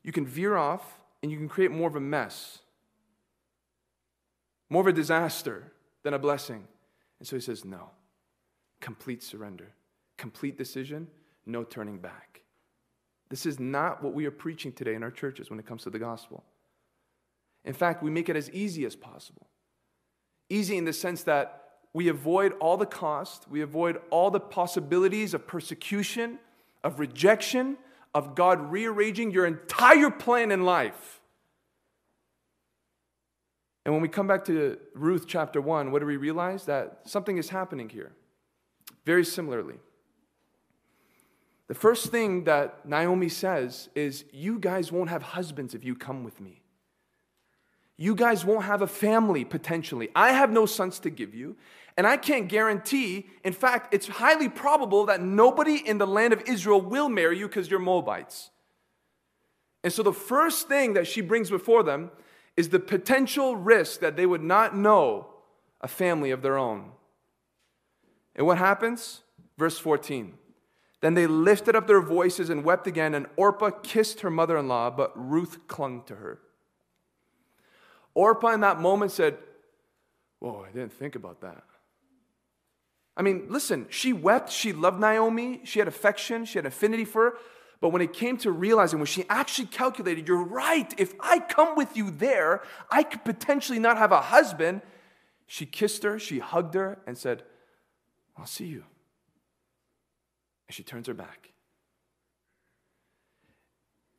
you 0.04 0.12
can 0.12 0.28
veer 0.28 0.56
off 0.56 1.00
and 1.24 1.32
you 1.32 1.40
can 1.40 1.50
create 1.50 1.72
more 1.72 1.90
of 1.90 1.96
a 1.96 2.00
mess, 2.00 2.60
more 4.70 4.82
of 4.82 4.88
a 4.88 4.94
disaster 4.94 5.72
than 6.04 6.14
a 6.14 6.20
blessing. 6.20 6.68
And 7.20 7.28
so 7.28 7.36
he 7.36 7.42
says, 7.42 7.66
no. 7.66 7.92
Complete 8.82 9.24
surrender, 9.24 9.72
complete 10.18 10.58
decision, 10.58 11.08
no 11.46 11.64
turning 11.64 11.98
back. 11.98 12.42
This 13.30 13.46
is 13.46 13.60
not 13.60 14.04
what 14.04 14.14
we 14.14 14.26
are 14.26 14.32
preaching 14.32 14.72
today 14.72 14.94
in 14.94 15.02
our 15.02 15.12
churches 15.12 15.50
when 15.50 15.60
it 15.60 15.66
comes 15.66 15.84
to 15.84 15.90
the 15.90 16.00
gospel. 16.00 16.44
In 17.64 17.74
fact, 17.74 18.04
we 18.04 18.12
make 18.12 18.30
it 18.30 18.36
as 18.36 18.52
easy 18.52 18.86
as 18.86 18.96
possible. 18.96 19.48
Easy 20.50 20.78
in 20.78 20.86
the 20.86 20.94
sense 20.94 21.24
that 21.24 21.64
we 21.94 22.10
avoid 22.10 22.54
all 22.60 22.78
the 22.78 22.86
cost, 22.86 23.50
we 23.50 23.62
avoid 23.62 24.00
all 24.12 24.30
the 24.30 24.40
possibilities 24.40 25.34
of 25.34 25.48
persecution, 25.48 26.38
of 26.84 27.00
rejection, 27.00 27.78
of 28.14 28.36
God 28.36 28.72
rearranging 28.72 29.32
your 29.32 29.46
entire 29.46 30.12
plan 30.12 30.52
in 30.52 30.64
life. 30.64 31.22
And 33.86 33.94
when 33.94 34.02
we 34.02 34.08
come 34.08 34.28
back 34.28 34.44
to 34.46 34.80
Ruth 34.96 35.26
chapter 35.28 35.62
1, 35.62 35.92
what 35.92 36.00
do 36.00 36.08
we 36.08 36.18
realize? 36.18 36.66
That 36.66 37.02
something 37.04 37.38
is 37.38 37.50
happening 37.50 37.88
here. 37.88 38.12
Very 39.06 39.24
similarly. 39.24 39.76
The 41.68 41.76
first 41.76 42.08
thing 42.08 42.44
that 42.46 42.88
Naomi 42.88 43.30
says 43.30 43.90
is, 43.96 44.26
You 44.32 44.60
guys 44.60 44.92
won't 44.92 45.10
have 45.10 45.22
husbands 45.22 45.76
if 45.76 45.84
you 45.84 45.96
come 45.96 46.24
with 46.24 46.42
me. 46.42 46.64
You 47.98 48.16
guys 48.16 48.44
won't 48.44 48.66
have 48.66 48.82
a 48.82 48.88
family 48.88 49.46
potentially. 49.46 50.10
I 50.16 50.32
have 50.32 50.52
no 50.52 50.66
sons 50.66 51.00
to 51.00 51.10
give 51.10 51.34
you, 51.34 51.56
and 51.96 52.06
I 52.06 52.18
can't 52.18 52.50
guarantee, 52.50 53.28
in 53.44 53.54
fact, 53.54 53.94
it's 53.94 54.08
highly 54.08 54.50
probable 54.50 55.06
that 55.06 55.22
nobody 55.22 55.76
in 55.76 55.98
the 55.98 56.08
land 56.08 56.34
of 56.34 56.42
Israel 56.42 56.82
will 56.82 57.08
marry 57.08 57.38
you 57.38 57.48
because 57.48 57.70
you're 57.70 57.80
Moabites. 57.80 58.50
And 59.84 59.94
so 59.94 60.04
the 60.04 60.12
first 60.12 60.68
thing 60.68 60.94
that 60.94 61.08
she 61.08 61.22
brings 61.22 61.50
before 61.50 61.84
them 61.84 62.12
is 62.58 62.70
the 62.70 62.80
potential 62.80 63.56
risk 63.56 64.00
that 64.00 64.16
they 64.16 64.26
would 64.26 64.44
not 64.44 64.76
know 64.76 65.28
a 65.82 65.88
family 65.88 66.32
of 66.32 66.42
their 66.42 66.58
own. 66.58 66.92
And 68.36 68.48
what 68.48 68.58
happens? 68.58 69.22
Verse 69.58 69.78
14. 69.78 70.38
Then 71.02 71.14
they 71.14 71.28
lifted 71.28 71.76
up 71.76 71.88
their 71.88 72.02
voices 72.02 72.50
and 72.50 72.64
wept 72.64 72.88
again, 72.88 73.14
and 73.14 73.28
Orpah 73.36 73.72
kissed 73.84 74.22
her 74.22 74.32
mother 74.32 74.58
in 74.58 74.68
law, 74.68 74.90
but 74.90 75.12
Ruth 75.16 75.68
clung 75.68 76.04
to 76.04 76.16
her. 76.16 76.40
Orpah 78.14 78.54
in 78.54 78.62
that 78.62 78.80
moment 78.80 79.12
said, 79.12 79.38
Whoa, 80.40 80.66
I 80.68 80.72
didn't 80.72 80.94
think 80.94 81.16
about 81.16 81.42
that. 81.42 81.64
I 83.18 83.22
mean, 83.22 83.46
listen, 83.50 83.88
she 83.90 84.14
wept, 84.14 84.52
she 84.52 84.74
loved 84.74 85.00
Naomi, 85.00 85.62
she 85.64 85.80
had 85.80 85.88
affection, 85.88 86.46
she 86.46 86.58
had 86.58 86.66
affinity 86.66 87.06
for 87.06 87.24
her. 87.24 87.38
But 87.86 87.92
when 87.92 88.02
it 88.02 88.14
came 88.14 88.36
to 88.38 88.52
realizing, 88.52 88.98
when 88.98 89.06
she 89.06 89.26
actually 89.30 89.68
calculated, 89.68 90.28
you're 90.28 90.44
right, 90.44 90.92
if 90.98 91.14
I 91.20 91.38
come 91.38 91.76
with 91.76 91.96
you 91.96 92.10
there, 92.10 92.64
I 92.90 93.04
could 93.04 93.24
potentially 93.24 93.78
not 93.78 94.00
have 94.00 94.12
a 94.12 94.22
husband, 94.22 94.82
she 95.46 95.68
kissed 95.68 96.02
her, 96.02 96.18
she 96.18 96.40
hugged 96.40 96.74
her, 96.74 96.98
and 97.06 97.16
said, 97.16 97.44
I'll 98.36 98.48
see 98.48 98.66
you. 98.66 98.86
And 100.68 100.74
she 100.74 100.82
turns 100.82 101.06
her 101.06 101.14
back. 101.14 101.52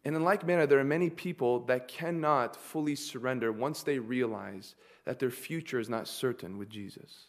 And 0.05 0.15
in 0.15 0.23
like 0.23 0.47
manner, 0.47 0.69
there 0.69 0.79
are 0.79 0.85
many 0.85 1.11
people 1.11 1.59
that 1.65 1.89
cannot 1.89 2.55
fully 2.55 2.95
surrender 2.95 3.51
once 3.51 3.83
they 3.83 3.99
realize 3.99 4.77
that 5.07 5.19
their 5.19 5.33
future 5.33 5.81
is 5.81 5.89
not 5.89 6.07
certain 6.07 6.57
with 6.57 6.69
Jesus. 6.69 7.27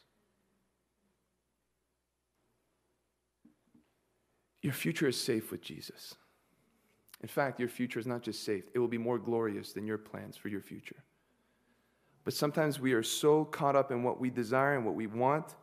Your 4.61 4.73
future 4.73 5.07
is 5.07 5.19
safe 5.19 5.49
with 5.49 5.63
Jesus. 5.63 6.13
In 7.21 7.27
fact, 7.27 7.59
your 7.59 7.69
future 7.69 7.99
is 7.99 8.07
not 8.07 8.21
just 8.21 8.43
safe, 8.43 8.65
it 8.73 8.79
will 8.79 8.87
be 8.87 8.97
more 8.97 9.17
glorious 9.17 9.73
than 9.73 9.87
your 9.87 9.97
plans 9.97 10.37
for 10.37 10.49
your 10.49 10.61
future. 10.61 11.03
But 12.23 12.33
sometimes 12.33 12.79
we 12.79 12.93
are 12.93 13.03
so 13.03 13.45
caught 13.45 13.75
up 13.75 13.91
in 13.91 14.03
what 14.03 14.19
we 14.19 14.29
desire 14.29 14.75
and 14.75 14.85
what 14.85 14.95
we 14.95 15.07
want 15.07 15.55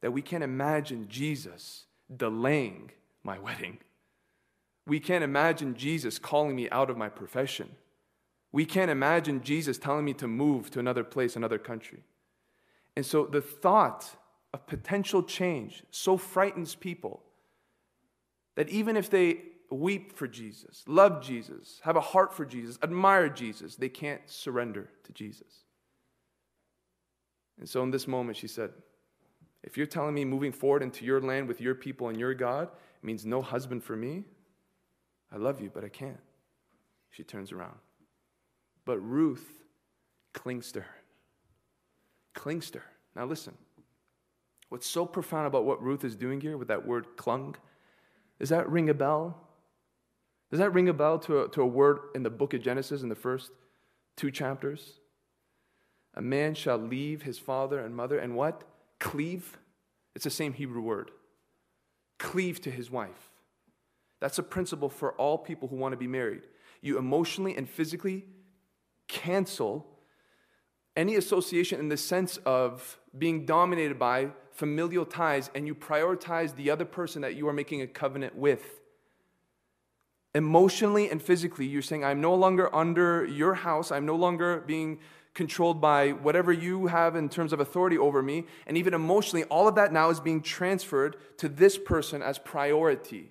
that 0.00 0.12
we 0.12 0.22
can't 0.22 0.44
imagine 0.44 1.06
Jesus 1.08 1.84
delaying 2.14 2.90
my 3.22 3.38
wedding. 3.38 3.78
We 4.86 5.00
can't 5.00 5.22
imagine 5.22 5.74
Jesus 5.74 6.18
calling 6.18 6.56
me 6.56 6.70
out 6.70 6.88
of 6.88 6.96
my 6.96 7.10
profession. 7.10 7.68
We 8.52 8.64
can't 8.64 8.90
imagine 8.90 9.42
Jesus 9.42 9.76
telling 9.76 10.04
me 10.04 10.14
to 10.14 10.26
move 10.26 10.70
to 10.70 10.80
another 10.80 11.04
place, 11.04 11.36
another 11.36 11.58
country. 11.58 12.02
And 12.96 13.04
so 13.04 13.26
the 13.26 13.42
thought 13.42 14.16
of 14.54 14.66
potential 14.66 15.22
change 15.22 15.84
so 15.90 16.16
frightens 16.16 16.74
people 16.74 17.22
that 18.54 18.70
even 18.70 18.96
if 18.96 19.10
they 19.10 19.40
weep 19.70 20.16
for 20.16 20.26
Jesus, 20.26 20.82
love 20.86 21.22
Jesus, 21.22 21.80
have 21.82 21.96
a 21.96 22.00
heart 22.00 22.34
for 22.34 22.44
Jesus, 22.44 22.78
admire 22.82 23.28
Jesus, 23.28 23.76
they 23.76 23.88
can't 23.88 24.22
surrender 24.26 24.88
to 25.04 25.12
Jesus. 25.12 25.64
And 27.58 27.68
so 27.68 27.82
in 27.82 27.90
this 27.90 28.06
moment, 28.06 28.36
she 28.36 28.48
said, 28.48 28.70
If 29.62 29.76
you're 29.76 29.86
telling 29.86 30.14
me 30.14 30.24
moving 30.24 30.52
forward 30.52 30.82
into 30.82 31.04
your 31.04 31.20
land 31.20 31.48
with 31.48 31.60
your 31.60 31.74
people 31.74 32.08
and 32.08 32.18
your 32.18 32.34
God 32.34 32.68
means 33.02 33.26
no 33.26 33.42
husband 33.42 33.82
for 33.82 33.96
me, 33.96 34.24
I 35.32 35.36
love 35.36 35.60
you, 35.60 35.70
but 35.72 35.84
I 35.84 35.88
can't. 35.88 36.20
She 37.10 37.24
turns 37.24 37.52
around. 37.52 37.76
But 38.84 38.98
Ruth 38.98 39.46
clings 40.32 40.72
to 40.72 40.80
her. 40.80 40.96
Clings 42.34 42.70
to 42.70 42.78
her. 42.78 42.90
Now, 43.16 43.26
listen. 43.26 43.54
What's 44.68 44.86
so 44.86 45.06
profound 45.06 45.46
about 45.46 45.64
what 45.64 45.82
Ruth 45.82 46.04
is 46.04 46.14
doing 46.14 46.40
here 46.40 46.56
with 46.56 46.68
that 46.68 46.86
word 46.86 47.16
clung? 47.16 47.56
Does 48.38 48.50
that 48.50 48.68
ring 48.68 48.90
a 48.90 48.94
bell? 48.94 49.47
Does 50.50 50.60
that 50.60 50.72
ring 50.72 50.88
a 50.88 50.94
bell 50.94 51.18
to 51.20 51.42
a, 51.42 51.48
to 51.50 51.62
a 51.62 51.66
word 51.66 52.00
in 52.14 52.22
the 52.22 52.30
book 52.30 52.54
of 52.54 52.62
Genesis 52.62 53.02
in 53.02 53.08
the 53.08 53.14
first 53.14 53.50
two 54.16 54.30
chapters? 54.30 55.00
A 56.14 56.22
man 56.22 56.54
shall 56.54 56.78
leave 56.78 57.22
his 57.22 57.38
father 57.38 57.80
and 57.80 57.94
mother 57.94 58.18
and 58.18 58.34
what? 58.34 58.64
Cleave. 58.98 59.58
It's 60.14 60.24
the 60.24 60.30
same 60.30 60.54
Hebrew 60.54 60.80
word. 60.80 61.10
Cleave 62.18 62.60
to 62.62 62.70
his 62.70 62.90
wife. 62.90 63.30
That's 64.20 64.38
a 64.38 64.42
principle 64.42 64.88
for 64.88 65.12
all 65.12 65.38
people 65.38 65.68
who 65.68 65.76
want 65.76 65.92
to 65.92 65.96
be 65.96 66.08
married. 66.08 66.42
You 66.80 66.98
emotionally 66.98 67.56
and 67.56 67.68
physically 67.68 68.24
cancel 69.06 69.86
any 70.96 71.14
association 71.14 71.78
in 71.78 71.88
the 71.88 71.96
sense 71.96 72.38
of 72.38 72.98
being 73.16 73.46
dominated 73.46 73.98
by 73.98 74.30
familial 74.50 75.04
ties 75.04 75.50
and 75.54 75.66
you 75.66 75.74
prioritize 75.74 76.56
the 76.56 76.70
other 76.70 76.84
person 76.84 77.22
that 77.22 77.36
you 77.36 77.46
are 77.46 77.52
making 77.52 77.82
a 77.82 77.86
covenant 77.86 78.34
with. 78.34 78.77
Emotionally 80.34 81.10
and 81.10 81.22
physically, 81.22 81.66
you're 81.66 81.82
saying, 81.82 82.04
I'm 82.04 82.20
no 82.20 82.34
longer 82.34 82.74
under 82.74 83.24
your 83.24 83.54
house, 83.54 83.90
I'm 83.90 84.06
no 84.06 84.14
longer 84.14 84.62
being 84.66 84.98
controlled 85.34 85.80
by 85.80 86.10
whatever 86.10 86.52
you 86.52 86.88
have 86.88 87.14
in 87.14 87.28
terms 87.28 87.52
of 87.52 87.60
authority 87.60 87.96
over 87.96 88.22
me. 88.22 88.44
And 88.66 88.76
even 88.76 88.92
emotionally, 88.92 89.44
all 89.44 89.68
of 89.68 89.76
that 89.76 89.92
now 89.92 90.10
is 90.10 90.20
being 90.20 90.42
transferred 90.42 91.16
to 91.38 91.48
this 91.48 91.78
person 91.78 92.22
as 92.22 92.38
priority. 92.38 93.30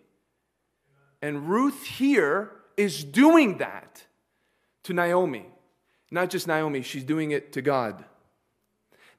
And 1.22 1.50
Ruth 1.50 1.84
here 1.84 2.52
is 2.78 3.04
doing 3.04 3.58
that 3.58 4.06
to 4.84 4.93
Naomi. 4.93 5.48
Not 6.10 6.30
just 6.30 6.48
Naomi, 6.48 6.82
she's 6.82 7.04
doing 7.04 7.32
it 7.32 7.52
to 7.54 7.62
God. 7.62 8.06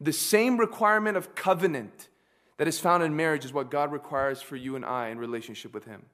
The 0.01 0.13
same 0.13 0.59
requirement 0.59 1.17
of 1.17 1.35
covenant 1.35 2.09
that 2.57 2.69
is 2.69 2.79
found 2.79 3.03
in 3.03 3.17
marriage 3.17 3.45
is 3.45 3.53
what 3.53 3.71
God 3.71 3.93
requires 3.93 4.41
for 4.41 4.57
you 4.57 4.77
and 4.77 4.85
I 4.85 5.09
in 5.09 5.19
relationship 5.19 5.75
with 5.75 5.85
Him. 5.85 6.07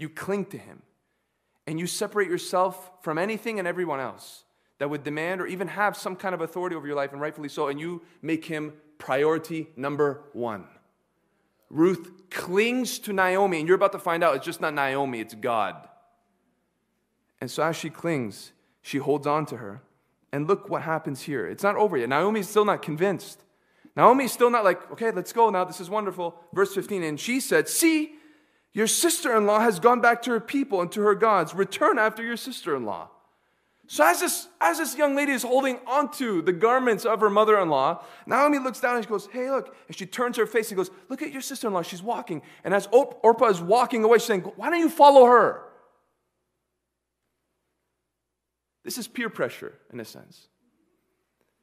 You 0.00 0.08
cling 0.08 0.46
to 0.46 0.58
Him 0.58 0.82
and 1.66 1.78
you 1.78 1.86
separate 1.86 2.28
yourself 2.28 2.90
from 3.02 3.18
anything 3.18 3.58
and 3.58 3.68
everyone 3.68 4.00
else 4.00 4.44
that 4.78 4.88
would 4.88 5.02
demand 5.02 5.42
or 5.42 5.46
even 5.46 5.68
have 5.68 5.94
some 5.94 6.16
kind 6.16 6.34
of 6.34 6.40
authority 6.40 6.74
over 6.74 6.86
your 6.86 6.96
life, 6.96 7.12
and 7.12 7.20
rightfully 7.20 7.50
so, 7.50 7.68
and 7.68 7.78
you 7.78 8.00
make 8.22 8.46
Him 8.46 8.72
priority 8.96 9.68
number 9.76 10.22
one. 10.32 10.66
Ruth 11.68 12.30
clings 12.30 12.98
to 13.00 13.12
Naomi, 13.12 13.58
and 13.58 13.68
you're 13.68 13.76
about 13.76 13.92
to 13.92 13.98
find 13.98 14.24
out 14.24 14.34
it's 14.36 14.46
just 14.46 14.62
not 14.62 14.72
Naomi, 14.72 15.20
it's 15.20 15.34
God. 15.34 15.76
And 17.42 17.50
so 17.50 17.62
as 17.62 17.76
she 17.76 17.90
clings, 17.90 18.52
she 18.80 18.96
holds 18.96 19.26
on 19.26 19.44
to 19.46 19.58
her. 19.58 19.82
And 20.32 20.48
look 20.48 20.70
what 20.70 20.82
happens 20.82 21.22
here. 21.22 21.46
It's 21.46 21.62
not 21.62 21.76
over 21.76 21.98
yet. 21.98 22.08
Naomi's 22.08 22.48
still 22.48 22.64
not 22.64 22.80
convinced. 22.80 23.44
Naomi's 23.96 24.32
still 24.32 24.50
not 24.50 24.64
like, 24.64 24.90
okay, 24.92 25.10
let's 25.10 25.32
go 25.32 25.50
now. 25.50 25.64
This 25.64 25.80
is 25.80 25.90
wonderful. 25.90 26.36
Verse 26.54 26.74
15. 26.74 27.02
And 27.02 27.20
she 27.20 27.40
said, 27.40 27.68
See, 27.68 28.14
your 28.72 28.86
sister 28.86 29.36
in 29.36 29.46
law 29.46 29.60
has 29.60 29.80
gone 29.80 30.00
back 30.00 30.22
to 30.22 30.30
her 30.30 30.40
people 30.40 30.80
and 30.80 30.90
to 30.92 31.00
her 31.02 31.14
gods. 31.14 31.54
Return 31.54 31.98
after 31.98 32.22
your 32.22 32.36
sister 32.36 32.76
in 32.76 32.84
law. 32.84 33.08
So 33.88 34.04
as 34.04 34.20
this, 34.20 34.46
as 34.60 34.78
this 34.78 34.96
young 34.96 35.16
lady 35.16 35.32
is 35.32 35.42
holding 35.42 35.80
onto 35.84 36.42
the 36.42 36.52
garments 36.52 37.04
of 37.04 37.20
her 37.20 37.28
mother-in-law, 37.28 38.04
Naomi 38.24 38.60
looks 38.60 38.78
down 38.78 38.94
and 38.94 39.04
she 39.04 39.08
goes, 39.08 39.28
hey, 39.32 39.50
look. 39.50 39.74
And 39.88 39.96
she 39.96 40.06
turns 40.06 40.36
her 40.36 40.46
face 40.46 40.70
and 40.70 40.76
goes, 40.76 40.92
look 41.08 41.22
at 41.22 41.32
your 41.32 41.42
sister-in-law. 41.42 41.82
She's 41.82 42.02
walking. 42.02 42.42
And 42.62 42.72
as 42.72 42.88
Orpah 42.92 43.48
is 43.48 43.60
walking 43.60 44.04
away, 44.04 44.18
she's 44.18 44.26
saying, 44.26 44.42
why 44.54 44.70
don't 44.70 44.78
you 44.78 44.88
follow 44.88 45.24
her? 45.26 45.62
This 48.84 48.96
is 48.96 49.08
peer 49.08 49.28
pressure 49.28 49.74
in 49.92 49.98
a 49.98 50.04
sense. 50.04 50.46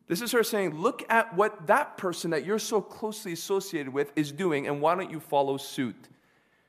This 0.10 0.22
is 0.22 0.34
her 0.34 0.44
saying, 0.44 0.80
look 0.80 1.04
at 1.10 1.34
what 1.34 1.68
that 1.68 1.96
person 1.96 2.32
that 2.32 2.46
you're 2.46 2.60
so 2.60 2.82
closely 2.82 3.32
associated 3.32 3.94
with 3.94 4.12
is 4.18 4.34
doing, 4.34 4.68
and 4.68 4.82
why 4.82 4.96
don't 4.96 5.12
you 5.12 5.22
follow 5.22 5.56
suit? 5.56 6.10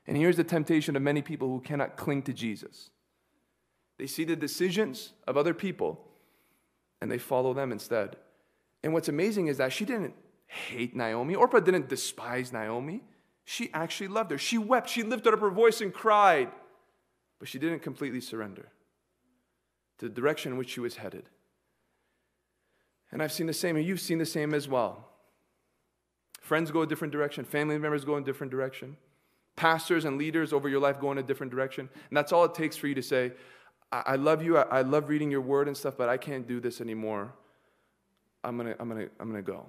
And 0.09 0.17
here's 0.17 0.37
the 0.37 0.45
temptation 0.45 0.97
of 0.97 1.03
many 1.03 1.21
people 1.21 1.49
who 1.49 1.61
cannot 1.61 1.99
cling 1.99 2.23
to 2.23 2.33
Jesus. 2.33 2.89
They 3.99 4.07
see 4.07 4.25
the 4.25 4.37
decisions 4.37 5.13
of 5.27 5.37
other 5.37 5.53
people 5.53 6.03
and 7.03 7.11
they 7.11 7.19
follow 7.19 7.53
them 7.53 7.71
instead. 7.71 8.17
And 8.83 8.95
what's 8.95 9.09
amazing 9.09 9.49
is 9.49 9.59
that 9.59 9.73
she 9.73 9.85
didn't 9.85 10.15
hate 10.47 10.97
Naomi. 10.97 11.35
Orpah 11.35 11.61
didn't 11.61 11.91
despise 11.91 12.53
Naomi. 12.55 13.03
She 13.45 13.71
actually 13.75 14.09
loved 14.09 14.31
her. 14.31 14.39
She 14.39 14.57
wept. 14.57 14.89
She 14.89 15.03
lifted 15.03 15.35
up 15.35 15.41
her 15.41 15.51
voice 15.51 15.83
and 15.83 15.93
cried. 15.93 16.51
But 17.39 17.49
she 17.49 17.59
didn't 17.59 17.81
completely 17.81 18.23
surrender 18.23 18.69
to 19.99 20.09
the 20.09 20.15
direction 20.15 20.53
in 20.53 20.59
which 20.59 20.71
she 20.71 20.81
was 20.81 20.97
headed. 20.97 21.29
And 23.13 23.23
I've 23.23 23.33
seen 23.33 23.47
the 23.47 23.53
same, 23.53 23.77
and 23.77 23.85
you've 23.85 24.01
seen 24.01 24.19
the 24.19 24.27
same 24.27 24.55
as 24.55 24.69
well. 24.69 25.09
Friends 26.41 26.71
go 26.71 26.83
a 26.83 26.87
different 26.87 27.13
direction, 27.13 27.45
family 27.45 27.79
members 27.79 28.05
go 28.05 28.17
in 28.17 28.23
a 28.23 28.27
different 28.27 28.51
direction, 28.51 28.97
pastors 29.59 30.05
and 30.05 30.17
leaders 30.19 30.53
over 30.53 30.69
your 30.69 30.79
life 30.79 31.01
go 31.01 31.11
in 31.11 31.19
a 31.19 31.23
different 31.23 31.51
direction. 31.51 31.89
And 32.09 32.17
that's 32.17 32.33
all 32.33 32.45
it 32.45 32.55
takes 32.55 32.77
for 32.77 32.87
you 32.87 32.95
to 32.95 33.03
say, 33.03 33.33
I, 33.91 34.15
love 34.15 34.41
you. 34.41 34.57
I, 34.57 34.63
I 34.63 34.83
love 34.83 35.09
reading 35.09 35.33
your 35.33 35.41
word 35.41 35.67
and 35.67 35.77
stuff, 35.77 35.95
but 35.99 36.09
I 36.09 36.17
can't 36.17 36.47
do 36.47 36.61
this 36.61 36.81
anymore. 36.81 37.33
I'm 38.45 38.57
to 38.59 38.77
I'm 38.81 38.89
to 38.91 39.11
I'm 39.19 39.33
to 39.33 39.43
go. 39.43 39.67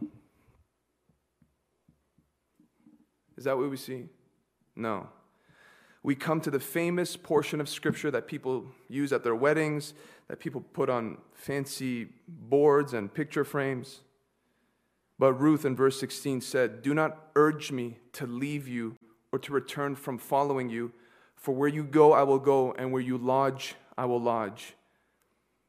Is 3.36 3.46
that 3.46 3.58
what 3.58 3.70
we 3.70 3.78
see? 3.78 4.06
No. 4.76 5.08
We 6.04 6.14
come 6.14 6.40
to 6.42 6.52
the 6.52 6.60
famous 6.60 7.18
portion 7.18 7.60
of 7.60 7.68
scripture 7.68 8.12
that 8.12 8.28
people 8.28 8.66
use 8.90 9.12
at 9.12 9.24
their 9.24 9.36
weddings, 9.36 9.96
that 10.28 10.40
people 10.40 10.62
put 10.62 10.90
on 10.90 11.18
fancy 11.34 12.10
boards 12.28 12.94
and 12.94 13.12
picture 13.12 13.44
frames. 13.44 14.02
But 15.18 15.34
Ruth 15.34 15.66
in 15.66 15.76
verse 15.76 16.00
16 16.00 16.42
said, 16.42 16.82
Do 16.84 16.94
not 16.94 17.32
urge 17.36 17.72
me 17.72 17.98
to 18.14 18.28
leave 18.28 18.68
you 18.68 18.96
or 19.32 19.40
to 19.40 19.54
return 19.54 19.96
from 19.96 20.18
following 20.18 20.70
you, 20.70 20.92
for 21.36 21.54
where 21.54 21.70
you 21.70 21.84
go, 21.84 22.14
I 22.14 22.24
will 22.24 22.40
go, 22.40 22.74
and 22.74 22.92
where 22.92 23.02
you 23.02 23.18
lodge, 23.18 23.76
I 23.98 24.06
will 24.06 24.22
lodge. 24.22 24.74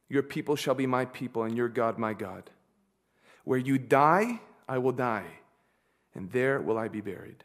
Your 0.09 0.23
people 0.23 0.55
shall 0.55 0.75
be 0.75 0.87
my 0.87 1.05
people, 1.05 1.43
and 1.43 1.55
your 1.55 1.69
God 1.69 1.97
my 1.97 2.13
God. 2.13 2.49
Where 3.43 3.59
you 3.59 3.77
die, 3.77 4.41
I 4.67 4.77
will 4.77 4.91
die, 4.91 5.25
and 6.13 6.31
there 6.31 6.61
will 6.61 6.77
I 6.77 6.87
be 6.87 7.01
buried. 7.01 7.43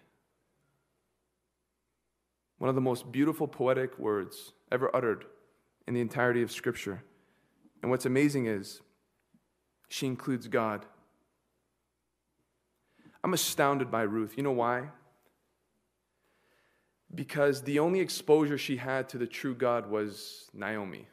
One 2.59 2.69
of 2.69 2.75
the 2.75 2.81
most 2.81 3.12
beautiful 3.12 3.47
poetic 3.47 3.99
words 3.99 4.53
ever 4.73 4.95
uttered 4.95 5.27
in 5.87 5.95
the 5.95 6.01
entirety 6.01 6.43
of 6.43 6.51
Scripture. 6.51 7.03
And 7.83 7.91
what's 7.91 8.07
amazing 8.07 8.47
is 8.47 8.81
she 9.89 10.07
includes 10.07 10.49
God. 10.49 10.87
I'm 13.23 13.35
astounded 13.35 13.91
by 13.91 14.03
Ruth. 14.03 14.35
You 14.37 14.43
know 14.43 14.53
why? 14.53 14.89
Because 17.15 17.63
the 17.63 17.79
only 17.79 18.01
exposure 18.01 18.59
she 18.59 18.77
had 18.77 19.09
to 19.11 19.19
the 19.19 19.27
true 19.27 19.55
God 19.55 19.89
was 19.89 20.51
Naomi. 20.53 21.07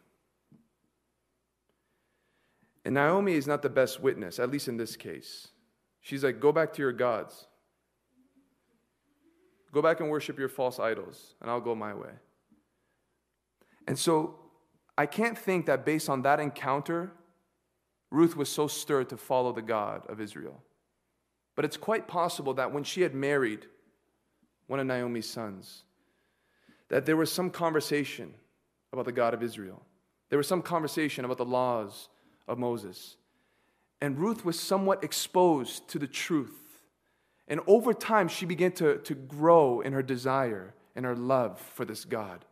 And 2.86 2.96
Naomi 2.96 3.34
is 3.34 3.48
not 3.48 3.62
the 3.62 3.70
best 3.70 4.02
witness, 4.02 4.40
at 4.40 4.50
least 4.50 4.68
in 4.68 4.78
this 4.78 4.96
case. 4.96 5.48
She's 6.02 6.24
like, 6.24 6.40
go 6.40 6.52
back 6.52 6.74
to 6.74 6.82
your 6.82 6.92
gods. 6.92 7.48
Go 9.72 9.82
back 9.82 10.02
and 10.02 10.10
worship 10.10 10.38
your 10.38 10.50
false 10.50 10.80
idols, 10.80 11.36
and 11.42 11.50
I'll 11.50 11.62
go 11.62 11.74
my 11.74 11.94
way. 11.94 12.12
And 13.88 13.98
so 13.98 14.36
I 14.98 15.06
can't 15.06 15.38
think 15.38 15.66
that 15.66 15.86
based 15.86 16.10
on 16.10 16.22
that 16.24 16.40
encounter, 16.40 17.12
Ruth 18.12 18.36
was 18.36 18.50
so 18.50 18.68
stirred 18.68 19.10
to 19.10 19.18
follow 19.18 19.52
the 19.52 19.62
God 19.62 20.06
of 20.08 20.22
Israel. 20.22 20.62
But 21.56 21.66
it's 21.66 21.78
quite 21.78 22.08
possible 22.08 22.54
that 22.56 22.72
when 22.72 22.84
she 22.84 23.02
had 23.02 23.16
married 23.16 23.66
one 24.74 24.80
of 24.80 24.88
Naomi's 24.88 25.30
sons, 25.30 25.84
that 26.90 27.06
there 27.06 27.16
was 27.16 27.32
some 27.32 27.52
conversation 27.52 28.34
about 28.92 29.06
the 29.06 29.12
God 29.12 29.36
of 29.36 29.44
Israel. 29.44 29.84
There 30.30 30.38
was 30.38 30.48
some 30.48 30.64
conversation 30.64 31.26
about 31.26 31.38
the 31.38 31.46
laws 31.46 32.10
of 32.48 32.58
Moses. 32.58 33.18
And 34.02 34.18
Ruth 34.18 34.44
was 34.44 34.60
somewhat 34.60 35.04
exposed 35.04 35.88
to 35.90 36.00
the 36.00 36.08
truth. 36.08 36.58
And 37.48 37.62
over 37.68 37.94
time, 37.94 38.28
she 38.28 38.48
began 38.48 38.72
to, 38.72 38.98
to 38.98 39.14
grow 39.14 39.82
in 39.82 39.94
her 39.94 40.02
desire 40.02 40.74
and 40.96 41.06
her 41.06 41.16
love 41.16 41.60
for 41.60 41.86
this 41.86 42.04
God. 42.04 42.44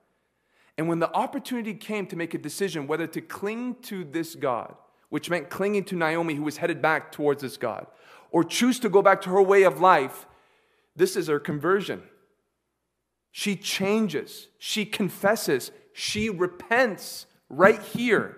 And 0.78 0.88
when 0.88 1.00
the 1.00 1.12
opportunity 1.16 1.74
came 1.74 2.06
to 2.06 2.16
make 2.16 2.36
a 2.36 2.38
decision 2.38 2.86
whether 2.86 3.08
to 3.08 3.22
cling 3.22 3.78
to 3.86 4.04
this 4.04 4.36
God, 4.36 4.76
which 5.10 5.32
meant 5.32 5.50
clinging 5.50 5.86
to 5.86 5.96
Naomi, 5.96 6.36
who 6.36 6.44
was 6.44 6.58
headed 6.58 6.84
back 6.84 7.12
towards 7.12 7.42
this 7.42 7.58
God, 7.58 7.88
or 8.30 8.44
choose 8.44 8.80
to 8.82 8.90
go 8.90 9.02
back 9.02 9.22
to 9.22 9.32
her 9.32 9.42
way 9.42 9.64
of 9.64 9.82
life, 9.82 10.28
this 10.96 11.16
is 11.16 11.28
her 11.28 11.40
conversion. 11.40 12.04
She 13.32 13.56
changes, 13.56 14.48
she 14.58 14.86
confesses, 14.86 15.72
she 15.94 16.30
repents 16.30 17.26
right 17.50 17.82
here. 17.82 18.38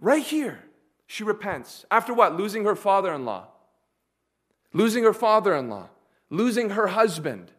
Right 0.00 0.22
here, 0.22 0.62
she 1.06 1.24
repents. 1.24 1.84
After 1.90 2.14
what? 2.14 2.36
Losing 2.36 2.64
her 2.64 2.76
father 2.76 3.12
in 3.12 3.24
law, 3.24 3.48
losing 4.72 5.04
her 5.04 5.14
father 5.14 5.54
in 5.54 5.68
law, 5.68 5.88
losing 6.30 6.70
her 6.70 6.88
husband, 6.88 7.50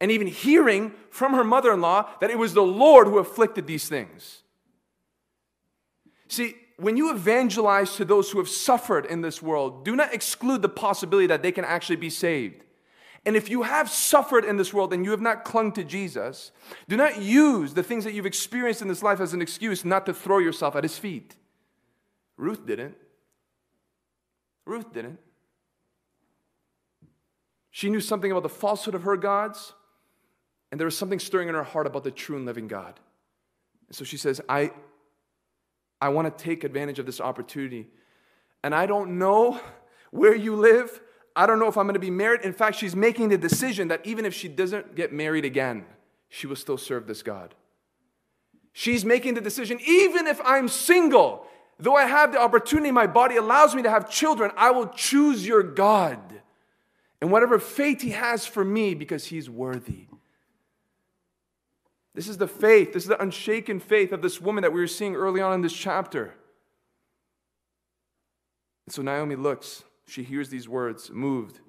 and 0.00 0.10
even 0.10 0.26
hearing 0.26 0.92
from 1.10 1.34
her 1.34 1.44
mother 1.44 1.72
in 1.72 1.80
law 1.80 2.08
that 2.20 2.30
it 2.30 2.38
was 2.38 2.54
the 2.54 2.62
Lord 2.62 3.06
who 3.06 3.18
afflicted 3.18 3.66
these 3.66 3.88
things. 3.88 4.42
See, 6.28 6.54
when 6.76 6.96
you 6.96 7.12
evangelize 7.12 7.96
to 7.96 8.04
those 8.04 8.30
who 8.30 8.38
have 8.38 8.48
suffered 8.48 9.04
in 9.06 9.20
this 9.20 9.42
world, 9.42 9.84
do 9.84 9.94
not 9.96 10.14
exclude 10.14 10.62
the 10.62 10.68
possibility 10.68 11.26
that 11.26 11.42
they 11.42 11.52
can 11.52 11.64
actually 11.64 11.96
be 11.96 12.10
saved. 12.10 12.64
And 13.26 13.36
if 13.36 13.50
you 13.50 13.62
have 13.62 13.90
suffered 13.90 14.44
in 14.44 14.56
this 14.56 14.72
world 14.72 14.92
and 14.92 15.04
you 15.04 15.10
have 15.10 15.20
not 15.20 15.44
clung 15.44 15.72
to 15.72 15.84
Jesus, 15.84 16.52
do 16.88 16.96
not 16.96 17.20
use 17.20 17.74
the 17.74 17.82
things 17.82 18.04
that 18.04 18.14
you've 18.14 18.26
experienced 18.26 18.80
in 18.80 18.88
this 18.88 19.02
life 19.02 19.20
as 19.20 19.34
an 19.34 19.42
excuse 19.42 19.84
not 19.84 20.06
to 20.06 20.14
throw 20.14 20.38
yourself 20.38 20.74
at 20.74 20.84
his 20.84 20.96
feet. 20.98 21.36
Ruth 22.38 22.64
didn't. 22.64 22.96
Ruth 24.64 24.92
didn't. 24.92 25.18
She 27.70 27.90
knew 27.90 28.00
something 28.00 28.30
about 28.32 28.42
the 28.42 28.48
falsehood 28.48 28.94
of 28.94 29.02
her 29.02 29.16
gods, 29.16 29.74
and 30.70 30.80
there 30.80 30.86
was 30.86 30.96
something 30.96 31.18
stirring 31.18 31.48
in 31.48 31.54
her 31.54 31.62
heart 31.62 31.86
about 31.86 32.04
the 32.04 32.10
true 32.10 32.36
and 32.36 32.46
living 32.46 32.68
God. 32.68 32.98
And 33.88 33.96
so 33.96 34.04
she 34.04 34.16
says, 34.16 34.40
I, 34.48 34.72
I 36.00 36.08
want 36.08 36.36
to 36.36 36.44
take 36.44 36.64
advantage 36.64 36.98
of 36.98 37.06
this 37.06 37.20
opportunity. 37.20 37.88
And 38.62 38.74
I 38.74 38.86
don't 38.86 39.18
know 39.18 39.60
where 40.10 40.34
you 40.34 40.56
live. 40.56 41.00
I 41.36 41.46
don't 41.46 41.58
know 41.58 41.68
if 41.68 41.76
I'm 41.76 41.86
going 41.86 41.94
to 41.94 42.00
be 42.00 42.10
married. 42.10 42.42
In 42.42 42.52
fact, 42.52 42.76
she's 42.76 42.96
making 42.96 43.28
the 43.28 43.38
decision 43.38 43.88
that 43.88 44.04
even 44.04 44.24
if 44.24 44.34
she 44.34 44.48
doesn't 44.48 44.94
get 44.94 45.12
married 45.12 45.44
again, 45.44 45.84
she 46.28 46.46
will 46.46 46.56
still 46.56 46.78
serve 46.78 47.06
this 47.06 47.22
God. 47.22 47.54
She's 48.72 49.04
making 49.04 49.34
the 49.34 49.40
decision, 49.40 49.78
even 49.84 50.26
if 50.26 50.40
I'm 50.44 50.68
single, 50.68 51.46
though 51.78 51.96
I 51.96 52.06
have 52.06 52.32
the 52.32 52.40
opportunity, 52.40 52.90
my 52.90 53.06
body 53.06 53.36
allows 53.36 53.74
me 53.74 53.82
to 53.82 53.90
have 53.90 54.08
children, 54.08 54.50
I 54.56 54.70
will 54.70 54.88
choose 54.88 55.46
your 55.46 55.62
God 55.62 56.18
and 57.20 57.30
whatever 57.30 57.58
fate 57.58 58.00
He 58.02 58.10
has 58.10 58.46
for 58.46 58.64
me 58.64 58.94
because 58.94 59.26
He's 59.26 59.50
worthy. 59.50 60.06
This 62.14 62.28
is 62.28 62.38
the 62.38 62.48
faith, 62.48 62.92
this 62.92 63.04
is 63.04 63.08
the 63.08 63.22
unshaken 63.22 63.80
faith 63.80 64.12
of 64.12 64.22
this 64.22 64.40
woman 64.40 64.62
that 64.62 64.72
we 64.72 64.80
were 64.80 64.86
seeing 64.86 65.14
early 65.14 65.40
on 65.40 65.52
in 65.52 65.62
this 65.62 65.72
chapter. 65.72 66.34
And 68.86 68.94
so 68.94 69.02
Naomi 69.02 69.36
looks, 69.36 69.84
she 70.10 70.24
hears 70.24 70.48
these 70.48 70.68
words, 70.68 71.10
moved. 71.10 71.60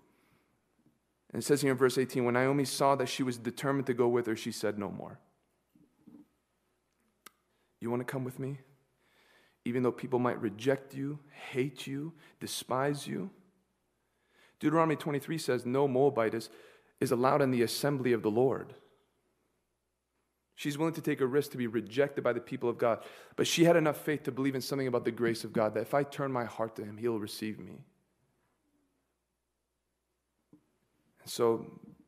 And 1.32 1.42
it 1.42 1.46
says 1.46 1.62
here 1.62 1.72
in 1.72 1.78
verse 1.78 1.98
18 1.98 2.26
when 2.26 2.34
Naomi 2.34 2.66
saw 2.66 2.96
that 2.96 3.08
she 3.08 3.24
was 3.24 3.38
determined 3.38 3.88
to 3.88 3.94
go 3.94 4.08
with 4.08 4.26
her, 4.26 4.36
she 4.36 4.52
said 4.52 4.78
no 4.80 4.90
more. 4.90 5.20
You 7.80 7.90
want 7.90 8.02
to 8.02 8.12
come 8.12 8.24
with 8.24 8.40
me? 8.40 8.60
Even 9.64 9.84
though 9.84 9.92
people 9.92 10.20
might 10.20 10.42
reject 10.42 10.96
you, 10.96 11.20
hate 11.52 11.86
you, 11.86 12.14
despise 12.40 13.08
you. 13.08 13.30
Deuteronomy 14.60 14.96
23 14.96 15.38
says 15.38 15.66
no 15.66 15.88
Moabite 15.88 16.34
is, 16.34 16.50
is 17.00 17.12
allowed 17.12 17.42
in 17.42 17.52
the 17.52 17.62
assembly 17.62 18.12
of 18.12 18.24
the 18.24 18.32
Lord. 18.32 18.74
She's 20.56 20.78
willing 20.78 20.94
to 20.96 21.02
take 21.02 21.22
a 21.22 21.26
risk 21.28 21.52
to 21.52 21.58
be 21.58 21.68
rejected 21.68 22.24
by 22.24 22.34
the 22.34 22.40
people 22.40 22.70
of 22.70 22.78
God. 22.78 23.04
But 23.36 23.48
she 23.48 23.66
had 23.66 23.76
enough 23.76 23.98
faith 23.98 24.24
to 24.24 24.32
believe 24.32 24.56
in 24.56 24.62
something 24.62 24.88
about 24.88 25.06
the 25.06 25.12
grace 25.12 25.44
of 25.44 25.54
God 25.54 25.74
that 25.74 25.82
if 25.82 25.94
I 25.94 26.04
turn 26.04 26.32
my 26.32 26.46
heart 26.46 26.76
to 26.76 26.84
Him, 26.84 26.98
He'll 26.98 27.20
receive 27.20 27.60
me. 27.60 27.84
And 31.24 31.32
so 31.32 31.66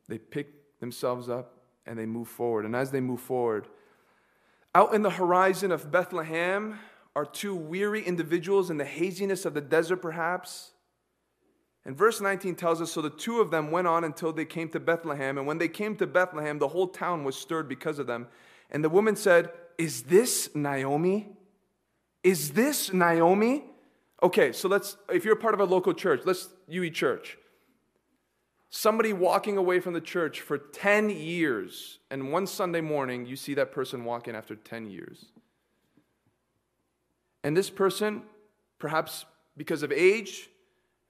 they 0.07 0.17
pick 0.17 0.79
themselves 0.79 1.29
up 1.29 1.59
and 1.85 1.97
they 1.97 2.05
move 2.05 2.27
forward. 2.27 2.65
And 2.65 2.75
as 2.75 2.91
they 2.91 3.01
move 3.01 3.21
forward, 3.21 3.67
out 4.75 4.93
in 4.93 5.01
the 5.01 5.11
horizon 5.11 5.71
of 5.71 5.91
Bethlehem 5.91 6.79
are 7.15 7.25
two 7.25 7.55
weary 7.55 8.03
individuals 8.03 8.69
in 8.69 8.77
the 8.77 8.85
haziness 8.85 9.45
of 9.45 9.53
the 9.53 9.61
desert, 9.61 9.97
perhaps. 9.97 10.71
And 11.85 11.95
verse 11.95 12.21
19 12.21 12.55
tells 12.55 12.81
us 12.81 12.91
So 12.91 13.01
the 13.01 13.09
two 13.09 13.39
of 13.39 13.51
them 13.51 13.71
went 13.71 13.87
on 13.87 14.03
until 14.03 14.33
they 14.33 14.45
came 14.45 14.69
to 14.69 14.79
Bethlehem. 14.79 15.37
And 15.37 15.45
when 15.45 15.57
they 15.57 15.67
came 15.67 15.95
to 15.97 16.07
Bethlehem, 16.07 16.59
the 16.59 16.69
whole 16.69 16.87
town 16.87 17.23
was 17.23 17.35
stirred 17.35 17.69
because 17.69 17.99
of 17.99 18.07
them. 18.07 18.27
And 18.71 18.83
the 18.83 18.89
woman 18.89 19.15
said, 19.15 19.51
Is 19.77 20.03
this 20.03 20.49
Naomi? 20.55 21.27
Is 22.23 22.51
this 22.51 22.93
Naomi? 22.93 23.65
Okay, 24.23 24.53
so 24.53 24.69
let's, 24.69 24.95
if 25.09 25.25
you're 25.25 25.35
part 25.35 25.53
of 25.53 25.59
a 25.59 25.65
local 25.65 25.93
church, 25.93 26.21
let's, 26.25 26.47
UE 26.67 26.89
Church. 26.89 27.37
Somebody 28.75 29.13
walking 29.13 29.55
away 29.57 29.79
from 29.79 29.93
the 29.93 30.01
church 30.01 30.41
for 30.41 30.57
10 30.57 31.11
years, 31.11 31.99
and 32.09 32.31
one 32.31 32.47
Sunday 32.47 32.81
morning, 32.81 33.23
you 33.23 33.35
see 33.35 33.53
that 33.53 33.71
person 33.71 34.03
walking 34.03 34.35
after 34.35 34.55
10 34.55 34.89
years. 34.89 35.25
And 37.43 37.55
this 37.55 37.69
person, 37.69 38.23
perhaps 38.79 39.25
because 39.55 39.83
of 39.83 39.91
age, 39.91 40.49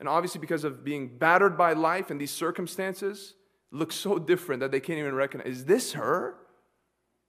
and 0.01 0.09
obviously, 0.09 0.41
because 0.41 0.65
of 0.65 0.83
being 0.83 1.07
battered 1.17 1.57
by 1.57 1.71
life 1.71 2.11
and 2.11 2.19
these 2.19 2.31
circumstances, 2.31 3.35
looks 3.71 3.95
so 3.95 4.19
different 4.19 4.59
that 4.59 4.71
they 4.71 4.81
can't 4.81 4.99
even 4.99 5.15
recognize. 5.15 5.47
Is 5.47 5.63
this 5.63 5.93
her? 5.93 6.35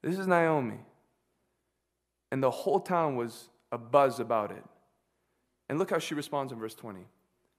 This 0.03 0.19
is 0.19 0.27
Naomi. 0.27 0.81
And 2.33 2.43
the 2.43 2.51
whole 2.51 2.81
town 2.81 3.15
was 3.15 3.51
a 3.71 3.79
buzz 3.79 4.19
about 4.19 4.51
it. 4.51 4.65
And 5.69 5.79
look 5.79 5.91
how 5.91 6.01
she 6.01 6.17
responds 6.17 6.53
in 6.53 6.59
verse 6.59 6.75
20. 6.75 7.07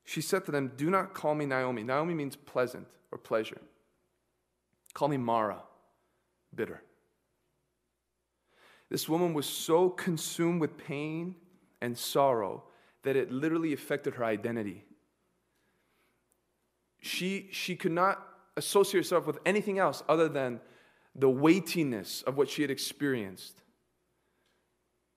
She 0.05 0.21
said 0.21 0.45
to 0.45 0.51
them, 0.51 0.71
Do 0.77 0.89
not 0.89 1.13
call 1.13 1.35
me 1.35 1.45
Naomi. 1.45 1.83
Naomi 1.83 2.13
means 2.13 2.35
pleasant 2.35 2.87
or 3.11 3.17
pleasure. 3.17 3.61
Call 4.93 5.09
me 5.09 5.17
Mara, 5.17 5.61
bitter. 6.53 6.81
This 8.89 9.09
woman 9.09 9.33
was 9.33 9.45
so 9.45 9.89
consumed 9.89 10.61
with 10.61 10.77
pain 10.77 11.35
and 11.81 11.97
sorrow 11.97 12.63
that 13.01 13.15
it 13.15 13.31
literally 13.31 13.73
affected 13.73 14.15
her 14.15 14.23
identity 14.23 14.85
she, 17.05 17.49
she 17.51 17.75
could 17.75 17.91
not 17.91 18.27
associate 18.57 19.01
herself 19.01 19.27
with 19.27 19.37
anything 19.45 19.77
else 19.77 20.01
other 20.09 20.27
than 20.27 20.59
the 21.13 21.29
weightiness 21.29 22.23
of 22.23 22.35
what 22.35 22.49
she 22.49 22.63
had 22.63 22.71
experienced. 22.71 23.61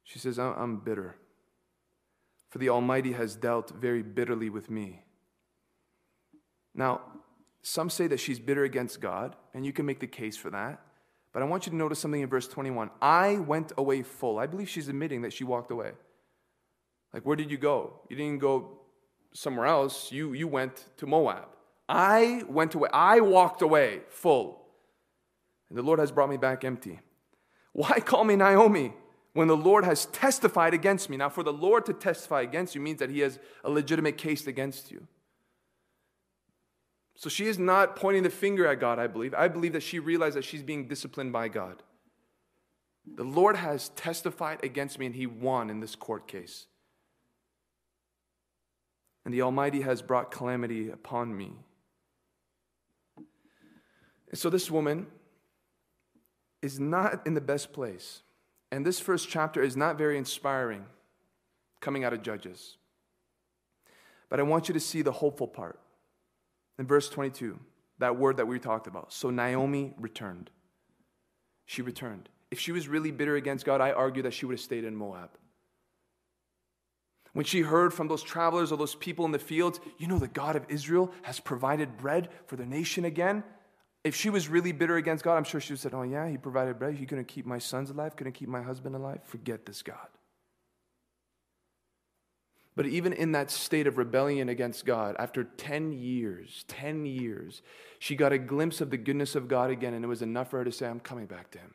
She 0.05 0.19
says, 0.19 0.39
I'm 0.39 0.81
bitter, 0.81 1.17
for 2.51 2.59
the 2.59 2.69
Almighty 2.69 3.13
has 3.13 3.37
dealt 3.37 3.71
very 3.71 4.03
bitterly 4.03 4.51
with 4.51 4.71
me. 4.71 5.03
Now, 6.75 7.01
some 7.63 7.91
say 7.91 8.07
that 8.07 8.21
she's 8.21 8.39
bitter 8.39 8.65
against 8.65 9.01
God, 9.01 9.37
and 9.53 9.67
you 9.67 9.73
can 9.73 9.85
make 9.85 10.01
the 10.01 10.07
case 10.07 10.37
for 10.37 10.51
that. 10.51 10.81
But 11.33 11.43
I 11.43 11.45
want 11.45 11.67
you 11.67 11.71
to 11.71 11.77
notice 11.77 11.99
something 11.99 12.21
in 12.21 12.29
verse 12.29 12.49
21. 12.49 12.91
I 13.03 13.37
went 13.37 13.73
away 13.77 14.03
full. 14.03 14.39
I 14.39 14.47
believe 14.47 14.69
she's 14.69 14.89
admitting 14.89 15.23
that 15.23 15.33
she 15.33 15.45
walked 15.45 15.71
away. 15.71 15.93
Like, 17.13 17.27
where 17.27 17.37
did 17.37 17.51
you 17.51 17.59
go? 17.59 18.01
You 18.09 18.17
didn't 18.17 18.39
go 18.39 18.79
somewhere 19.35 19.67
else, 19.67 20.11
you, 20.11 20.33
you 20.33 20.49
went 20.49 20.87
to 20.97 21.07
Moab. 21.07 21.49
I 21.89 22.43
went 22.49 22.75
away. 22.75 22.89
I 22.93 23.21
walked 23.21 23.63
away 23.63 24.01
full. 24.09 24.67
And 25.69 25.79
the 25.79 25.83
Lord 25.83 25.99
has 25.99 26.13
brought 26.13 26.29
me 26.29 26.37
back 26.37 26.65
empty. 26.65 27.01
Why 27.73 28.01
call 28.01 28.25
me 28.25 28.37
Naomi 28.37 28.95
when 29.33 29.49
the 29.49 29.57
Lord 29.57 29.85
has 29.85 30.07
testified 30.07 30.75
against 30.75 31.11
me? 31.11 31.17
Now, 31.17 31.29
for 31.29 31.43
the 31.43 31.53
Lord 31.53 31.87
to 31.87 31.93
testify 31.93 32.43
against 32.43 32.75
you 32.75 32.81
means 32.81 32.99
that 32.99 33.11
he 33.11 33.21
has 33.21 33.39
a 33.65 33.71
legitimate 33.71 34.19
case 34.19 34.47
against 34.47 34.91
you. 34.91 35.07
So 37.15 37.29
she 37.29 37.47
is 37.47 37.59
not 37.59 37.97
pointing 37.97 38.23
the 38.23 38.31
finger 38.31 38.67
at 38.67 38.79
God, 38.79 38.99
I 38.99 39.09
believe. 39.09 39.35
I 39.35 39.49
believe 39.49 39.73
that 39.73 39.83
she 39.83 39.99
realized 39.99 40.37
that 40.37 40.45
she's 40.45 40.63
being 40.63 40.87
disciplined 40.87 41.33
by 41.33 41.49
God. 41.49 41.83
The 43.17 43.25
Lord 43.25 43.57
has 43.57 43.89
testified 43.91 44.63
against 44.63 44.99
me, 44.99 45.07
and 45.07 45.15
he 45.15 45.27
won 45.27 45.71
in 45.71 45.81
this 45.81 45.97
court 45.97 46.29
case. 46.29 46.67
And 49.25 49.35
the 49.35 49.43
Almighty 49.43 49.81
has 49.81 50.01
brought 50.01 50.31
calamity 50.31 50.91
upon 50.91 51.37
me. 51.37 51.53
And 54.31 54.39
So 54.39 54.49
this 54.51 54.71
woman 54.71 55.07
is 56.63 56.79
not 56.79 57.27
in 57.27 57.35
the 57.35 57.41
best 57.41 57.73
place. 57.73 58.23
And 58.71 58.85
this 58.85 59.01
first 59.01 59.29
chapter 59.29 59.63
is 59.63 59.77
not 59.77 59.99
very 59.99 60.19
inspiring 60.19 60.85
coming 61.81 62.05
out 62.05 62.13
of 62.13 62.23
Judges. 62.23 62.77
But 64.29 64.41
I 64.41 64.43
want 64.43 64.69
you 64.69 64.75
to 64.75 64.81
see 64.81 65.03
the 65.03 65.13
hopeful 65.13 65.49
part. 65.49 65.81
In 66.79 66.87
verse 66.87 67.09
22, 67.09 67.59
that 67.99 68.17
word 68.17 68.37
that 68.37 68.47
we 68.47 68.59
talked 68.59 68.87
about. 68.87 69.13
So 69.13 69.31
Naomi 69.31 69.95
returned. 69.99 70.51
She 71.67 71.83
returned. 71.83 72.29
If 72.51 72.61
she 72.61 72.73
was 72.73 72.89
really 72.89 73.11
bitter 73.11 73.37
against 73.37 73.65
God, 73.65 73.81
I 73.81 73.93
argue 73.93 74.23
that 74.23 74.35
she 74.35 74.47
would 74.47 74.55
have 74.55 74.61
stayed 74.61 74.85
in 74.85 74.95
Moab. 74.95 75.31
When 77.33 77.45
she 77.45 77.61
heard 77.61 77.93
from 77.93 78.09
those 78.09 78.23
travelers 78.23 78.73
or 78.73 78.79
those 78.79 78.95
people 78.95 79.25
in 79.25 79.33
the 79.33 79.39
fields, 79.39 79.81
you 79.99 80.07
know, 80.07 80.19
the 80.19 80.29
God 80.29 80.57
of 80.57 80.65
Israel 80.69 81.13
has 81.23 81.41
provided 81.41 81.99
bread 81.99 82.31
for 82.47 82.57
the 82.57 82.67
nation 82.67 83.05
again, 83.05 83.45
if 84.09 84.17
she 84.17 84.31
was 84.31 84.49
really 84.49 84.73
bitter 84.73 84.97
against 84.97 85.23
God, 85.23 85.37
I'm 85.37 85.45
sure 85.45 85.61
she 85.61 85.75
would 85.75 85.81
said, 85.81 85.95
Oh, 85.95 86.03
yeah, 86.03 86.29
he 86.29 86.39
provided 86.39 86.79
bread. 86.79 86.95
He 86.95 87.07
couldn't 87.07 87.29
keep 87.29 87.47
my 87.47 87.59
sons 87.59 87.91
alive, 87.91 88.17
couldn't 88.17 88.33
keep 88.33 88.49
my 88.49 88.63
husband 88.63 88.97
alive. 88.97 89.21
Forget 89.25 89.67
this 89.67 89.83
God. 89.83 90.09
But 92.75 92.87
even 92.87 93.13
in 93.13 93.33
that 93.33 93.51
state 93.51 93.87
of 93.87 93.99
rebellion 93.99 94.49
against 94.49 94.87
God, 94.87 95.17
after 95.19 95.45
10 95.45 95.93
years, 95.93 96.65
10 96.69 97.07
years, 97.07 97.61
she 97.99 98.15
got 98.15 98.33
a 98.33 98.39
glimpse 98.39 98.81
of 98.81 98.91
the 98.91 98.97
goodness 98.97 99.35
of 99.35 99.49
God 99.49 99.71
again, 99.71 99.95
and 99.95 100.05
it 100.05 100.09
was 100.09 100.23
enough 100.23 100.51
for 100.51 100.59
her 100.59 100.65
to 100.65 100.73
say, 100.73 100.87
I'm 100.87 101.01
coming 101.01 101.27
back 101.27 101.51
to 101.51 101.59
Him. 101.59 101.75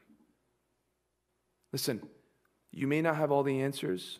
Listen, 1.73 2.01
you 2.71 2.87
may 2.87 3.01
not 3.01 3.17
have 3.17 3.31
all 3.31 3.43
the 3.43 3.61
answers, 3.61 4.19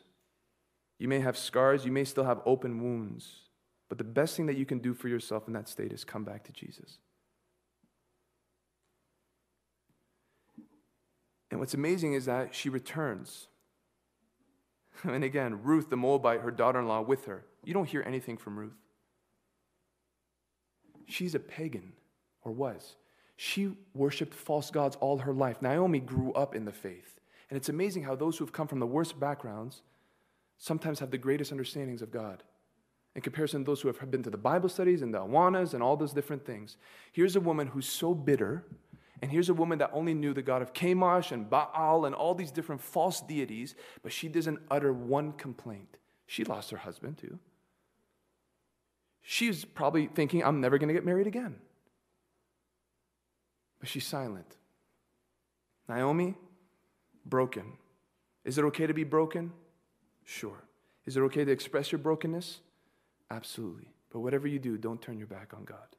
you 1.00 1.08
may 1.08 1.20
have 1.20 1.38
scars, 1.38 1.86
you 1.86 1.92
may 1.92 2.04
still 2.04 2.26
have 2.26 2.42
open 2.46 2.84
wounds, 2.84 3.34
but 3.88 3.98
the 3.98 4.04
best 4.04 4.36
thing 4.36 4.48
that 4.48 4.58
you 4.58 4.66
can 4.66 4.80
do 4.80 4.94
for 4.94 5.08
yourself 5.08 5.48
in 5.48 5.54
that 5.54 5.70
state 5.70 5.94
is 5.94 6.04
come 6.04 6.26
back 6.26 6.44
to 6.44 6.52
Jesus. 6.52 6.98
And 11.54 11.60
what's 11.60 11.76
amazing 11.76 12.14
is 12.14 12.26
that 12.26 12.56
she 12.56 12.68
returns. 12.68 13.46
And 15.04 15.24
again, 15.24 15.62
Ruth 15.62 15.92
the 15.92 15.96
Moabite, 15.96 16.42
her 16.42 16.50
daughter 16.50 16.80
in 16.80 16.88
law, 16.88 17.02
with 17.02 17.26
her. 17.26 17.46
You 17.64 17.76
don't 17.76 17.88
hear 17.88 18.02
anything 18.08 18.38
from 18.38 18.58
Ruth. 18.58 18.80
She's 21.06 21.36
a 21.36 21.40
pagan, 21.40 21.94
or 22.44 22.52
was. 22.52 22.96
She 23.36 23.78
worshiped 23.94 24.34
false 24.34 24.72
gods 24.72 24.96
all 25.00 25.20
her 25.20 25.34
life. 25.34 25.62
Naomi 25.62 26.00
grew 26.00 26.34
up 26.34 26.56
in 26.56 26.66
the 26.66 26.72
faith. 26.72 27.20
And 27.52 27.58
it's 27.58 27.70
amazing 27.70 28.02
how 28.02 28.16
those 28.16 28.38
who 28.38 28.46
have 28.46 28.54
come 28.54 28.68
from 28.68 28.80
the 28.80 28.88
worst 28.88 29.20
backgrounds 29.20 29.84
sometimes 30.58 31.00
have 31.00 31.12
the 31.12 31.20
greatest 31.20 31.52
understandings 31.52 32.02
of 32.02 32.10
God 32.10 32.42
in 33.14 33.22
comparison 33.22 33.62
to 33.62 33.66
those 33.66 33.82
who 33.82 33.90
have 33.90 34.10
been 34.10 34.24
to 34.24 34.32
the 34.32 34.38
Bible 34.38 34.70
studies 34.70 35.04
and 35.04 35.14
the 35.14 35.20
Awanas 35.20 35.76
and 35.76 35.84
all 35.84 35.98
those 35.98 36.14
different 36.14 36.46
things. 36.46 36.78
Here's 37.12 37.36
a 37.36 37.42
woman 37.42 37.68
who's 37.68 37.88
so 37.88 38.16
bitter 38.16 38.66
And 39.24 39.32
here's 39.32 39.48
a 39.48 39.54
woman 39.54 39.78
that 39.78 39.90
only 39.94 40.14
knew 40.14 40.34
the 40.34 40.42
God 40.42 40.62
of 40.62 40.74
Chemosh 40.74 41.32
and 41.32 41.50
Baal 41.50 42.04
and 42.04 42.14
all 42.14 42.36
these 42.36 42.52
different 42.52 42.82
false 42.82 43.22
deities, 43.22 43.74
but 44.02 44.12
she 44.12 44.28
doesn't 44.28 44.60
utter 44.70 44.92
one 44.92 45.32
complaint. 45.32 45.96
She 46.28 46.44
lost 46.44 46.72
her 46.72 46.78
husband 46.78 47.20
too. 47.20 47.40
She's 49.22 49.64
probably 49.64 50.08
thinking, 50.08 50.44
I'm 50.44 50.60
never 50.60 50.78
going 50.78 50.90
to 50.90 50.94
get 50.94 51.06
married 51.06 51.26
again. 51.26 51.56
But 53.80 53.88
she's 53.88 54.06
silent. 54.06 54.58
Naomi, 55.88 56.36
broken. 57.26 57.78
Is 58.44 58.58
it 58.58 58.66
okay 58.66 58.88
to 58.88 58.94
be 58.94 59.06
broken? 59.06 59.54
Sure. 60.26 60.66
Is 61.06 61.16
it 61.16 61.22
okay 61.22 61.46
to 61.46 61.52
express 61.54 61.94
your 61.94 62.00
brokenness? 62.00 62.60
Absolutely. 63.32 63.88
But 64.12 64.20
whatever 64.20 64.50
you 64.50 64.60
do, 64.60 64.78
don't 64.78 65.02
turn 65.02 65.18
your 65.18 65.28
back 65.28 65.54
on 65.56 65.64
God. 65.64 65.96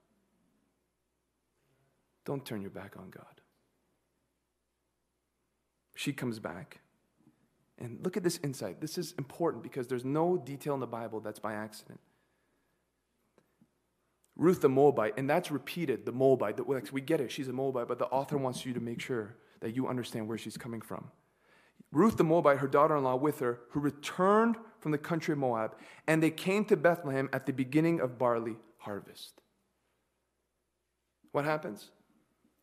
Don't 2.24 2.44
turn 2.44 2.62
your 2.62 2.70
back 2.70 2.94
on 2.98 3.10
God. 3.10 3.40
She 5.94 6.12
comes 6.12 6.38
back. 6.38 6.80
And 7.78 8.04
look 8.04 8.16
at 8.16 8.22
this 8.22 8.38
insight. 8.42 8.80
This 8.80 8.96
is 8.98 9.14
important 9.18 9.62
because 9.62 9.88
there's 9.88 10.04
no 10.04 10.36
detail 10.36 10.74
in 10.74 10.80
the 10.80 10.86
Bible 10.86 11.20
that's 11.20 11.40
by 11.40 11.54
accident. 11.54 12.00
Ruth 14.36 14.60
the 14.60 14.68
Moabite, 14.68 15.14
and 15.16 15.28
that's 15.30 15.50
repeated, 15.50 16.06
the 16.06 16.12
Moabite. 16.12 16.58
We 16.92 17.00
get 17.00 17.20
it, 17.20 17.30
she's 17.30 17.48
a 17.48 17.52
Moabite, 17.52 17.88
but 17.88 17.98
the 17.98 18.06
author 18.06 18.36
wants 18.36 18.66
you 18.66 18.72
to 18.74 18.80
make 18.80 19.00
sure 19.00 19.36
that 19.60 19.74
you 19.76 19.86
understand 19.86 20.28
where 20.28 20.38
she's 20.38 20.56
coming 20.56 20.80
from. 20.80 21.10
Ruth 21.92 22.16
the 22.16 22.24
Moabite, 22.24 22.58
her 22.58 22.66
daughter 22.66 22.96
in 22.96 23.04
law, 23.04 23.14
with 23.14 23.38
her, 23.38 23.60
who 23.70 23.80
returned 23.80 24.56
from 24.80 24.90
the 24.90 24.98
country 24.98 25.32
of 25.32 25.38
Moab, 25.38 25.76
and 26.08 26.20
they 26.22 26.30
came 26.30 26.64
to 26.64 26.76
Bethlehem 26.76 27.28
at 27.32 27.46
the 27.46 27.52
beginning 27.52 28.00
of 28.00 28.18
barley 28.18 28.56
harvest. 28.78 29.40
What 31.30 31.44
happens? 31.44 31.90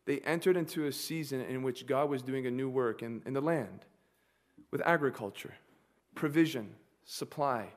They 0.04 0.18
entered 0.20 0.56
into 0.56 0.86
a 0.86 0.92
season 0.92 1.40
in 1.42 1.62
which 1.62 1.86
God 1.86 2.10
was 2.10 2.22
doing 2.22 2.46
a 2.46 2.50
new 2.50 2.68
work 2.68 3.02
in, 3.02 3.22
in 3.24 3.34
the 3.34 3.40
land 3.40 3.84
with 4.70 4.82
agriculture, 4.84 5.54
provision, 6.14 6.74
supply, 7.04 7.68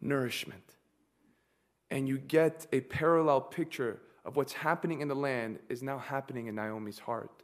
nourishment. 0.00 0.76
And 1.90 2.08
you 2.08 2.18
get 2.18 2.66
a 2.72 2.80
parallel 2.80 3.40
picture 3.40 4.00
of 4.24 4.36
what's 4.36 4.52
happening 4.52 5.00
in 5.00 5.08
the 5.08 5.14
land 5.14 5.58
is 5.68 5.82
now 5.82 5.98
happening 5.98 6.48
in 6.48 6.54
Naomi's 6.54 6.98
heart. 6.98 7.42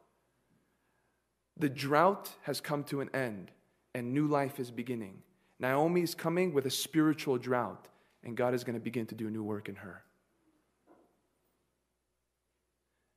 The 1.56 1.70
drought 1.70 2.30
has 2.42 2.60
come 2.60 2.84
to 2.84 3.00
an 3.00 3.08
end 3.14 3.52
and 3.94 4.12
new 4.12 4.26
life 4.26 4.58
is 4.58 4.70
beginning. 4.70 5.22
Naomi 5.60 6.02
is 6.02 6.14
coming 6.14 6.52
with 6.52 6.66
a 6.66 6.70
spiritual 6.70 7.38
drought, 7.38 7.88
and 8.24 8.36
God 8.36 8.54
is 8.54 8.64
going 8.64 8.74
to 8.74 8.80
begin 8.80 9.06
to 9.06 9.14
do 9.14 9.30
new 9.30 9.42
work 9.42 9.68
in 9.68 9.76
her. 9.76 10.02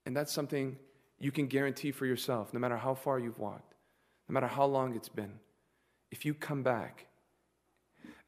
And 0.06 0.07
that's 0.18 0.34
something 0.34 0.78
you 1.20 1.32
can 1.32 1.48
guarantee 1.48 1.92
for 1.92 2.06
yourself, 2.06 2.54
no 2.54 2.60
matter 2.60 2.78
how 2.78 2.96
far 2.96 3.20
you've 3.20 3.40
walked, 3.40 3.76
no 4.28 4.34
matter 4.34 4.48
how 4.48 4.66
long 4.66 4.96
it's 4.96 5.10
been. 5.10 5.34
If 6.12 6.26
you 6.26 6.34
come 6.34 6.64
back, 6.64 7.06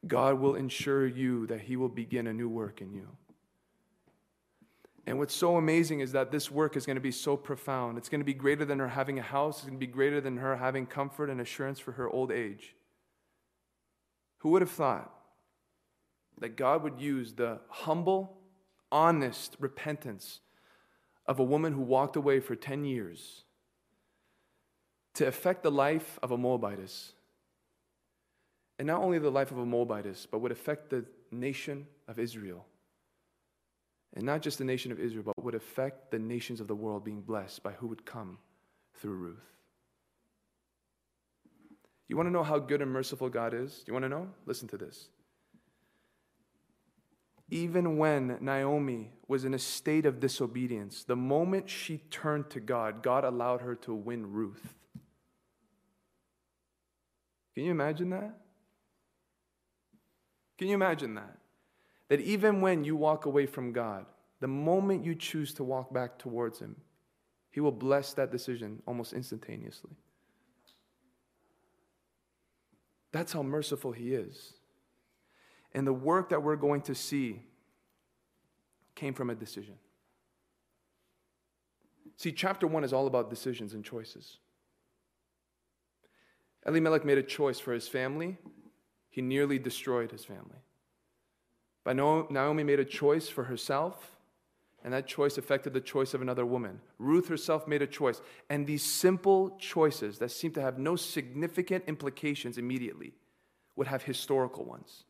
God 0.06 0.38
will 0.38 0.54
ensure 0.54 1.06
you 1.06 1.46
that 1.48 1.62
He 1.62 1.76
will 1.76 1.88
begin 1.88 2.26
a 2.26 2.32
new 2.32 2.48
work 2.48 2.80
in 2.80 2.92
you. 2.92 3.08
And 5.06 5.18
what's 5.18 5.34
so 5.34 5.56
amazing 5.56 6.00
is 6.00 6.12
that 6.12 6.30
this 6.30 6.50
work 6.50 6.76
is 6.76 6.86
going 6.86 6.96
to 6.96 7.00
be 7.00 7.10
so 7.10 7.36
profound. 7.36 7.98
It's 7.98 8.08
going 8.08 8.20
to 8.20 8.24
be 8.24 8.34
greater 8.34 8.64
than 8.64 8.78
her 8.78 8.88
having 8.88 9.18
a 9.18 9.22
house, 9.22 9.56
it's 9.56 9.66
going 9.66 9.78
to 9.78 9.86
be 9.86 9.92
greater 9.92 10.20
than 10.20 10.36
her 10.36 10.56
having 10.56 10.86
comfort 10.86 11.28
and 11.30 11.40
assurance 11.40 11.80
for 11.80 11.92
her 11.92 12.08
old 12.08 12.30
age. 12.30 12.76
Who 14.38 14.50
would 14.50 14.62
have 14.62 14.70
thought 14.70 15.12
that 16.38 16.56
God 16.56 16.82
would 16.84 17.00
use 17.00 17.32
the 17.32 17.58
humble, 17.68 18.38
honest 18.92 19.56
repentance 19.58 20.40
of 21.30 21.38
a 21.38 21.44
woman 21.44 21.72
who 21.72 21.80
walked 21.80 22.16
away 22.16 22.40
for 22.40 22.56
10 22.56 22.84
years 22.84 23.44
to 25.14 25.28
affect 25.28 25.62
the 25.62 25.70
life 25.70 26.18
of 26.24 26.32
a 26.32 26.36
Moabitess? 26.36 27.12
And 28.80 28.88
not 28.88 29.00
only 29.00 29.20
the 29.20 29.30
life 29.30 29.52
of 29.52 29.58
a 29.58 29.64
Moabitess, 29.64 30.26
but 30.28 30.40
would 30.40 30.50
affect 30.50 30.90
the 30.90 31.04
nation 31.30 31.86
of 32.08 32.18
Israel. 32.18 32.66
And 34.14 34.24
not 34.24 34.42
just 34.42 34.58
the 34.58 34.64
nation 34.64 34.90
of 34.90 34.98
Israel, 34.98 35.22
but 35.24 35.44
would 35.44 35.54
affect 35.54 36.10
the 36.10 36.18
nations 36.18 36.60
of 36.60 36.66
the 36.66 36.74
world 36.74 37.04
being 37.04 37.20
blessed 37.20 37.62
by 37.62 37.70
who 37.72 37.86
would 37.86 38.04
come 38.04 38.38
through 39.00 39.14
Ruth. 39.14 39.38
You 42.08 42.16
want 42.16 42.26
to 42.26 42.32
know 42.32 42.42
how 42.42 42.58
good 42.58 42.82
and 42.82 42.90
merciful 42.90 43.28
God 43.28 43.54
is? 43.54 43.84
You 43.86 43.92
want 43.92 44.02
to 44.02 44.08
know? 44.08 44.26
Listen 44.46 44.66
to 44.68 44.76
this. 44.76 45.08
Even 47.50 47.98
when 47.98 48.38
Naomi 48.40 49.10
was 49.26 49.44
in 49.44 49.54
a 49.54 49.58
state 49.58 50.06
of 50.06 50.20
disobedience, 50.20 51.02
the 51.02 51.16
moment 51.16 51.68
she 51.68 51.98
turned 52.10 52.48
to 52.50 52.60
God, 52.60 53.02
God 53.02 53.24
allowed 53.24 53.60
her 53.60 53.74
to 53.76 53.92
win 53.92 54.32
Ruth. 54.32 54.74
Can 57.54 57.64
you 57.64 57.72
imagine 57.72 58.10
that? 58.10 58.38
Can 60.58 60.68
you 60.68 60.74
imagine 60.74 61.14
that? 61.14 61.38
That 62.08 62.20
even 62.20 62.60
when 62.60 62.84
you 62.84 62.94
walk 62.94 63.26
away 63.26 63.46
from 63.46 63.72
God, 63.72 64.06
the 64.40 64.48
moment 64.48 65.04
you 65.04 65.14
choose 65.14 65.52
to 65.54 65.64
walk 65.64 65.92
back 65.92 66.18
towards 66.18 66.60
Him, 66.60 66.76
He 67.50 67.60
will 67.60 67.72
bless 67.72 68.12
that 68.14 68.30
decision 68.30 68.82
almost 68.86 69.12
instantaneously. 69.12 69.90
That's 73.12 73.32
how 73.32 73.42
merciful 73.42 73.92
He 73.92 74.14
is. 74.14 74.54
And 75.72 75.86
the 75.86 75.92
work 75.92 76.30
that 76.30 76.42
we're 76.42 76.56
going 76.56 76.82
to 76.82 76.94
see 76.94 77.42
came 78.94 79.14
from 79.14 79.30
a 79.30 79.34
decision. 79.34 79.74
See, 82.16 82.32
chapter 82.32 82.66
one 82.66 82.84
is 82.84 82.92
all 82.92 83.06
about 83.06 83.30
decisions 83.30 83.72
and 83.72 83.84
choices. 83.84 84.38
Elimelech 86.66 87.04
made 87.04 87.18
a 87.18 87.22
choice 87.22 87.58
for 87.58 87.72
his 87.72 87.88
family, 87.88 88.36
he 89.08 89.22
nearly 89.22 89.58
destroyed 89.58 90.10
his 90.10 90.24
family. 90.24 90.58
But 91.82 91.96
Naomi 91.96 92.62
made 92.62 92.78
a 92.78 92.84
choice 92.84 93.28
for 93.28 93.44
herself, 93.44 94.16
and 94.84 94.92
that 94.92 95.06
choice 95.06 95.38
affected 95.38 95.72
the 95.72 95.80
choice 95.80 96.12
of 96.12 96.20
another 96.20 96.44
woman. 96.44 96.80
Ruth 96.98 97.28
herself 97.28 97.66
made 97.66 97.82
a 97.82 97.86
choice. 97.86 98.20
And 98.50 98.66
these 98.66 98.82
simple 98.82 99.56
choices 99.58 100.18
that 100.18 100.30
seem 100.30 100.52
to 100.52 100.60
have 100.60 100.78
no 100.78 100.96
significant 100.96 101.84
implications 101.86 102.58
immediately 102.58 103.14
would 103.76 103.86
have 103.86 104.02
historical 104.02 104.64
ones, 104.64 105.04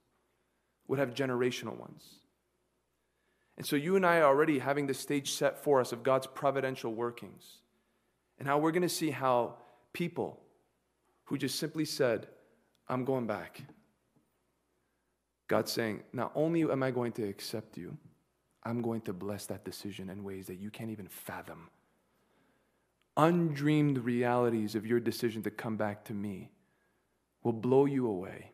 would 0.91 0.99
have 0.99 1.14
generational 1.14 1.78
ones. 1.78 2.03
And 3.57 3.64
so 3.64 3.76
you 3.76 3.95
and 3.95 4.05
I 4.05 4.18
are 4.18 4.24
already 4.24 4.59
having 4.59 4.88
the 4.88 4.95
stage 4.95 5.30
set 5.32 5.62
for 5.62 5.80
us 5.80 5.93
of 5.93 6.03
God's 6.03 6.26
providential 6.26 6.93
workings 6.93 7.59
and 8.41 8.49
how 8.49 8.59
we're 8.59 8.72
going 8.72 8.82
to 8.82 8.88
see 8.88 9.11
how 9.11 9.55
people 9.93 10.41
who 11.26 11.38
just 11.38 11.61
simply 11.61 11.84
said, 11.84 12.26
I'm 12.88 13.05
going 13.05 13.28
back, 13.28 13.62
God's 15.47 15.70
saying, 15.70 16.03
Not 16.12 16.32
only 16.34 16.62
am 16.62 16.82
I 16.82 16.91
going 16.91 17.12
to 17.12 17.22
accept 17.22 17.78
you, 17.78 17.97
I'm 18.64 18.82
going 18.82 19.03
to 19.03 19.12
bless 19.12 19.47
that 19.47 19.64
decision 19.64 20.11
in 20.11 20.24
ways 20.24 20.49
that 20.49 20.59
you 20.59 20.70
can't 20.70 20.91
even 20.91 21.07
fathom. 21.07 21.68
Undreamed 23.16 24.05
realities 24.05 24.74
of 24.74 24.86
your 24.86 24.99
decision 24.99 25.43
to 25.43 25.51
come 25.53 25.76
back 25.76 26.05
to 26.07 26.14
me 26.14 26.51
will 27.45 27.53
blow 27.53 27.84
you 27.84 28.09
away. 28.09 28.51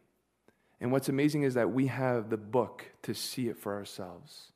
And 0.80 0.92
what's 0.92 1.08
amazing 1.08 1.42
is 1.42 1.54
that 1.54 1.72
we 1.72 1.86
have 1.86 2.28
the 2.28 2.36
book 2.36 2.84
to 3.02 3.14
see 3.14 3.48
it 3.48 3.58
for 3.58 3.74
ourselves. 3.74 4.52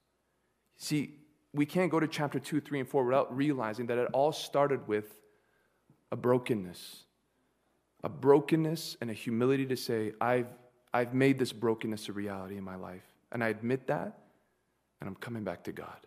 See, 0.76 1.14
we 1.52 1.66
can't 1.66 1.90
go 1.90 1.98
to 1.98 2.06
chapter 2.06 2.38
2, 2.38 2.60
3, 2.60 2.80
and 2.80 2.88
4 2.88 3.04
without 3.04 3.34
realizing 3.34 3.86
that 3.86 3.98
it 3.98 4.08
all 4.12 4.32
started 4.32 4.86
with 4.86 5.06
a 6.12 6.16
brokenness. 6.16 7.04
A 8.02 8.08
brokenness 8.08 8.96
and 9.00 9.10
a 9.10 9.14
humility 9.14 9.66
to 9.66 9.76
say, 9.76 10.12
I've 10.20 10.46
I've 10.92 11.14
made 11.14 11.38
this 11.38 11.52
brokenness 11.52 12.08
a 12.08 12.12
reality 12.12 12.56
in 12.56 12.64
my 12.64 12.76
life. 12.76 13.04
And 13.32 13.44
I 13.44 13.48
admit 13.48 13.86
that, 13.86 14.18
and 15.00 15.08
I'm 15.08 15.14
coming 15.16 15.44
back 15.44 15.62
to 15.64 15.72
God. 15.72 15.98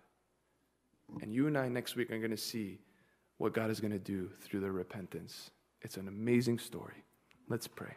And 1.22 1.34
you 1.34 1.48
and 1.48 1.58
I 1.58 1.70
next 1.70 1.96
week 1.96 2.12
are 2.12 2.18
going 2.18 2.32
to 2.32 2.38
see 2.38 2.80
what 3.38 3.54
God 3.54 3.70
is 3.70 3.80
going 3.80 3.92
to 3.92 4.00
do 4.00 4.30
through 4.42 4.60
the 4.60 4.72
repentance. 4.72 5.52
It's 5.82 5.98
an 5.98 6.08
amazing 6.08 6.60
story. 6.60 7.04
Let's 7.48 7.68
pray. 7.68 7.96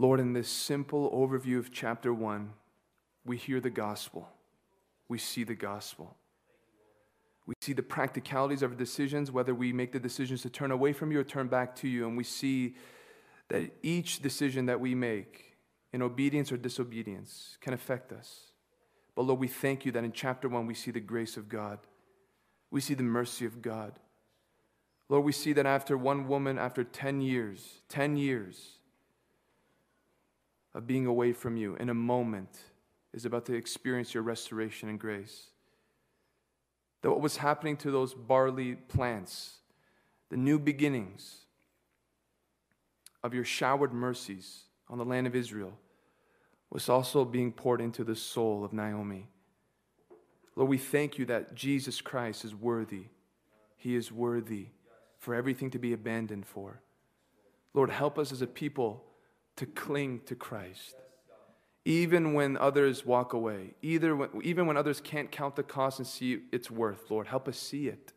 Lord, 0.00 0.20
in 0.20 0.32
this 0.32 0.48
simple 0.48 1.10
overview 1.10 1.58
of 1.58 1.72
chapter 1.72 2.14
one, 2.14 2.52
we 3.24 3.36
hear 3.36 3.60
the 3.60 3.68
gospel. 3.68 4.28
We 5.08 5.18
see 5.18 5.42
the 5.42 5.56
gospel. 5.56 6.16
We 7.46 7.54
see 7.60 7.72
the 7.72 7.82
practicalities 7.82 8.62
of 8.62 8.70
our 8.70 8.76
decisions, 8.76 9.32
whether 9.32 9.56
we 9.56 9.72
make 9.72 9.90
the 9.90 9.98
decisions 9.98 10.42
to 10.42 10.50
turn 10.50 10.70
away 10.70 10.92
from 10.92 11.10
you 11.10 11.18
or 11.18 11.24
turn 11.24 11.48
back 11.48 11.74
to 11.76 11.88
you. 11.88 12.06
And 12.06 12.16
we 12.16 12.22
see 12.22 12.76
that 13.48 13.72
each 13.82 14.22
decision 14.22 14.66
that 14.66 14.78
we 14.78 14.94
make 14.94 15.56
in 15.92 16.00
obedience 16.00 16.52
or 16.52 16.58
disobedience 16.58 17.58
can 17.60 17.72
affect 17.72 18.12
us. 18.12 18.52
But 19.16 19.22
Lord, 19.22 19.40
we 19.40 19.48
thank 19.48 19.84
you 19.84 19.90
that 19.92 20.04
in 20.04 20.12
chapter 20.12 20.48
one 20.48 20.66
we 20.66 20.74
see 20.74 20.92
the 20.92 21.00
grace 21.00 21.36
of 21.36 21.48
God, 21.48 21.80
we 22.70 22.80
see 22.80 22.94
the 22.94 23.02
mercy 23.02 23.46
of 23.46 23.60
God. 23.60 23.98
Lord, 25.08 25.24
we 25.24 25.32
see 25.32 25.52
that 25.54 25.66
after 25.66 25.98
one 25.98 26.28
woman, 26.28 26.56
after 26.56 26.84
10 26.84 27.20
years, 27.20 27.80
10 27.88 28.16
years 28.16 28.77
of 30.78 30.86
being 30.86 31.06
away 31.06 31.32
from 31.32 31.56
you, 31.56 31.74
in 31.74 31.88
a 31.88 31.94
moment, 31.94 32.56
is 33.12 33.24
about 33.24 33.44
to 33.44 33.52
experience 33.52 34.14
your 34.14 34.22
restoration 34.22 34.88
and 34.88 35.00
grace. 35.00 35.48
That 37.02 37.10
what 37.10 37.20
was 37.20 37.38
happening 37.38 37.76
to 37.78 37.90
those 37.90 38.14
barley 38.14 38.76
plants, 38.76 39.56
the 40.30 40.36
new 40.36 40.56
beginnings 40.56 41.38
of 43.24 43.34
your 43.34 43.44
showered 43.44 43.92
mercies 43.92 44.66
on 44.88 44.98
the 44.98 45.04
land 45.04 45.26
of 45.26 45.34
Israel, 45.34 45.72
was 46.70 46.88
also 46.88 47.24
being 47.24 47.50
poured 47.50 47.80
into 47.80 48.04
the 48.04 48.14
soul 48.14 48.64
of 48.64 48.72
Naomi. 48.72 49.26
Lord, 50.54 50.70
we 50.70 50.78
thank 50.78 51.18
you 51.18 51.24
that 51.24 51.56
Jesus 51.56 52.00
Christ 52.00 52.44
is 52.44 52.54
worthy. 52.54 53.06
He 53.76 53.96
is 53.96 54.12
worthy 54.12 54.66
for 55.18 55.34
everything 55.34 55.72
to 55.72 55.78
be 55.80 55.92
abandoned 55.92 56.46
for. 56.46 56.82
Lord, 57.74 57.90
help 57.90 58.16
us 58.16 58.30
as 58.30 58.42
a 58.42 58.46
people 58.46 59.02
to 59.58 59.66
cling 59.66 60.20
to 60.26 60.34
Christ. 60.34 60.94
Even 61.84 62.34
when 62.34 62.56
others 62.56 63.04
walk 63.04 63.32
away, 63.32 63.74
either 63.82 64.14
when, 64.14 64.28
even 64.42 64.66
when 64.66 64.76
others 64.76 65.00
can't 65.00 65.30
count 65.30 65.56
the 65.56 65.62
cost 65.62 65.98
and 65.98 66.06
see 66.06 66.40
its 66.52 66.70
worth, 66.70 67.10
Lord, 67.10 67.26
help 67.26 67.48
us 67.48 67.58
see 67.58 67.88
it. 67.88 68.12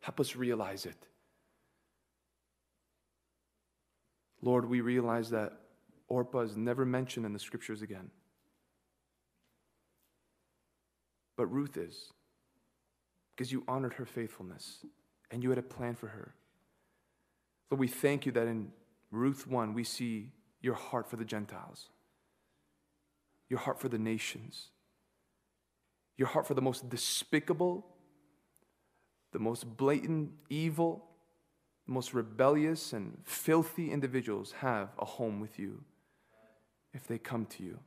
Help 0.00 0.20
us 0.20 0.36
realize 0.36 0.86
it. 0.86 1.06
Lord, 4.40 4.68
we 4.68 4.80
realize 4.80 5.30
that 5.30 5.52
Orpah 6.08 6.40
is 6.40 6.56
never 6.56 6.84
mentioned 6.84 7.24
in 7.24 7.32
the 7.32 7.38
scriptures 7.38 7.82
again. 7.82 8.10
But 11.36 11.46
Ruth 11.46 11.76
is, 11.76 12.12
because 13.34 13.50
you 13.50 13.64
honored 13.66 13.94
her 13.94 14.04
faithfulness 14.04 14.84
and 15.30 15.42
you 15.42 15.48
had 15.48 15.58
a 15.58 15.62
plan 15.62 15.94
for 15.94 16.08
her. 16.08 16.34
Lord, 17.70 17.80
we 17.80 17.88
thank 17.88 18.26
you 18.26 18.32
that 18.32 18.46
in 18.46 18.70
Ruth 19.10 19.46
1, 19.46 19.72
we 19.72 19.84
see 19.84 20.32
your 20.62 20.74
heart 20.74 21.10
for 21.10 21.16
the 21.16 21.24
Gentiles, 21.24 21.88
your 23.50 23.58
heart 23.58 23.80
for 23.80 23.88
the 23.88 23.98
nations, 23.98 24.68
your 26.16 26.28
heart 26.28 26.46
for 26.46 26.54
the 26.54 26.62
most 26.62 26.88
despicable, 26.88 27.84
the 29.32 29.38
most 29.38 29.76
blatant 29.76 30.30
evil, 30.48 31.04
the 31.86 31.92
most 31.92 32.14
rebellious 32.14 32.92
and 32.92 33.18
filthy 33.24 33.90
individuals 33.90 34.52
have 34.60 34.90
a 34.98 35.04
home 35.04 35.40
with 35.40 35.58
you 35.58 35.82
if 36.94 37.06
they 37.06 37.18
come 37.18 37.44
to 37.46 37.64
you. 37.64 37.78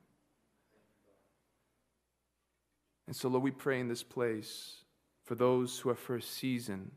And 3.08 3.16
so, 3.16 3.30
Lord, 3.30 3.44
we 3.44 3.52
pray 3.52 3.80
in 3.80 3.88
this 3.88 4.04
place 4.04 4.78
for 5.24 5.36
those 5.36 5.80
who 5.80 5.90
have 5.90 6.00
for 6.00 6.16
a 6.16 6.22
season 6.22 6.92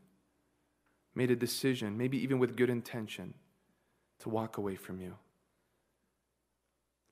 made 1.15 1.31
a 1.31 1.35
decision, 1.35 1.97
maybe 1.97 2.17
even 2.21 2.39
with 2.39 2.55
good 2.55 2.69
intention, 2.69 3.33
to 4.19 4.29
walk 4.29 4.57
away 4.57 4.75
from 4.75 4.99
you. 4.99 5.15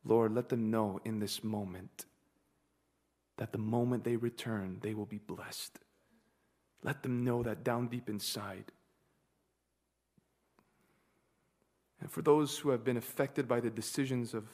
Lord, 0.08 0.34
let 0.34 0.50
them 0.50 0.72
know 0.72 1.02
in 1.04 1.20
this 1.20 1.44
moment 1.44 2.06
that 3.38 3.52
the 3.52 3.58
moment 3.58 4.04
they 4.04 4.16
return, 4.16 4.78
they 4.82 4.94
will 4.94 5.06
be 5.06 5.18
blessed. 5.18 5.78
Let 6.84 7.04
them 7.04 7.26
know 7.26 7.44
that 7.44 7.64
down 7.64 7.88
deep 7.88 8.10
inside. 8.10 8.72
And 12.00 12.10
for 12.10 12.22
those 12.22 12.58
who 12.58 12.70
have 12.70 12.86
been 12.86 12.98
affected 12.98 13.48
by 13.48 13.60
the 13.60 13.70
decisions 13.70 14.34
of 14.34 14.46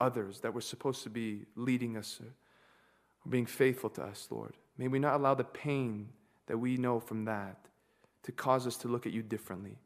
others 0.00 0.40
that 0.40 0.54
were 0.54 0.60
supposed 0.60 1.02
to 1.02 1.10
be 1.10 1.46
leading 1.56 1.96
us 1.96 2.20
or 2.20 2.32
being 3.28 3.46
faithful 3.46 3.90
to 3.90 4.02
us, 4.02 4.28
Lord. 4.30 4.54
May 4.76 4.88
we 4.88 4.98
not 4.98 5.14
allow 5.14 5.34
the 5.34 5.44
pain 5.44 6.10
that 6.46 6.58
we 6.58 6.76
know 6.76 7.00
from 7.00 7.24
that 7.24 7.68
to 8.24 8.32
cause 8.32 8.66
us 8.66 8.76
to 8.78 8.88
look 8.88 9.06
at 9.06 9.12
you 9.12 9.22
differently, 9.22 9.78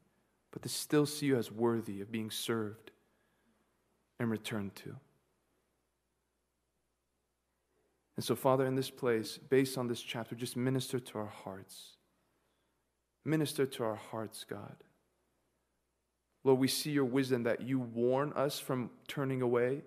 but 0.51 0.61
to 0.63 0.69
still 0.69 1.05
see 1.05 1.27
you 1.27 1.37
as 1.37 1.51
worthy 1.51 2.01
of 2.01 2.11
being 2.11 2.31
served 2.31 2.91
and 4.19 4.29
return 4.29 4.71
to. 4.75 4.95
And 8.17 8.23
so, 8.23 8.35
Father, 8.35 8.65
in 8.65 8.75
this 8.75 8.89
place, 8.89 9.37
based 9.37 9.77
on 9.77 9.87
this 9.87 10.01
chapter, 10.01 10.35
just 10.35 10.57
minister 10.57 10.99
to 10.99 11.19
our 11.19 11.31
hearts. 11.43 11.95
Minister 13.23 13.65
to 13.65 13.83
our 13.83 13.95
hearts, 13.95 14.43
God. 14.43 14.75
Lord, 16.43 16.59
we 16.59 16.67
see 16.67 16.91
your 16.91 17.05
wisdom 17.05 17.43
that 17.43 17.61
you 17.61 17.79
warn 17.79 18.33
us 18.33 18.59
from 18.59 18.89
turning 19.07 19.41
away 19.41 19.83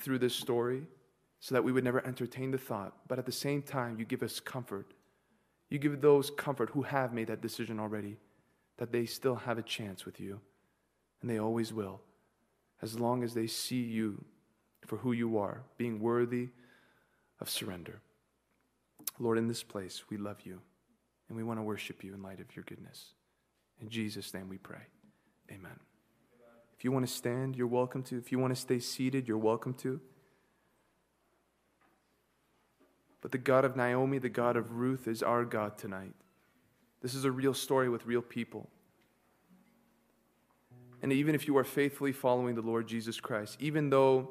through 0.00 0.18
this 0.18 0.34
story 0.34 0.82
so 1.40 1.54
that 1.54 1.64
we 1.64 1.72
would 1.72 1.84
never 1.84 2.04
entertain 2.06 2.50
the 2.50 2.58
thought. 2.58 2.94
But 3.08 3.18
at 3.18 3.26
the 3.26 3.32
same 3.32 3.62
time, 3.62 3.98
you 3.98 4.04
give 4.04 4.22
us 4.22 4.40
comfort. 4.40 4.92
You 5.70 5.78
give 5.78 6.00
those 6.00 6.30
comfort 6.30 6.70
who 6.70 6.82
have 6.82 7.12
made 7.12 7.28
that 7.28 7.40
decision 7.40 7.78
already 7.78 8.16
that 8.78 8.92
they 8.92 9.06
still 9.06 9.34
have 9.34 9.58
a 9.58 9.62
chance 9.62 10.04
with 10.04 10.20
you. 10.20 10.40
And 11.20 11.30
they 11.30 11.38
always 11.38 11.72
will, 11.72 12.00
as 12.82 12.98
long 12.98 13.22
as 13.22 13.34
they 13.34 13.46
see 13.46 13.82
you 13.82 14.24
for 14.86 14.98
who 14.98 15.12
you 15.12 15.38
are, 15.38 15.62
being 15.76 16.00
worthy 16.00 16.48
of 17.40 17.50
surrender. 17.50 18.00
Lord, 19.18 19.38
in 19.38 19.48
this 19.48 19.62
place, 19.62 20.04
we 20.10 20.16
love 20.16 20.42
you 20.44 20.60
and 21.28 21.36
we 21.36 21.42
want 21.42 21.58
to 21.58 21.62
worship 21.62 22.02
you 22.02 22.14
in 22.14 22.22
light 22.22 22.40
of 22.40 22.54
your 22.54 22.64
goodness. 22.64 23.14
In 23.80 23.88
Jesus' 23.88 24.32
name 24.32 24.48
we 24.48 24.58
pray. 24.58 24.86
Amen. 25.50 25.78
If 26.76 26.84
you 26.84 26.92
want 26.92 27.06
to 27.06 27.12
stand, 27.12 27.56
you're 27.56 27.66
welcome 27.66 28.02
to. 28.04 28.16
If 28.16 28.30
you 28.30 28.38
want 28.38 28.54
to 28.54 28.60
stay 28.60 28.78
seated, 28.78 29.26
you're 29.26 29.36
welcome 29.36 29.74
to. 29.74 30.00
But 33.20 33.32
the 33.32 33.38
God 33.38 33.64
of 33.64 33.76
Naomi, 33.76 34.18
the 34.18 34.28
God 34.28 34.56
of 34.56 34.72
Ruth, 34.72 35.08
is 35.08 35.22
our 35.22 35.44
God 35.44 35.76
tonight. 35.76 36.14
This 37.02 37.14
is 37.14 37.24
a 37.24 37.32
real 37.32 37.54
story 37.54 37.88
with 37.88 38.06
real 38.06 38.22
people. 38.22 38.68
And 41.02 41.12
even 41.12 41.34
if 41.34 41.46
you 41.46 41.56
are 41.56 41.64
faithfully 41.64 42.12
following 42.12 42.54
the 42.54 42.62
Lord 42.62 42.88
Jesus 42.88 43.20
Christ, 43.20 43.56
even 43.60 43.90
though 43.90 44.30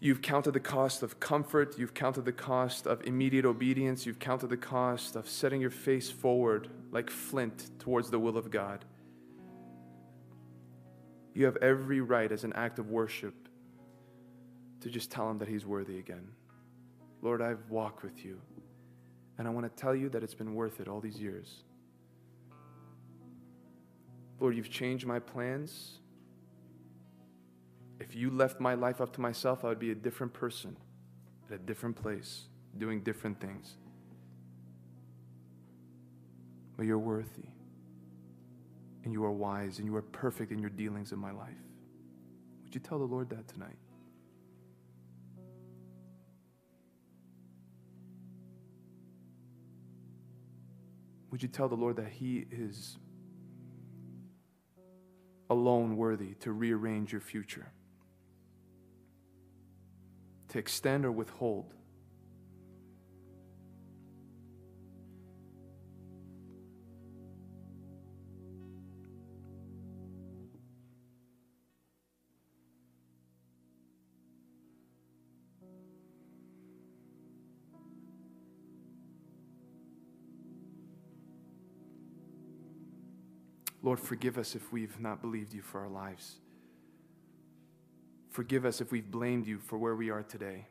you've 0.00 0.22
counted 0.22 0.52
the 0.52 0.60
cost 0.60 1.02
of 1.02 1.20
comfort, 1.20 1.78
you've 1.78 1.94
counted 1.94 2.24
the 2.24 2.32
cost 2.32 2.86
of 2.86 3.04
immediate 3.06 3.44
obedience, 3.44 4.06
you've 4.06 4.18
counted 4.18 4.48
the 4.48 4.56
cost 4.56 5.16
of 5.16 5.28
setting 5.28 5.60
your 5.60 5.70
face 5.70 6.10
forward 6.10 6.68
like 6.90 7.10
flint 7.10 7.70
towards 7.78 8.10
the 8.10 8.18
will 8.18 8.36
of 8.36 8.50
God 8.50 8.84
you 11.36 11.44
have 11.44 11.58
every 11.58 12.00
right 12.00 12.32
as 12.32 12.44
an 12.44 12.52
act 12.54 12.78
of 12.78 12.88
worship 12.88 13.34
to 14.80 14.88
just 14.88 15.10
tell 15.10 15.30
him 15.30 15.36
that 15.38 15.48
he's 15.48 15.66
worthy 15.66 15.98
again. 15.98 16.26
Lord, 17.20 17.42
I've 17.42 17.68
walked 17.68 18.02
with 18.02 18.24
you, 18.24 18.40
and 19.36 19.46
I 19.46 19.50
want 19.50 19.66
to 19.70 19.82
tell 19.82 19.94
you 19.94 20.08
that 20.08 20.22
it's 20.22 20.32
been 20.32 20.54
worth 20.54 20.80
it 20.80 20.88
all 20.88 20.98
these 20.98 21.20
years. 21.20 21.62
Lord, 24.38 24.56
you've 24.56 24.70
changed 24.70 25.06
my 25.06 25.18
plans. 25.18 25.98
If 27.98 28.14
you 28.14 28.30
left 28.30 28.60
my 28.60 28.74
life 28.74 29.00
up 29.00 29.12
to 29.14 29.20
myself, 29.20 29.64
I 29.64 29.68
would 29.68 29.78
be 29.78 29.90
a 29.90 29.94
different 29.94 30.34
person 30.34 30.76
at 31.48 31.54
a 31.54 31.58
different 31.58 31.96
place, 31.96 32.44
doing 32.76 33.00
different 33.00 33.40
things. 33.40 33.76
But 36.76 36.84
you're 36.84 36.98
worthy 36.98 37.48
and 39.04 39.12
you 39.12 39.24
are 39.24 39.32
wise 39.32 39.78
and 39.78 39.86
you 39.86 39.96
are 39.96 40.02
perfect 40.02 40.52
in 40.52 40.58
your 40.58 40.68
dealings 40.68 41.12
in 41.12 41.18
my 41.18 41.30
life. 41.30 41.54
Would 42.64 42.74
you 42.74 42.80
tell 42.80 42.98
the 42.98 43.04
Lord 43.04 43.30
that 43.30 43.48
tonight? 43.48 43.76
Would 51.30 51.42
you 51.42 51.48
tell 51.48 51.68
the 51.68 51.76
Lord 51.76 51.96
that 51.96 52.08
He 52.08 52.46
is 52.50 52.98
alone 55.48 55.96
worthy 55.96 56.34
to 56.40 56.52
rearrange 56.52 57.12
your 57.12 57.20
future, 57.20 57.66
to 60.48 60.58
extend 60.58 61.04
or 61.04 61.12
withhold 61.12 61.72
Lord, 83.82 84.00
forgive 84.00 84.38
us 84.38 84.54
if 84.54 84.72
we've 84.72 84.98
not 85.00 85.20
believed 85.20 85.52
you 85.52 85.62
for 85.62 85.80
our 85.80 85.88
lives. 85.88 86.36
Forgive 88.30 88.64
us 88.66 88.80
if 88.80 88.92
we've 88.92 89.10
blamed 89.10 89.46
you 89.46 89.58
for 89.58 89.78
where 89.78 89.94
we 89.94 90.10
are 90.10 90.22
today. 90.22 90.66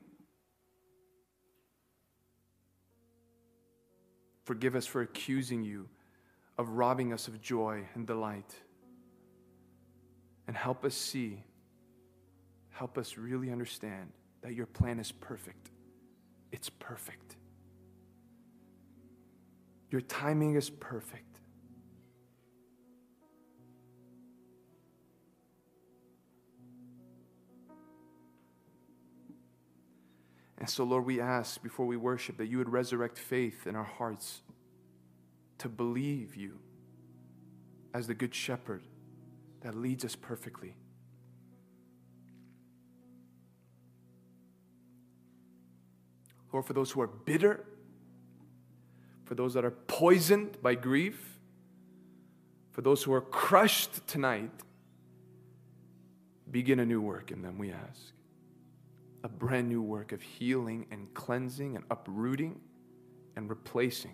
Forgive 4.44 4.76
us 4.76 4.86
for 4.86 5.02
accusing 5.02 5.64
you 5.64 5.90
of 6.58 6.70
robbing 6.70 7.12
us 7.12 7.28
of 7.28 7.42
joy 7.42 7.84
and 7.96 8.06
delight. 8.06 8.54
And 10.48 10.56
help 10.56 10.86
us 10.86 10.96
see, 10.96 11.44
help 12.70 12.98
us 12.98 13.18
really 13.18 13.52
understand 13.52 14.12
that 14.44 14.54
your 14.54 14.68
plan 14.68 15.00
is 15.00 15.12
perfect. 15.12 15.72
It's 16.52 16.70
perfect. 16.70 17.36
Your 19.90 20.02
timing 20.02 20.56
is 20.56 20.70
perfect. 20.70 21.35
And 30.58 30.70
so, 30.70 30.84
Lord, 30.84 31.06
we 31.06 31.20
ask 31.20 31.62
before 31.62 31.86
we 31.86 31.98
worship 31.98 32.38
that 32.38 32.48
you 32.48 32.58
would 32.58 32.70
resurrect 32.70 33.18
faith 33.18 33.68
in 33.68 33.76
our 33.76 33.84
hearts 33.84 34.42
to 35.58 35.70
believe 35.70 36.36
you 36.36 36.60
as 37.94 38.08
the 38.08 38.14
Good 38.14 38.34
Shepherd 38.34 38.84
that 39.62 39.76
leads 39.76 40.06
us 40.06 40.16
perfectly. 40.16 40.76
Lord, 46.54 46.66
for 46.66 46.74
those 46.74 46.92
who 46.92 47.02
are 47.02 47.08
bitter, 47.08 47.66
for 49.26 49.36
those 49.36 49.56
that 49.56 49.66
are 49.66 49.72
poisoned 49.72 50.62
by 50.62 50.76
grief, 50.76 51.38
for 52.72 52.82
those 52.82 53.04
who 53.04 53.12
are 53.14 53.22
crushed 53.22 54.08
tonight, 54.08 54.52
begin 56.50 56.80
a 56.80 56.86
new 56.86 57.02
work 57.02 57.32
in 57.32 57.42
them, 57.42 57.58
we 57.58 57.72
ask 57.72 58.14
a 59.26 59.28
brand 59.28 59.68
new 59.68 59.82
work 59.82 60.12
of 60.12 60.22
healing 60.22 60.86
and 60.92 61.12
cleansing 61.16 61.76
and 61.76 61.84
uprooting 61.90 62.60
and 63.36 63.50
replacing. 63.50 64.14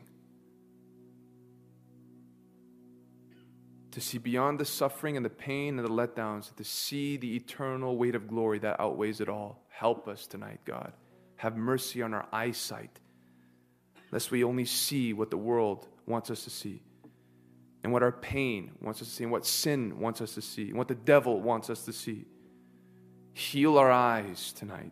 To 3.92 4.00
see 4.00 4.18
beyond 4.20 4.58
the 4.58 4.64
suffering 4.64 5.18
and 5.18 5.26
the 5.26 5.30
pain 5.30 5.78
and 5.78 5.86
the 5.86 5.92
letdowns, 5.92 6.56
to 6.56 6.64
see 6.64 7.18
the 7.18 7.36
eternal 7.36 7.98
weight 7.98 8.16
of 8.16 8.30
glory 8.30 8.60
that 8.60 8.80
outweighs 8.80 9.20
it 9.20 9.28
all. 9.28 9.66
Help 9.68 10.08
us 10.08 10.28
tonight, 10.28 10.62
God. 10.64 10.94
Have 11.36 11.58
mercy 11.58 12.02
on 12.02 12.14
our 12.14 12.26
eyesight, 12.32 13.02
lest 14.12 14.32
we 14.32 14.46
only 14.46 14.64
see 14.64 15.12
what 15.12 15.30
the 15.30 15.36
world 15.36 15.90
wants 16.08 16.32
us 16.32 16.46
to 16.46 16.50
see, 16.50 16.84
and 17.84 17.92
what 17.92 18.02
our 18.02 18.14
pain 18.14 18.72
wants 18.80 19.02
us 19.02 19.10
to 19.10 19.14
see, 19.14 19.24
and 19.26 19.32
what 19.34 19.46
sin 19.46 20.00
wants 20.00 20.22
us 20.22 20.36
to 20.36 20.42
see, 20.42 20.70
and 20.70 20.78
what 20.78 20.88
the 20.88 20.96
devil 20.96 21.42
wants 21.42 21.70
us 21.70 21.84
to 21.84 21.92
see. 21.92 22.28
Heal 23.34 23.78
our 23.78 23.92
eyes 23.92 24.54
tonight. 24.54 24.92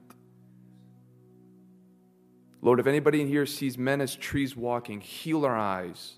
Lord, 2.61 2.79
if 2.79 2.87
anybody 2.87 3.21
in 3.21 3.27
here 3.27 3.45
sees 3.45 3.77
men 3.77 4.01
as 4.01 4.15
trees 4.15 4.55
walking, 4.55 5.01
heal 5.01 5.45
our 5.45 5.57
eyes. 5.57 6.15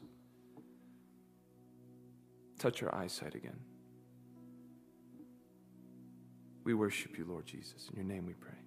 Touch 2.58 2.82
our 2.84 2.94
eyesight 2.94 3.36
again. 3.36 3.60
We 6.64 6.74
worship 6.74 7.18
you, 7.18 7.26
Lord 7.26 7.46
Jesus. 7.46 7.90
In 7.90 7.96
your 7.96 8.06
name 8.06 8.26
we 8.26 8.34
pray. 8.34 8.61